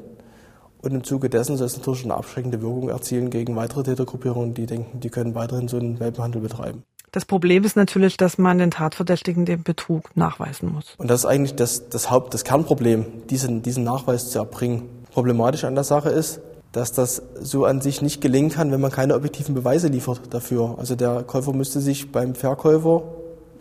Und 0.80 0.92
im 0.94 1.02
Zuge 1.02 1.28
dessen 1.28 1.56
soll 1.56 1.66
es 1.66 1.76
natürlich 1.76 2.04
eine 2.04 2.14
abschreckende 2.14 2.62
Wirkung 2.62 2.88
erzielen 2.88 3.30
gegen 3.30 3.56
weitere 3.56 3.82
Tätergruppierungen, 3.82 4.54
die 4.54 4.66
denken, 4.66 5.00
die 5.00 5.10
können 5.10 5.34
weiterhin 5.34 5.66
so 5.66 5.76
einen 5.76 5.98
Welpenhandel 5.98 6.40
betreiben. 6.40 6.84
Das 7.10 7.24
Problem 7.24 7.64
ist 7.64 7.74
natürlich, 7.74 8.16
dass 8.16 8.38
man 8.38 8.58
den 8.58 8.70
Tatverdächtigen 8.70 9.46
den 9.46 9.62
Betrug 9.62 10.14
nachweisen 10.14 10.70
muss. 10.72 10.94
Und 10.98 11.08
das 11.10 11.20
ist 11.20 11.26
eigentlich 11.26 11.56
das, 11.56 11.88
das 11.88 12.10
Haupt, 12.10 12.34
das 12.34 12.44
Kernproblem, 12.44 13.26
diesen, 13.28 13.62
diesen 13.62 13.82
Nachweis 13.82 14.30
zu 14.30 14.38
erbringen. 14.38 14.88
Problematisch 15.18 15.64
an 15.64 15.74
der 15.74 15.82
Sache 15.82 16.10
ist, 16.10 16.40
dass 16.70 16.92
das 16.92 17.20
so 17.40 17.64
an 17.64 17.80
sich 17.80 18.02
nicht 18.02 18.20
gelingen 18.20 18.50
kann, 18.50 18.70
wenn 18.70 18.80
man 18.80 18.92
keine 18.92 19.16
objektiven 19.16 19.52
Beweise 19.52 19.88
liefert 19.88 20.20
dafür. 20.32 20.76
Also 20.78 20.94
der 20.94 21.24
Käufer 21.24 21.52
müsste 21.52 21.80
sich 21.80 22.12
beim 22.12 22.36
Verkäufer 22.36 23.02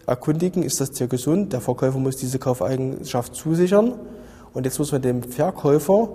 erkundigen, 0.06 0.62
ist 0.62 0.80
das 0.82 0.92
Tier 0.92 1.08
gesund? 1.08 1.54
Der 1.54 1.60
Verkäufer 1.60 1.98
muss 1.98 2.18
diese 2.18 2.38
Kaufeigenschaft 2.38 3.34
zusichern. 3.34 3.96
Und 4.54 4.66
jetzt 4.68 4.78
muss 4.78 4.92
man 4.92 5.02
dem 5.02 5.24
Verkäufer 5.24 6.10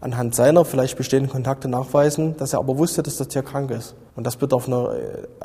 anhand 0.00 0.34
seiner 0.34 0.64
vielleicht 0.64 0.96
bestehenden 0.96 1.30
Kontakte 1.30 1.68
nachweisen, 1.68 2.36
dass 2.36 2.52
er 2.52 2.58
aber 2.58 2.76
wusste, 2.76 3.04
dass 3.04 3.18
das 3.18 3.28
Tier 3.28 3.44
krank 3.44 3.70
ist. 3.70 3.94
Und 4.16 4.26
das 4.26 4.34
bedarf, 4.34 4.66
einer, 4.66 4.96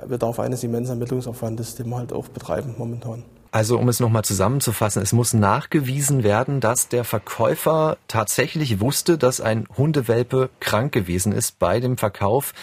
bedarf 0.08 0.40
eines 0.40 0.64
immensen 0.64 0.94
Ermittlungsaufwandes, 0.94 1.76
den 1.76 1.90
wir 1.90 1.98
halt 1.98 2.12
auch 2.12 2.28
betreiben 2.30 2.74
momentan. 2.80 3.24
Also 3.52 3.78
um 3.78 3.90
es 3.90 4.00
nochmal 4.00 4.24
zusammenzufassen, 4.24 5.02
es 5.02 5.14
muss 5.14 5.34
nachgewiesen 5.34 6.24
werden, 6.24 6.60
dass 6.60 6.90
der 6.90 7.04
Verkäufer 7.04 7.98
tatsächlich 8.08 8.80
wusste, 8.80 9.18
dass 9.18 9.42
ein 9.42 9.68
Hundewelpe 9.78 10.50
krank 10.60 10.92
gewesen 10.92 11.32
ist 11.32 11.60
bei 11.60 11.80
dem 11.80 11.98
Verkauf. 11.98 12.54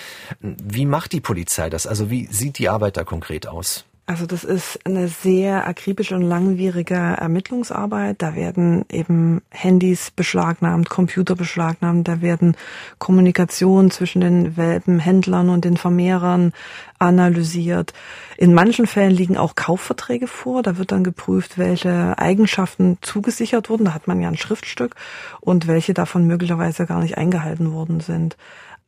Wie 0.41 0.87
macht 0.87 1.13
die 1.13 1.21
Polizei 1.21 1.71
das? 1.71 1.87
Also 1.87 2.11
wie 2.11 2.27
sieht 2.27 2.59
die 2.59 2.69
Arbeit 2.69 2.97
da 2.97 3.05
konkret 3.05 3.47
aus? 3.47 3.85
Also 4.07 4.27
das 4.27 4.45
ist 4.45 4.79
eine 4.85 5.09
sehr 5.09 5.67
akribische 5.67 6.15
und 6.15 6.23
langwierige 6.23 6.95
Ermittlungsarbeit. 6.95 8.21
Da 8.21 8.35
werden 8.35 8.85
eben 8.93 9.41
Handys 9.49 10.11
beschlagnahmt, 10.11 10.91
Computer 10.91 11.35
beschlagnahmt, 11.35 12.07
da 12.07 12.21
werden 12.21 12.55
Kommunikation 12.99 13.91
zwischen 13.91 14.21
den 14.21 14.59
Welpenhändlern 14.59 15.49
und 15.49 15.65
den 15.65 15.79
Vermehrern 15.79 16.53
analysiert. 16.99 17.95
In 18.37 18.53
manchen 18.53 18.87
Fällen 18.87 19.11
liegen 19.11 19.39
auch 19.39 19.55
Kaufverträge 19.55 20.27
vor. 20.27 20.63
Da 20.63 20.77
wird 20.77 20.93
dann 20.93 21.03
geprüft, 21.03 21.57
welche 21.57 22.19
Eigenschaften 22.19 22.99
zugesichert 23.01 23.71
wurden. 23.71 23.87
Da 23.87 23.95
hat 23.95 24.07
man 24.07 24.21
ja 24.21 24.29
ein 24.29 24.37
Schriftstück 24.37 24.97
und 25.41 25.67
welche 25.67 25.95
davon 25.95 26.27
möglicherweise 26.27 26.85
gar 26.85 27.01
nicht 27.01 27.17
eingehalten 27.17 27.73
worden 27.73 28.01
sind. 28.01 28.37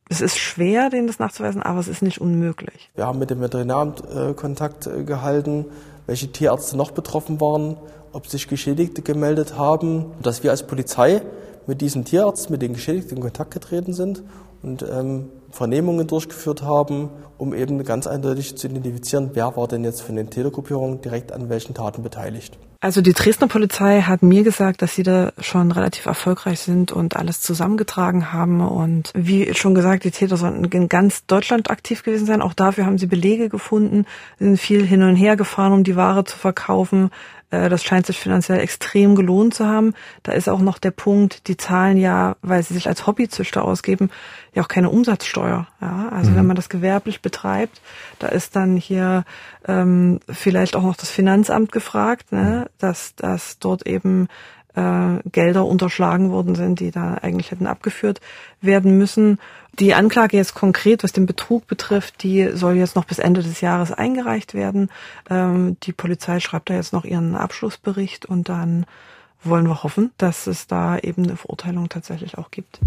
Es 0.09 0.21
ist 0.21 0.37
schwer, 0.37 0.89
denen 0.89 1.07
das 1.07 1.19
nachzuweisen, 1.19 1.61
aber 1.61 1.79
es 1.79 1.87
ist 1.87 2.01
nicht 2.01 2.21
unmöglich. 2.21 2.89
Wir 2.95 3.05
haben 3.05 3.19
mit 3.19 3.29
dem 3.29 3.41
Veterinaramt 3.41 4.03
äh, 4.09 4.33
Kontakt 4.33 4.87
äh, 4.87 5.03
gehalten, 5.03 5.65
welche 6.05 6.31
Tierärzte 6.31 6.77
noch 6.77 6.91
betroffen 6.91 7.41
waren, 7.41 7.77
ob 8.13 8.27
sich 8.27 8.47
Geschädigte 8.47 9.01
gemeldet 9.01 9.57
haben, 9.57 10.05
dass 10.21 10.43
wir 10.43 10.51
als 10.51 10.65
Polizei 10.65 11.21
mit 11.67 11.81
diesen 11.81 12.05
Tierärzten, 12.05 12.53
mit 12.53 12.61
den 12.61 12.73
Geschädigten 12.73 13.17
in 13.17 13.23
Kontakt 13.23 13.51
getreten 13.51 13.93
sind 13.93 14.23
und 14.63 14.83
ähm, 14.83 15.29
Vernehmungen 15.51 16.07
durchgeführt 16.07 16.61
haben, 16.61 17.09
um 17.37 17.53
eben 17.53 17.83
ganz 17.83 18.07
eindeutig 18.07 18.57
zu 18.57 18.67
identifizieren, 18.67 19.31
wer 19.33 19.55
war 19.55 19.67
denn 19.67 19.83
jetzt 19.83 20.01
von 20.01 20.15
den 20.15 20.29
Tätergruppierungen 20.29 21.01
direkt 21.01 21.31
an 21.31 21.49
welchen 21.49 21.73
Taten 21.73 22.03
beteiligt. 22.03 22.57
Also 22.79 23.01
die 23.01 23.13
Dresdner 23.13 23.47
Polizei 23.47 24.01
hat 24.01 24.21
mir 24.21 24.43
gesagt, 24.43 24.83
dass 24.83 24.93
sie 24.93 25.01
da 25.01 25.33
schon 25.39 25.71
relativ 25.71 26.05
erfolgreich 26.05 26.59
sind 26.59 26.91
und 26.91 27.15
alles 27.15 27.41
zusammengetragen 27.41 28.31
haben. 28.31 28.61
Und 28.61 29.11
wie 29.15 29.51
schon 29.55 29.73
gesagt, 29.73 30.03
die 30.03 30.11
Täter 30.11 30.37
sollten 30.37 30.63
in 30.63 30.87
ganz 30.87 31.25
Deutschland 31.25 31.71
aktiv 31.71 32.03
gewesen 32.03 32.27
sein. 32.27 32.43
Auch 32.43 32.53
dafür 32.53 32.85
haben 32.85 32.99
sie 32.99 33.07
Belege 33.07 33.49
gefunden, 33.49 34.05
sind 34.37 34.57
viel 34.57 34.85
hin 34.85 35.01
und 35.01 35.15
her 35.15 35.35
gefahren, 35.35 35.73
um 35.73 35.83
die 35.83 35.95
Ware 35.95 36.23
zu 36.23 36.37
verkaufen. 36.37 37.09
Äh, 37.49 37.69
das 37.69 37.83
scheint 37.83 38.05
sich 38.05 38.19
finanziell 38.19 38.59
extrem 38.59 39.15
gelohnt 39.15 39.53
zu 39.53 39.65
haben. 39.65 39.93
Da 40.23 40.33
ist 40.33 40.49
auch 40.49 40.59
noch 40.59 40.77
der 40.77 40.91
Punkt, 40.91 41.47
die 41.47 41.57
zahlen 41.57 41.97
ja, 41.97 42.35
weil 42.41 42.63
sie 42.63 42.73
sich 42.73 42.87
als 42.87 43.07
Hobbyzüchter 43.07 43.63
ausgeben, 43.63 44.09
ja 44.53 44.63
auch 44.63 44.67
keine 44.67 44.89
Umsatzsteuer. 44.89 45.67
Ja? 45.81 46.09
Also 46.11 46.31
mhm. 46.31 46.35
wenn 46.35 46.47
man 46.47 46.55
das 46.55 46.69
gewerblich 46.69 47.21
betreibt, 47.21 47.81
da 48.19 48.27
ist 48.27 48.55
dann 48.55 48.75
hier 48.75 49.23
ähm, 49.67 50.19
vielleicht 50.29 50.75
auch 50.75 50.83
noch 50.83 50.95
das 50.95 51.09
Finanzamt 51.09 51.71
gefragt, 51.71 52.31
ne? 52.31 52.69
dass, 52.79 53.15
dass 53.15 53.59
dort 53.59 53.87
eben 53.87 54.27
äh, 54.77 55.19
Gelder 55.31 55.65
unterschlagen 55.65 56.29
worden 56.29 56.55
sind, 56.55 56.79
die 56.79 56.91
da 56.91 57.15
eigentlich 57.15 57.51
hätten 57.51 57.67
abgeführt 57.67 58.21
werden 58.61 58.97
müssen. 58.97 59.39
Die 59.79 59.93
Anklage 59.93 60.37
jetzt 60.37 60.53
konkret, 60.53 61.03
was 61.03 61.11
den 61.11 61.25
Betrug 61.25 61.67
betrifft, 61.67 62.23
die 62.23 62.49
soll 62.53 62.75
jetzt 62.75 62.95
noch 62.95 63.05
bis 63.05 63.19
Ende 63.19 63.41
des 63.41 63.61
Jahres 63.61 63.91
eingereicht 63.91 64.53
werden. 64.53 64.89
Ähm, 65.29 65.77
die 65.83 65.93
Polizei 65.93 66.39
schreibt 66.39 66.69
da 66.69 66.75
jetzt 66.75 66.93
noch 66.93 67.05
ihren 67.05 67.35
Abschlussbericht 67.35 68.25
und 68.25 68.49
dann 68.49 68.85
wollen 69.43 69.67
wir 69.67 69.83
hoffen, 69.83 70.11
dass 70.17 70.47
es 70.47 70.67
da 70.67 70.97
eben 70.97 71.23
eine 71.23 71.37
Verurteilung 71.37 71.89
tatsächlich 71.89 72.37
auch 72.37 72.51
gibt. 72.51 72.79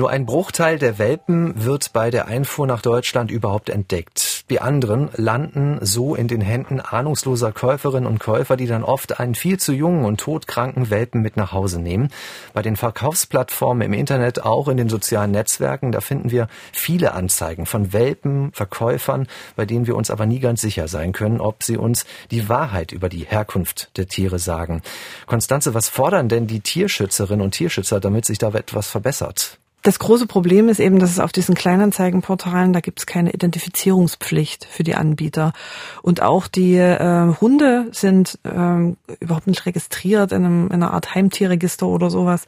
Nur 0.00 0.08
ein 0.08 0.24
Bruchteil 0.24 0.78
der 0.78 0.98
Welpen 0.98 1.62
wird 1.62 1.92
bei 1.92 2.10
der 2.10 2.26
Einfuhr 2.26 2.66
nach 2.66 2.80
Deutschland 2.80 3.30
überhaupt 3.30 3.68
entdeckt. 3.68 4.46
Die 4.48 4.58
anderen 4.58 5.10
landen 5.14 5.78
so 5.82 6.14
in 6.14 6.26
den 6.26 6.40
Händen 6.40 6.80
ahnungsloser 6.80 7.52
Käuferinnen 7.52 8.08
und 8.08 8.18
Käufer, 8.18 8.56
die 8.56 8.66
dann 8.66 8.82
oft 8.82 9.20
einen 9.20 9.34
viel 9.34 9.60
zu 9.60 9.74
jungen 9.74 10.06
und 10.06 10.18
todkranken 10.18 10.88
Welpen 10.88 11.20
mit 11.20 11.36
nach 11.36 11.52
Hause 11.52 11.82
nehmen. 11.82 12.08
Bei 12.54 12.62
den 12.62 12.76
Verkaufsplattformen 12.76 13.82
im 13.82 13.92
Internet, 13.92 14.42
auch 14.42 14.68
in 14.68 14.78
den 14.78 14.88
sozialen 14.88 15.32
Netzwerken, 15.32 15.92
da 15.92 16.00
finden 16.00 16.30
wir 16.30 16.48
viele 16.72 17.12
Anzeigen 17.12 17.66
von 17.66 17.92
Welpen, 17.92 18.52
Verkäufern, 18.54 19.28
bei 19.54 19.66
denen 19.66 19.86
wir 19.86 19.96
uns 19.96 20.10
aber 20.10 20.24
nie 20.24 20.40
ganz 20.40 20.62
sicher 20.62 20.88
sein 20.88 21.12
können, 21.12 21.42
ob 21.42 21.62
sie 21.62 21.76
uns 21.76 22.06
die 22.30 22.48
Wahrheit 22.48 22.92
über 22.92 23.10
die 23.10 23.26
Herkunft 23.26 23.94
der 23.98 24.06
Tiere 24.06 24.38
sagen. 24.38 24.80
Konstanze, 25.26 25.74
was 25.74 25.90
fordern 25.90 26.30
denn 26.30 26.46
die 26.46 26.60
Tierschützerinnen 26.60 27.44
und 27.44 27.50
Tierschützer, 27.50 28.00
damit 28.00 28.24
sich 28.24 28.38
da 28.38 28.48
etwas 28.48 28.88
verbessert? 28.88 29.59
Das 29.82 29.98
große 29.98 30.26
Problem 30.26 30.68
ist 30.68 30.78
eben, 30.78 30.98
dass 30.98 31.10
es 31.10 31.18
auf 31.18 31.32
diesen 31.32 31.54
Kleinanzeigenportalen, 31.54 32.74
da 32.74 32.80
gibt 32.80 32.98
es 32.98 33.06
keine 33.06 33.32
Identifizierungspflicht 33.32 34.66
für 34.66 34.82
die 34.82 34.94
Anbieter. 34.94 35.54
Und 36.02 36.20
auch 36.20 36.48
die 36.48 36.76
äh, 36.76 37.34
Hunde 37.40 37.88
sind 37.92 38.38
äh, 38.44 38.94
überhaupt 39.20 39.46
nicht 39.46 39.64
registriert 39.64 40.32
in, 40.32 40.44
einem, 40.44 40.66
in 40.66 40.74
einer 40.74 40.92
Art 40.92 41.14
Heimtierregister 41.14 41.86
oder 41.86 42.10
sowas, 42.10 42.44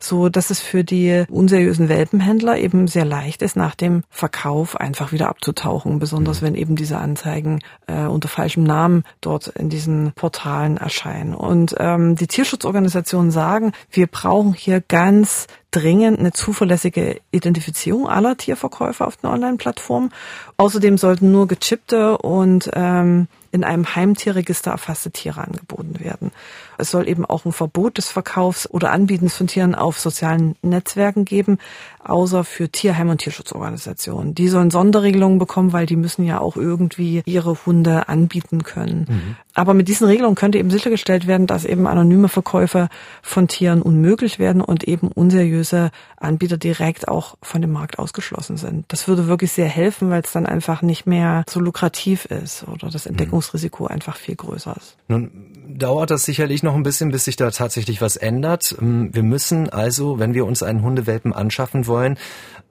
so 0.00 0.28
dass 0.28 0.50
es 0.50 0.60
für 0.60 0.84
die 0.84 1.24
unseriösen 1.30 1.88
Welpenhändler 1.88 2.58
eben 2.58 2.88
sehr 2.88 3.06
leicht 3.06 3.40
ist, 3.40 3.56
nach 3.56 3.74
dem 3.74 4.02
Verkauf 4.10 4.76
einfach 4.78 5.12
wieder 5.12 5.30
abzutauchen, 5.30 5.98
besonders 5.98 6.42
wenn 6.42 6.54
eben 6.54 6.76
diese 6.76 6.98
Anzeigen 6.98 7.60
äh, 7.86 8.04
unter 8.04 8.28
falschem 8.28 8.64
Namen 8.64 9.04
dort 9.22 9.46
in 9.48 9.70
diesen 9.70 10.12
Portalen 10.12 10.76
erscheinen. 10.76 11.34
Und 11.34 11.74
ähm, 11.78 12.16
die 12.16 12.26
Tierschutzorganisationen 12.26 13.30
sagen, 13.30 13.72
wir 13.90 14.08
brauchen 14.08 14.52
hier 14.52 14.82
ganz 14.82 15.46
dringend 15.70 16.18
eine 16.18 16.32
zuverlässige 16.32 17.20
Identifizierung 17.30 18.08
aller 18.08 18.36
Tierverkäufer 18.36 19.06
auf 19.06 19.16
den 19.16 19.30
Online-Plattformen. 19.30 20.10
Außerdem 20.56 20.98
sollten 20.98 21.32
nur 21.32 21.46
gechippte 21.48 22.18
und 22.18 22.70
ähm, 22.74 23.28
in 23.52 23.64
einem 23.64 23.94
Heimtierregister 23.94 24.70
erfasste 24.70 25.10
Tiere 25.10 25.42
angeboten 25.42 26.00
werden. 26.00 26.30
Es 26.78 26.90
soll 26.90 27.08
eben 27.08 27.24
auch 27.24 27.44
ein 27.44 27.52
Verbot 27.52 27.98
des 27.98 28.08
Verkaufs 28.08 28.68
oder 28.68 28.90
Anbietens 28.90 29.34
von 29.34 29.46
Tieren 29.46 29.74
auf 29.74 29.98
sozialen 29.98 30.56
Netzwerken 30.62 31.24
geben, 31.24 31.58
außer 32.04 32.44
für 32.44 32.68
Tierheim- 32.68 33.08
und 33.08 33.18
Tierschutzorganisationen. 33.18 34.34
Die 34.34 34.48
sollen 34.48 34.70
Sonderregelungen 34.70 35.38
bekommen, 35.38 35.72
weil 35.72 35.86
die 35.86 35.96
müssen 35.96 36.24
ja 36.24 36.38
auch 36.38 36.56
irgendwie 36.56 37.22
ihre 37.24 37.56
Hunde 37.66 38.08
anbieten 38.08 38.62
können. 38.62 39.06
Mhm. 39.08 39.36
Aber 39.54 39.74
mit 39.74 39.88
diesen 39.88 40.06
Regelungen 40.06 40.36
könnte 40.36 40.58
eben 40.58 40.70
sichergestellt 40.70 41.26
werden, 41.26 41.46
dass 41.46 41.64
eben 41.64 41.86
anonyme 41.86 42.28
Verkäufe 42.28 42.88
von 43.22 43.48
Tieren 43.48 43.82
unmöglich 43.82 44.38
werden 44.38 44.60
und 44.60 44.84
eben 44.84 45.08
unseriöse 45.08 45.90
Anbieter 46.18 46.58
direkt 46.58 47.08
auch 47.08 47.36
von 47.42 47.62
dem 47.62 47.72
Markt 47.72 47.98
ausgeschlossen 47.98 48.58
sind. 48.58 48.84
Das 48.88 49.08
würde 49.08 49.26
wirklich 49.26 49.52
sehr 49.52 49.68
helfen, 49.68 50.10
weil 50.10 50.22
es 50.22 50.32
dann 50.32 50.46
einfach 50.46 50.82
nicht 50.82 51.06
mehr 51.06 51.44
so 51.48 51.60
lukrativ 51.60 52.26
ist 52.26 52.68
oder 52.68 52.90
das 52.90 53.06
Entdeckung 53.06 53.35
Ansteckungsrisiko 53.36 53.86
einfach 53.86 54.16
viel 54.16 54.36
größer 54.36 54.76
ist. 54.76 54.96
Nun 55.08 55.30
dauert 55.68 56.10
das 56.10 56.24
sicherlich 56.24 56.62
noch 56.62 56.74
ein 56.74 56.82
bisschen, 56.82 57.10
bis 57.10 57.24
sich 57.24 57.36
da 57.36 57.50
tatsächlich 57.50 58.00
was 58.00 58.16
ändert. 58.16 58.74
Ähm, 58.80 59.10
wir 59.12 59.22
müssen 59.22 59.68
also, 59.68 60.18
wenn 60.18 60.34
wir 60.34 60.46
uns 60.46 60.62
einen 60.62 60.82
Hundewelpen 60.82 61.32
anschaffen 61.32 61.86
wollen, 61.86 62.18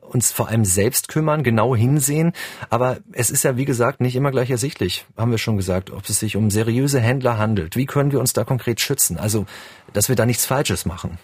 uns 0.02 0.32
vor 0.32 0.50
allem 0.50 0.66
selbst 0.66 1.08
kümmern, 1.08 1.44
genau 1.44 1.76
hinsehen. 1.76 2.34
Aber 2.70 2.98
es 3.12 3.30
ist 3.30 3.44
ja, 3.44 3.58
wie 3.58 3.66
gesagt, 3.66 4.02
nicht 4.02 4.16
immer 4.16 4.32
gleich 4.32 4.50
ersichtlich, 4.50 5.06
haben 5.18 5.32
wir 5.32 5.38
schon 5.38 5.58
gesagt, 5.58 5.92
ob 5.92 6.08
es 6.08 6.20
sich 6.20 6.36
um 6.36 6.52
seriöse 6.52 7.00
Händler 7.00 7.38
handelt. 7.38 7.76
Wie 7.76 7.86
können 7.86 8.12
wir 8.12 8.20
uns 8.20 8.34
da 8.34 8.44
konkret 8.44 8.80
schützen? 8.80 9.18
Also, 9.18 9.46
dass 9.94 10.10
wir 10.10 10.16
da 10.16 10.26
nichts 10.26 10.46
Falsches 10.46 10.86
machen. 10.86 11.18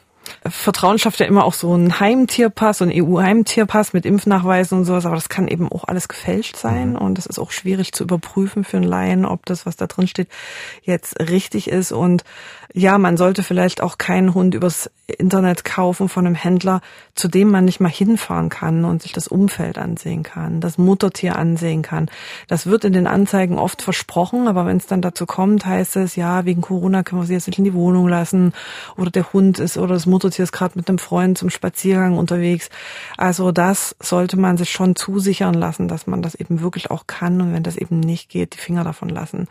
Vertrauen 0.46 0.98
schafft 0.98 1.20
ja 1.20 1.26
immer 1.26 1.46
auch 1.46 1.54
so 1.54 1.74
einen 1.74 2.00
Heimtierpass, 2.00 2.80
so 2.80 2.86
einen 2.86 2.94
EU-Heimtierpass 2.96 3.94
mit 3.94 4.06
Impfnachweisen 4.06 4.80
und 4.80 4.86
sowas, 4.86 5.06
aber 5.06 5.16
das 5.16 5.30
kann 5.30 5.48
eben 5.48 5.72
auch 5.72 5.84
alles 5.84 6.08
gefälscht 6.08 6.56
sein 6.56 6.92
mhm. 6.92 6.96
und 6.98 7.18
das 7.18 7.26
ist 7.26 7.40
auch 7.40 7.52
schwierig 7.52 7.94
zu 7.94 8.04
überprüfen 8.04 8.64
für 8.64 8.78
einen 8.78 8.88
Laien, 8.88 9.26
ob 9.26 9.46
das, 9.46 9.66
was 9.66 9.76
da 9.76 9.88
drin 9.88 10.08
steht, 10.08 10.30
jetzt 10.84 11.20
richtig 11.20 11.70
ist 11.70 11.92
und 11.92 12.24
ja, 12.74 12.98
man 12.98 13.18
sollte 13.18 13.44
vielleicht 13.44 13.82
auch 13.82 13.98
keinen 13.98 14.34
Hund 14.34 14.54
übers 14.54 14.90
Internet 15.08 15.66
kaufen 15.66 16.08
von 16.08 16.26
einem 16.26 16.36
Händler, 16.36 16.82
zu 17.16 17.28
dem 17.28 17.50
man 17.52 17.66
nicht 17.66 17.80
mal 17.80 17.90
hinfahren 17.90 18.50
kann 18.50 18.86
und 18.86 19.02
sich 19.02 19.12
das 19.12 19.28
Umfeld 19.28 19.78
ansehen 19.78 20.24
kann, 20.24 20.62
das 20.62 20.78
Muttertier 20.78 21.36
ansehen 21.36 21.82
kann. 21.82 22.10
Das 22.48 22.66
wird 22.68 22.86
in 22.86 22.94
den 22.94 23.08
Anzeigen 23.08 23.58
oft 23.58 23.82
versprochen, 23.82 24.48
aber 24.48 24.66
wenn 24.66 24.78
es 24.78 24.88
dann 24.88 25.02
dazu 25.02 25.26
kommt, 25.26 25.66
heißt 25.66 25.98
es, 25.98 26.16
ja, 26.16 26.46
wegen 26.46 26.62
Corona 26.62 27.04
können 27.04 27.22
wir 27.22 27.26
sie 27.26 27.34
jetzt 27.34 27.48
nicht 27.48 27.60
in 27.60 27.66
die 27.66 27.74
Wohnung 27.74 28.08
lassen 28.08 28.54
oder 28.96 29.12
der 29.12 29.34
Hund 29.34 29.60
ist 29.60 29.78
oder 29.78 29.94
das 29.96 30.06
Muttertier 30.06 30.44
ist 30.44 30.54
gerade 30.54 30.78
mit 30.78 30.88
einem 30.88 31.00
Freund 31.00 31.38
zum 31.38 31.50
Spaziergang 31.50 32.18
unterwegs. 32.18 32.70
Also 33.18 33.52
das 33.52 33.96
sollte 34.00 34.38
man 34.38 34.58
sich 34.58 34.72
schon 34.72 34.96
zusichern 34.96 35.54
lassen, 35.54 35.88
dass 35.88 36.08
man 36.08 36.22
das 36.22 36.36
eben 36.36 36.62
wirklich 36.62 36.90
auch 36.92 37.08
kann 37.08 37.42
und 37.42 37.54
wenn 37.54 37.64
das 37.64 37.76
eben 37.76 38.00
nicht 38.00 38.30
geht, 38.30 38.54
die 38.54 38.60
Finger 38.60 38.84
davon 38.84 39.10
lassen. 39.10 39.48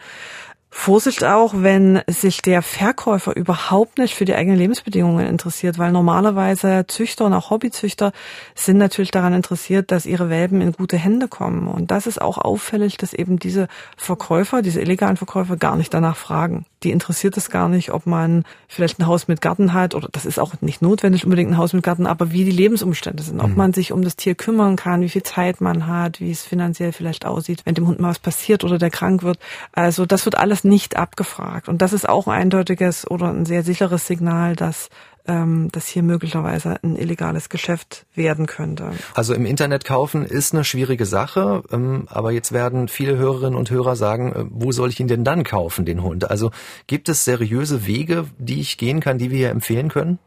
Vorsicht 0.73 1.25
auch, 1.25 1.53
wenn 1.57 2.01
sich 2.07 2.43
der 2.43 2.63
Verkäufer 2.63 3.35
überhaupt 3.35 3.99
nicht 3.99 4.15
für 4.15 4.25
die 4.25 4.35
eigenen 4.35 4.57
Lebensbedingungen 4.57 5.27
interessiert, 5.27 5.79
weil 5.79 5.91
normalerweise 5.91 6.85
Züchter 6.87 7.27
und 7.27 7.35
auch 7.35 7.51
Hobbyzüchter 7.51 8.13
sind 8.55 8.79
natürlich 8.79 9.11
daran 9.11 9.35
interessiert, 9.35 9.91
dass 9.91 10.07
ihre 10.07 10.31
Welpen 10.31 10.61
in 10.61 10.73
gute 10.73 10.97
Hände 10.97 11.27
kommen. 11.27 11.67
Und 11.67 11.91
das 11.91 12.07
ist 12.07 12.23
auch 12.23 12.39
auffällig, 12.39 12.97
dass 12.97 13.13
eben 13.13 13.41
diese 13.41 13.67
Verkäufer, 13.97 14.63
diese 14.63 14.81
illegalen 14.81 15.17
Verkäufer 15.17 15.57
gar 15.57 15.75
nicht 15.77 15.93
danach 15.93 16.17
fragen. 16.17 16.65
Die 16.85 16.93
interessiert 16.93 17.37
es 17.37 17.51
gar 17.51 17.69
nicht, 17.69 17.91
ob 17.91 18.07
man 18.07 18.45
vielleicht 18.69 19.01
ein 19.01 19.07
Haus 19.07 19.29
mit 19.29 19.41
Garten 19.43 19.75
hat 19.75 19.95
oder 19.95 20.09
das 20.13 20.25
ist 20.25 20.39
auch 20.39 20.55
nicht 20.61 20.81
notwendig 20.81 21.25
unbedingt 21.25 21.51
ein 21.51 21.59
Haus 21.59 21.73
mit 21.73 21.83
Garten, 21.83 22.07
aber 22.07 22.31
wie 22.31 22.45
die 22.45 22.51
Lebensumstände 22.53 23.23
sind, 23.23 23.41
ob 23.41 23.51
mhm. 23.51 23.57
man 23.57 23.73
sich 23.75 23.93
um 23.93 24.03
das 24.03 24.17
Tier 24.17 24.35
kümmern 24.35 24.77
kann, 24.77 25.03
wie 25.03 25.11
viel 25.11 25.25
Zeit 25.25 25.61
man 25.61 25.89
hat, 25.89 26.21
wie 26.21 26.31
es 26.31 26.43
finanziell 26.43 26.93
vielleicht 26.93 27.27
aussieht, 27.27 27.63
wenn 27.65 27.75
dem 27.75 27.87
Hund 27.87 28.01
mal 28.01 28.11
was 28.11 28.19
passiert 28.19 28.65
oder 28.65 28.79
der 28.79 28.91
krank 28.91 29.23
wird. 29.23 29.39
Also 29.73 30.07
das 30.07 30.25
wird 30.25 30.39
alles 30.39 30.60
nicht 30.65 30.97
abgefragt. 30.97 31.69
Und 31.69 31.83
das 31.83 31.93
ist 31.93 32.09
auch 32.09 32.27
ein 32.27 32.41
eindeutiges 32.41 33.09
oder 33.11 33.29
ein 33.29 33.47
sehr 33.47 33.63
sicheres 33.63 34.07
Signal, 34.07 34.57
dass 34.57 34.89
ähm, 35.27 35.69
das 35.73 35.87
hier 35.87 36.03
möglicherweise 36.03 36.77
ein 36.83 36.97
illegales 36.97 37.49
Geschäft 37.49 38.07
werden 38.15 38.47
könnte. 38.47 38.91
Also 39.15 39.35
im 39.35 39.47
Internet 39.47 39.85
kaufen 39.85 40.25
ist 40.25 40.55
eine 40.55 40.65
schwierige 40.65 41.07
Sache, 41.07 41.63
ähm, 41.71 42.07
aber 42.09 42.33
jetzt 42.33 42.53
werden 42.53 42.89
viele 42.89 43.17
Hörerinnen 43.17 43.59
und 43.59 43.71
Hörer 43.71 43.97
sagen, 43.97 44.33
äh, 44.33 44.45
wo 44.51 44.73
soll 44.73 44.89
ich 44.89 45.01
ihn 45.01 45.09
denn 45.09 45.25
dann 45.25 45.45
kaufen, 45.45 45.85
den 45.85 46.03
Hund? 46.03 46.31
Also 46.31 46.51
gibt 46.87 47.09
es 47.09 47.25
seriöse 47.25 47.87
Wege, 47.87 48.27
die 48.39 48.61
ich 48.61 48.79
gehen 48.79 49.01
kann, 49.01 49.19
die 49.19 49.31
wir 49.31 49.39
hier 49.39 49.51
empfehlen 49.51 49.89
können? 49.89 50.19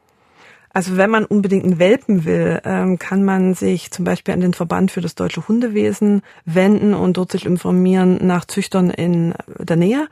Also 0.75 0.97
wenn 0.97 1.11
man 1.11 1.25
unbedingt 1.25 1.65
einen 1.65 1.77
Welpen 1.77 2.25
will, 2.25 2.59
ähm, 2.65 2.97
kann 2.97 3.23
man 3.23 3.53
sich 3.53 3.91
zum 3.91 4.05
Beispiel 4.05 4.33
an 4.33 4.41
den 4.41 4.55
Verband 4.55 4.89
für 4.89 5.01
das 5.01 5.13
deutsche 5.13 5.47
Hundewesen 5.47 6.23
wenden 6.45 6.95
und 6.95 7.15
dort 7.17 7.31
sich 7.31 7.45
informieren 7.45 8.17
nach 8.25 8.45
Züchtern 8.45 8.89
in 8.89 9.35
der 9.59 9.75
Nähe. 9.75 10.07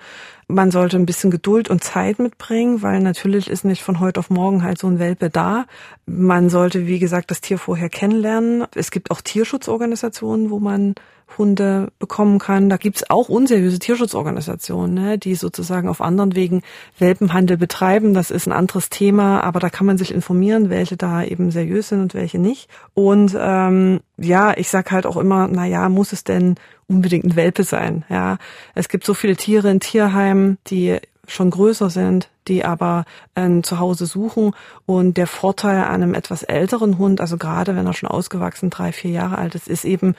Man 0.48 0.70
sollte 0.70 0.98
ein 0.98 1.08
bisschen 1.08 1.32
Geduld 1.32 1.70
und 1.70 1.84
Zeit 1.84 2.20
mitbringen, 2.20 2.84
weil 2.84 3.00
natürlich 3.00 3.50
ist 3.50 3.66
nicht 3.66 3.82
von 3.82 4.00
heute 4.00 4.20
auf 4.20 4.30
morgen 4.30 4.64
halt 4.64 4.78
so 4.78 4.86
ein 4.86 5.00
Welpe 5.00 5.32
da. 5.32 5.66
Man 6.06 6.50
sollte, 6.50 6.86
wie 6.86 7.00
gesagt, 7.00 7.32
das 7.32 7.42
Tier 7.42 7.58
vorher 7.58 7.90
kennenlernen. 7.90 8.66
Es 8.76 8.92
gibt 8.92 9.10
auch 9.10 9.22
Tierschutzorganisationen, 9.22 10.52
wo 10.52 10.60
man 10.60 10.94
Hunde 11.38 11.92
bekommen 12.00 12.40
kann. 12.40 12.70
Da 12.70 12.78
gibt's 12.78 13.10
auch 13.10 13.30
unseriöse 13.30 13.80
Tierschutzorganisationen, 13.80 14.94
ne, 14.94 15.18
die 15.18 15.36
sozusagen 15.36 15.88
auf 15.90 16.02
anderen 16.02 16.36
Wegen 16.36 16.62
Welpenhandel 16.98 17.58
betreiben. 17.58 18.14
Das 18.14 18.32
ist 18.32 18.48
ein 18.48 18.52
anderes 18.52 18.90
Thema, 18.90 19.44
aber 19.44 19.60
da 19.60 19.70
kann 19.70 19.86
man 19.86 19.98
sich 19.98 20.14
informieren, 20.14 20.70
welche 20.70 20.98
da 20.98 21.24
eben 21.24 21.52
seriös 21.52 21.90
sind 21.90 22.02
und 22.02 22.14
welche 22.14 22.40
nicht. 22.40 22.70
Und 22.94 23.36
ähm, 23.40 24.02
ja, 24.18 24.56
ich 24.58 24.70
sag 24.70 24.92
halt 24.92 25.06
auch 25.06 25.18
immer, 25.18 25.48
na 25.48 25.66
ja, 25.66 25.90
muss 25.90 26.14
es 26.14 26.24
denn 26.24 26.56
unbedingt 26.88 27.26
ein 27.26 27.36
Welpe 27.36 27.64
sein? 27.64 28.04
Ja, 28.10 28.38
es 28.76 28.90
gibt 28.90 29.06
so 29.06 29.14
viele 29.14 29.36
Tiere 29.36 29.70
in 29.72 29.80
Tierheimen, 29.80 30.58
die 30.68 31.00
schon 31.28 31.50
größer 31.50 31.90
sind, 31.90 32.30
die 32.48 32.66
aber 32.66 33.06
ein 33.36 33.64
Zuhause 33.64 34.06
suchen. 34.06 34.54
Und 34.86 35.18
der 35.18 35.28
Vorteil 35.28 35.84
an 35.84 36.04
einem 36.04 36.14
etwas 36.14 36.44
älteren 36.44 36.98
Hund, 36.98 37.22
also 37.22 37.38
gerade 37.38 37.76
wenn 37.76 37.86
er 37.86 37.94
schon 37.94 38.10
ausgewachsen 38.10 38.70
drei, 38.70 38.92
vier 38.92 39.12
Jahre 39.12 39.38
alt 39.38 39.56
ist, 39.56 39.68
ist 39.68 39.86
eben, 39.86 40.16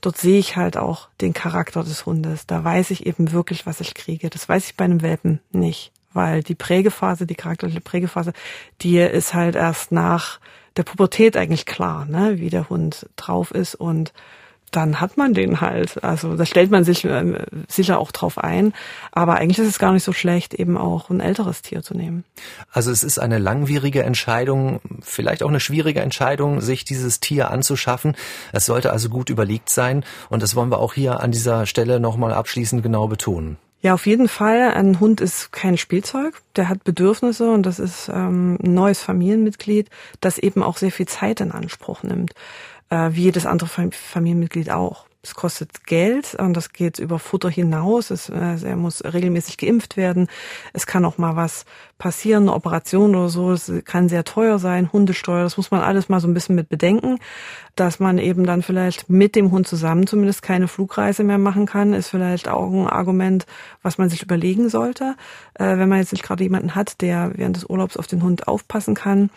dort 0.00 0.16
sehe 0.16 0.38
ich 0.38 0.56
halt 0.56 0.76
auch 0.76 1.08
den 1.20 1.32
Charakter 1.32 1.82
des 1.82 2.06
Hundes. 2.06 2.46
Da 2.46 2.62
weiß 2.62 2.90
ich 2.90 3.06
eben 3.06 3.32
wirklich, 3.32 3.66
was 3.66 3.80
ich 3.80 3.94
kriege. 3.94 4.30
Das 4.30 4.48
weiß 4.48 4.66
ich 4.66 4.76
bei 4.76 4.84
einem 4.84 5.02
Welpen 5.02 5.40
nicht, 5.50 5.92
weil 6.12 6.42
die 6.42 6.54
Prägephase, 6.54 7.26
die 7.26 7.34
charakterliche 7.34 7.80
Prägephase, 7.80 8.32
die 8.80 8.98
ist 8.98 9.34
halt 9.34 9.56
erst 9.56 9.92
nach 9.92 10.40
der 10.76 10.84
Pubertät 10.84 11.36
eigentlich 11.36 11.66
klar, 11.66 12.04
ne, 12.04 12.38
wie 12.38 12.50
der 12.50 12.68
Hund 12.68 13.08
drauf 13.16 13.50
ist 13.50 13.74
und 13.74 14.12
dann 14.70 15.00
hat 15.00 15.16
man 15.16 15.34
den 15.34 15.60
halt. 15.60 16.02
Also 16.04 16.34
da 16.36 16.46
stellt 16.46 16.70
man 16.70 16.84
sich 16.84 17.04
äh, 17.04 17.38
sicher 17.68 17.98
auch 17.98 18.12
drauf 18.12 18.38
ein. 18.38 18.72
Aber 19.12 19.36
eigentlich 19.36 19.58
ist 19.58 19.68
es 19.68 19.78
gar 19.78 19.92
nicht 19.92 20.04
so 20.04 20.12
schlecht, 20.12 20.54
eben 20.54 20.76
auch 20.76 21.10
ein 21.10 21.20
älteres 21.20 21.62
Tier 21.62 21.82
zu 21.82 21.94
nehmen. 21.94 22.24
Also 22.72 22.90
es 22.90 23.02
ist 23.02 23.18
eine 23.18 23.38
langwierige 23.38 24.02
Entscheidung, 24.02 24.80
vielleicht 25.00 25.42
auch 25.42 25.48
eine 25.48 25.60
schwierige 25.60 26.00
Entscheidung, 26.00 26.60
sich 26.60 26.84
dieses 26.84 27.20
Tier 27.20 27.50
anzuschaffen. 27.50 28.14
Es 28.52 28.66
sollte 28.66 28.92
also 28.92 29.08
gut 29.08 29.30
überlegt 29.30 29.70
sein. 29.70 30.04
Und 30.28 30.42
das 30.42 30.54
wollen 30.54 30.70
wir 30.70 30.78
auch 30.78 30.94
hier 30.94 31.20
an 31.20 31.30
dieser 31.30 31.66
Stelle 31.66 32.00
nochmal 32.00 32.32
abschließend 32.32 32.82
genau 32.82 33.08
betonen. 33.08 33.58
Ja, 33.80 33.94
auf 33.94 34.06
jeden 34.06 34.26
Fall. 34.26 34.72
Ein 34.72 34.98
Hund 34.98 35.20
ist 35.20 35.52
kein 35.52 35.78
Spielzeug. 35.78 36.42
Der 36.56 36.68
hat 36.68 36.82
Bedürfnisse 36.82 37.50
und 37.52 37.62
das 37.64 37.78
ist 37.78 38.08
ähm, 38.08 38.58
ein 38.60 38.74
neues 38.74 39.00
Familienmitglied, 39.00 39.88
das 40.20 40.38
eben 40.38 40.64
auch 40.64 40.76
sehr 40.78 40.90
viel 40.90 41.06
Zeit 41.06 41.40
in 41.40 41.52
Anspruch 41.52 42.02
nimmt 42.02 42.34
äh, 42.90 43.10
wie 43.12 43.22
jedes 43.22 43.46
andere 43.46 43.68
Familienmitglied 43.90 44.70
auch. 44.70 45.08
Es 45.20 45.34
kostet 45.34 45.84
Geld 45.84 46.36
und 46.36 46.54
das 46.54 46.72
geht 46.72 47.00
über 47.00 47.18
Futter 47.18 47.50
hinaus. 47.50 48.10
Es, 48.10 48.28
äh, 48.28 48.56
er 48.62 48.76
muss 48.76 49.02
regelmäßig 49.02 49.58
geimpft 49.58 49.96
werden. 49.96 50.28
Es 50.72 50.86
kann 50.86 51.04
auch 51.04 51.18
mal 51.18 51.34
was 51.34 51.64
passieren, 51.98 52.44
eine 52.44 52.54
Operation 52.54 53.16
oder 53.16 53.28
so. 53.28 53.50
Es 53.50 53.70
kann 53.84 54.08
sehr 54.08 54.22
teuer 54.22 54.60
sein, 54.60 54.92
Hundesteuer. 54.92 55.42
Das 55.42 55.56
muss 55.56 55.72
man 55.72 55.80
alles 55.80 56.08
mal 56.08 56.20
so 56.20 56.28
ein 56.28 56.34
bisschen 56.34 56.54
mit 56.54 56.68
bedenken, 56.68 57.18
dass 57.74 57.98
man 57.98 58.18
eben 58.18 58.46
dann 58.46 58.62
vielleicht 58.62 59.10
mit 59.10 59.34
dem 59.34 59.50
Hund 59.50 59.66
zusammen 59.66 60.06
zumindest 60.06 60.42
keine 60.42 60.68
Flugreise 60.68 61.24
mehr 61.24 61.38
machen 61.38 61.66
kann, 61.66 61.94
ist 61.94 62.08
vielleicht 62.08 62.48
auch 62.48 62.70
ein 62.70 62.86
Argument, 62.86 63.44
was 63.82 63.98
man 63.98 64.10
sich 64.10 64.22
überlegen 64.22 64.68
sollte, 64.68 65.16
äh, 65.54 65.78
wenn 65.78 65.88
man 65.88 65.98
jetzt 65.98 66.12
nicht 66.12 66.24
gerade 66.24 66.44
jemanden 66.44 66.76
hat, 66.76 67.00
der 67.00 67.32
während 67.34 67.56
des 67.56 67.64
Urlaubs 67.64 67.96
auf 67.96 68.06
den 68.06 68.22
Hund 68.22 68.46
aufpassen 68.46 68.94
kann. 68.94 69.30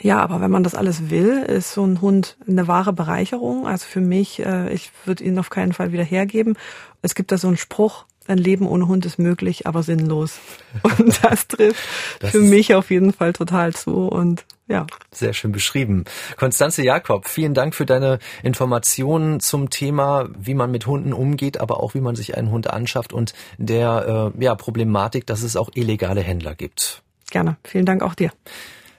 Ja, 0.00 0.20
aber 0.20 0.40
wenn 0.40 0.50
man 0.50 0.64
das 0.64 0.74
alles 0.74 1.10
will, 1.10 1.42
ist 1.42 1.72
so 1.72 1.84
ein 1.84 2.00
Hund 2.00 2.36
eine 2.46 2.66
wahre 2.66 2.92
Bereicherung. 2.92 3.66
Also 3.66 3.86
für 3.86 4.00
mich, 4.00 4.44
äh, 4.44 4.72
ich 4.72 4.90
würde 5.04 5.24
ihn 5.24 5.38
auf 5.38 5.50
keinen 5.50 5.72
Fall 5.72 5.92
wieder 5.92 6.04
hergeben. 6.04 6.56
Es 7.02 7.14
gibt 7.14 7.32
da 7.32 7.38
so 7.38 7.48
einen 7.48 7.56
Spruch, 7.56 8.04
ein 8.26 8.38
Leben 8.38 8.66
ohne 8.66 8.86
Hund 8.86 9.04
ist 9.04 9.18
möglich, 9.18 9.66
aber 9.66 9.82
sinnlos. 9.82 10.38
Und 10.98 11.22
das 11.24 11.48
trifft 11.48 11.82
das 12.20 12.30
für 12.30 12.40
mich 12.40 12.74
auf 12.74 12.90
jeden 12.90 13.12
Fall 13.12 13.32
total 13.32 13.74
zu. 13.74 14.06
Und 14.06 14.44
ja. 14.68 14.86
Sehr 15.10 15.32
schön 15.32 15.52
beschrieben. 15.52 16.04
Konstanze 16.36 16.82
Jakob, 16.82 17.28
vielen 17.28 17.52
Dank 17.52 17.74
für 17.74 17.84
deine 17.84 18.20
Informationen 18.42 19.40
zum 19.40 19.70
Thema, 19.70 20.28
wie 20.38 20.54
man 20.54 20.70
mit 20.70 20.86
Hunden 20.86 21.12
umgeht, 21.12 21.60
aber 21.60 21.80
auch 21.80 21.94
wie 21.94 22.00
man 22.00 22.14
sich 22.14 22.36
einen 22.36 22.50
Hund 22.50 22.70
anschafft 22.70 23.12
und 23.12 23.34
der 23.58 24.32
äh, 24.36 24.42
ja, 24.42 24.54
Problematik, 24.54 25.26
dass 25.26 25.42
es 25.42 25.56
auch 25.56 25.70
illegale 25.74 26.22
Händler 26.22 26.54
gibt. 26.54 27.02
Gerne. 27.30 27.56
Vielen 27.64 27.86
Dank 27.86 28.02
auch 28.02 28.14
dir. 28.14 28.30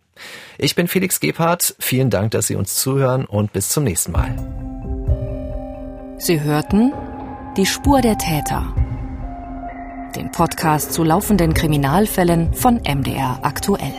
Ich 0.58 0.74
bin 0.74 0.88
Felix 0.88 1.20
Gebhardt. 1.20 1.76
Vielen 1.78 2.10
Dank, 2.10 2.32
dass 2.32 2.46
Sie 2.46 2.56
uns 2.56 2.76
zuhören 2.76 3.26
und 3.26 3.52
bis 3.52 3.68
zum 3.68 3.84
nächsten 3.84 4.12
Mal. 4.12 4.75
Sie 6.18 6.40
hörten 6.40 6.94
Die 7.58 7.66
Spur 7.66 8.00
der 8.00 8.16
Täter. 8.16 8.74
Den 10.16 10.30
Podcast 10.32 10.94
zu 10.94 11.04
laufenden 11.04 11.52
Kriminalfällen 11.52 12.54
von 12.54 12.76
MDR 12.76 13.38
aktuell. 13.42 13.92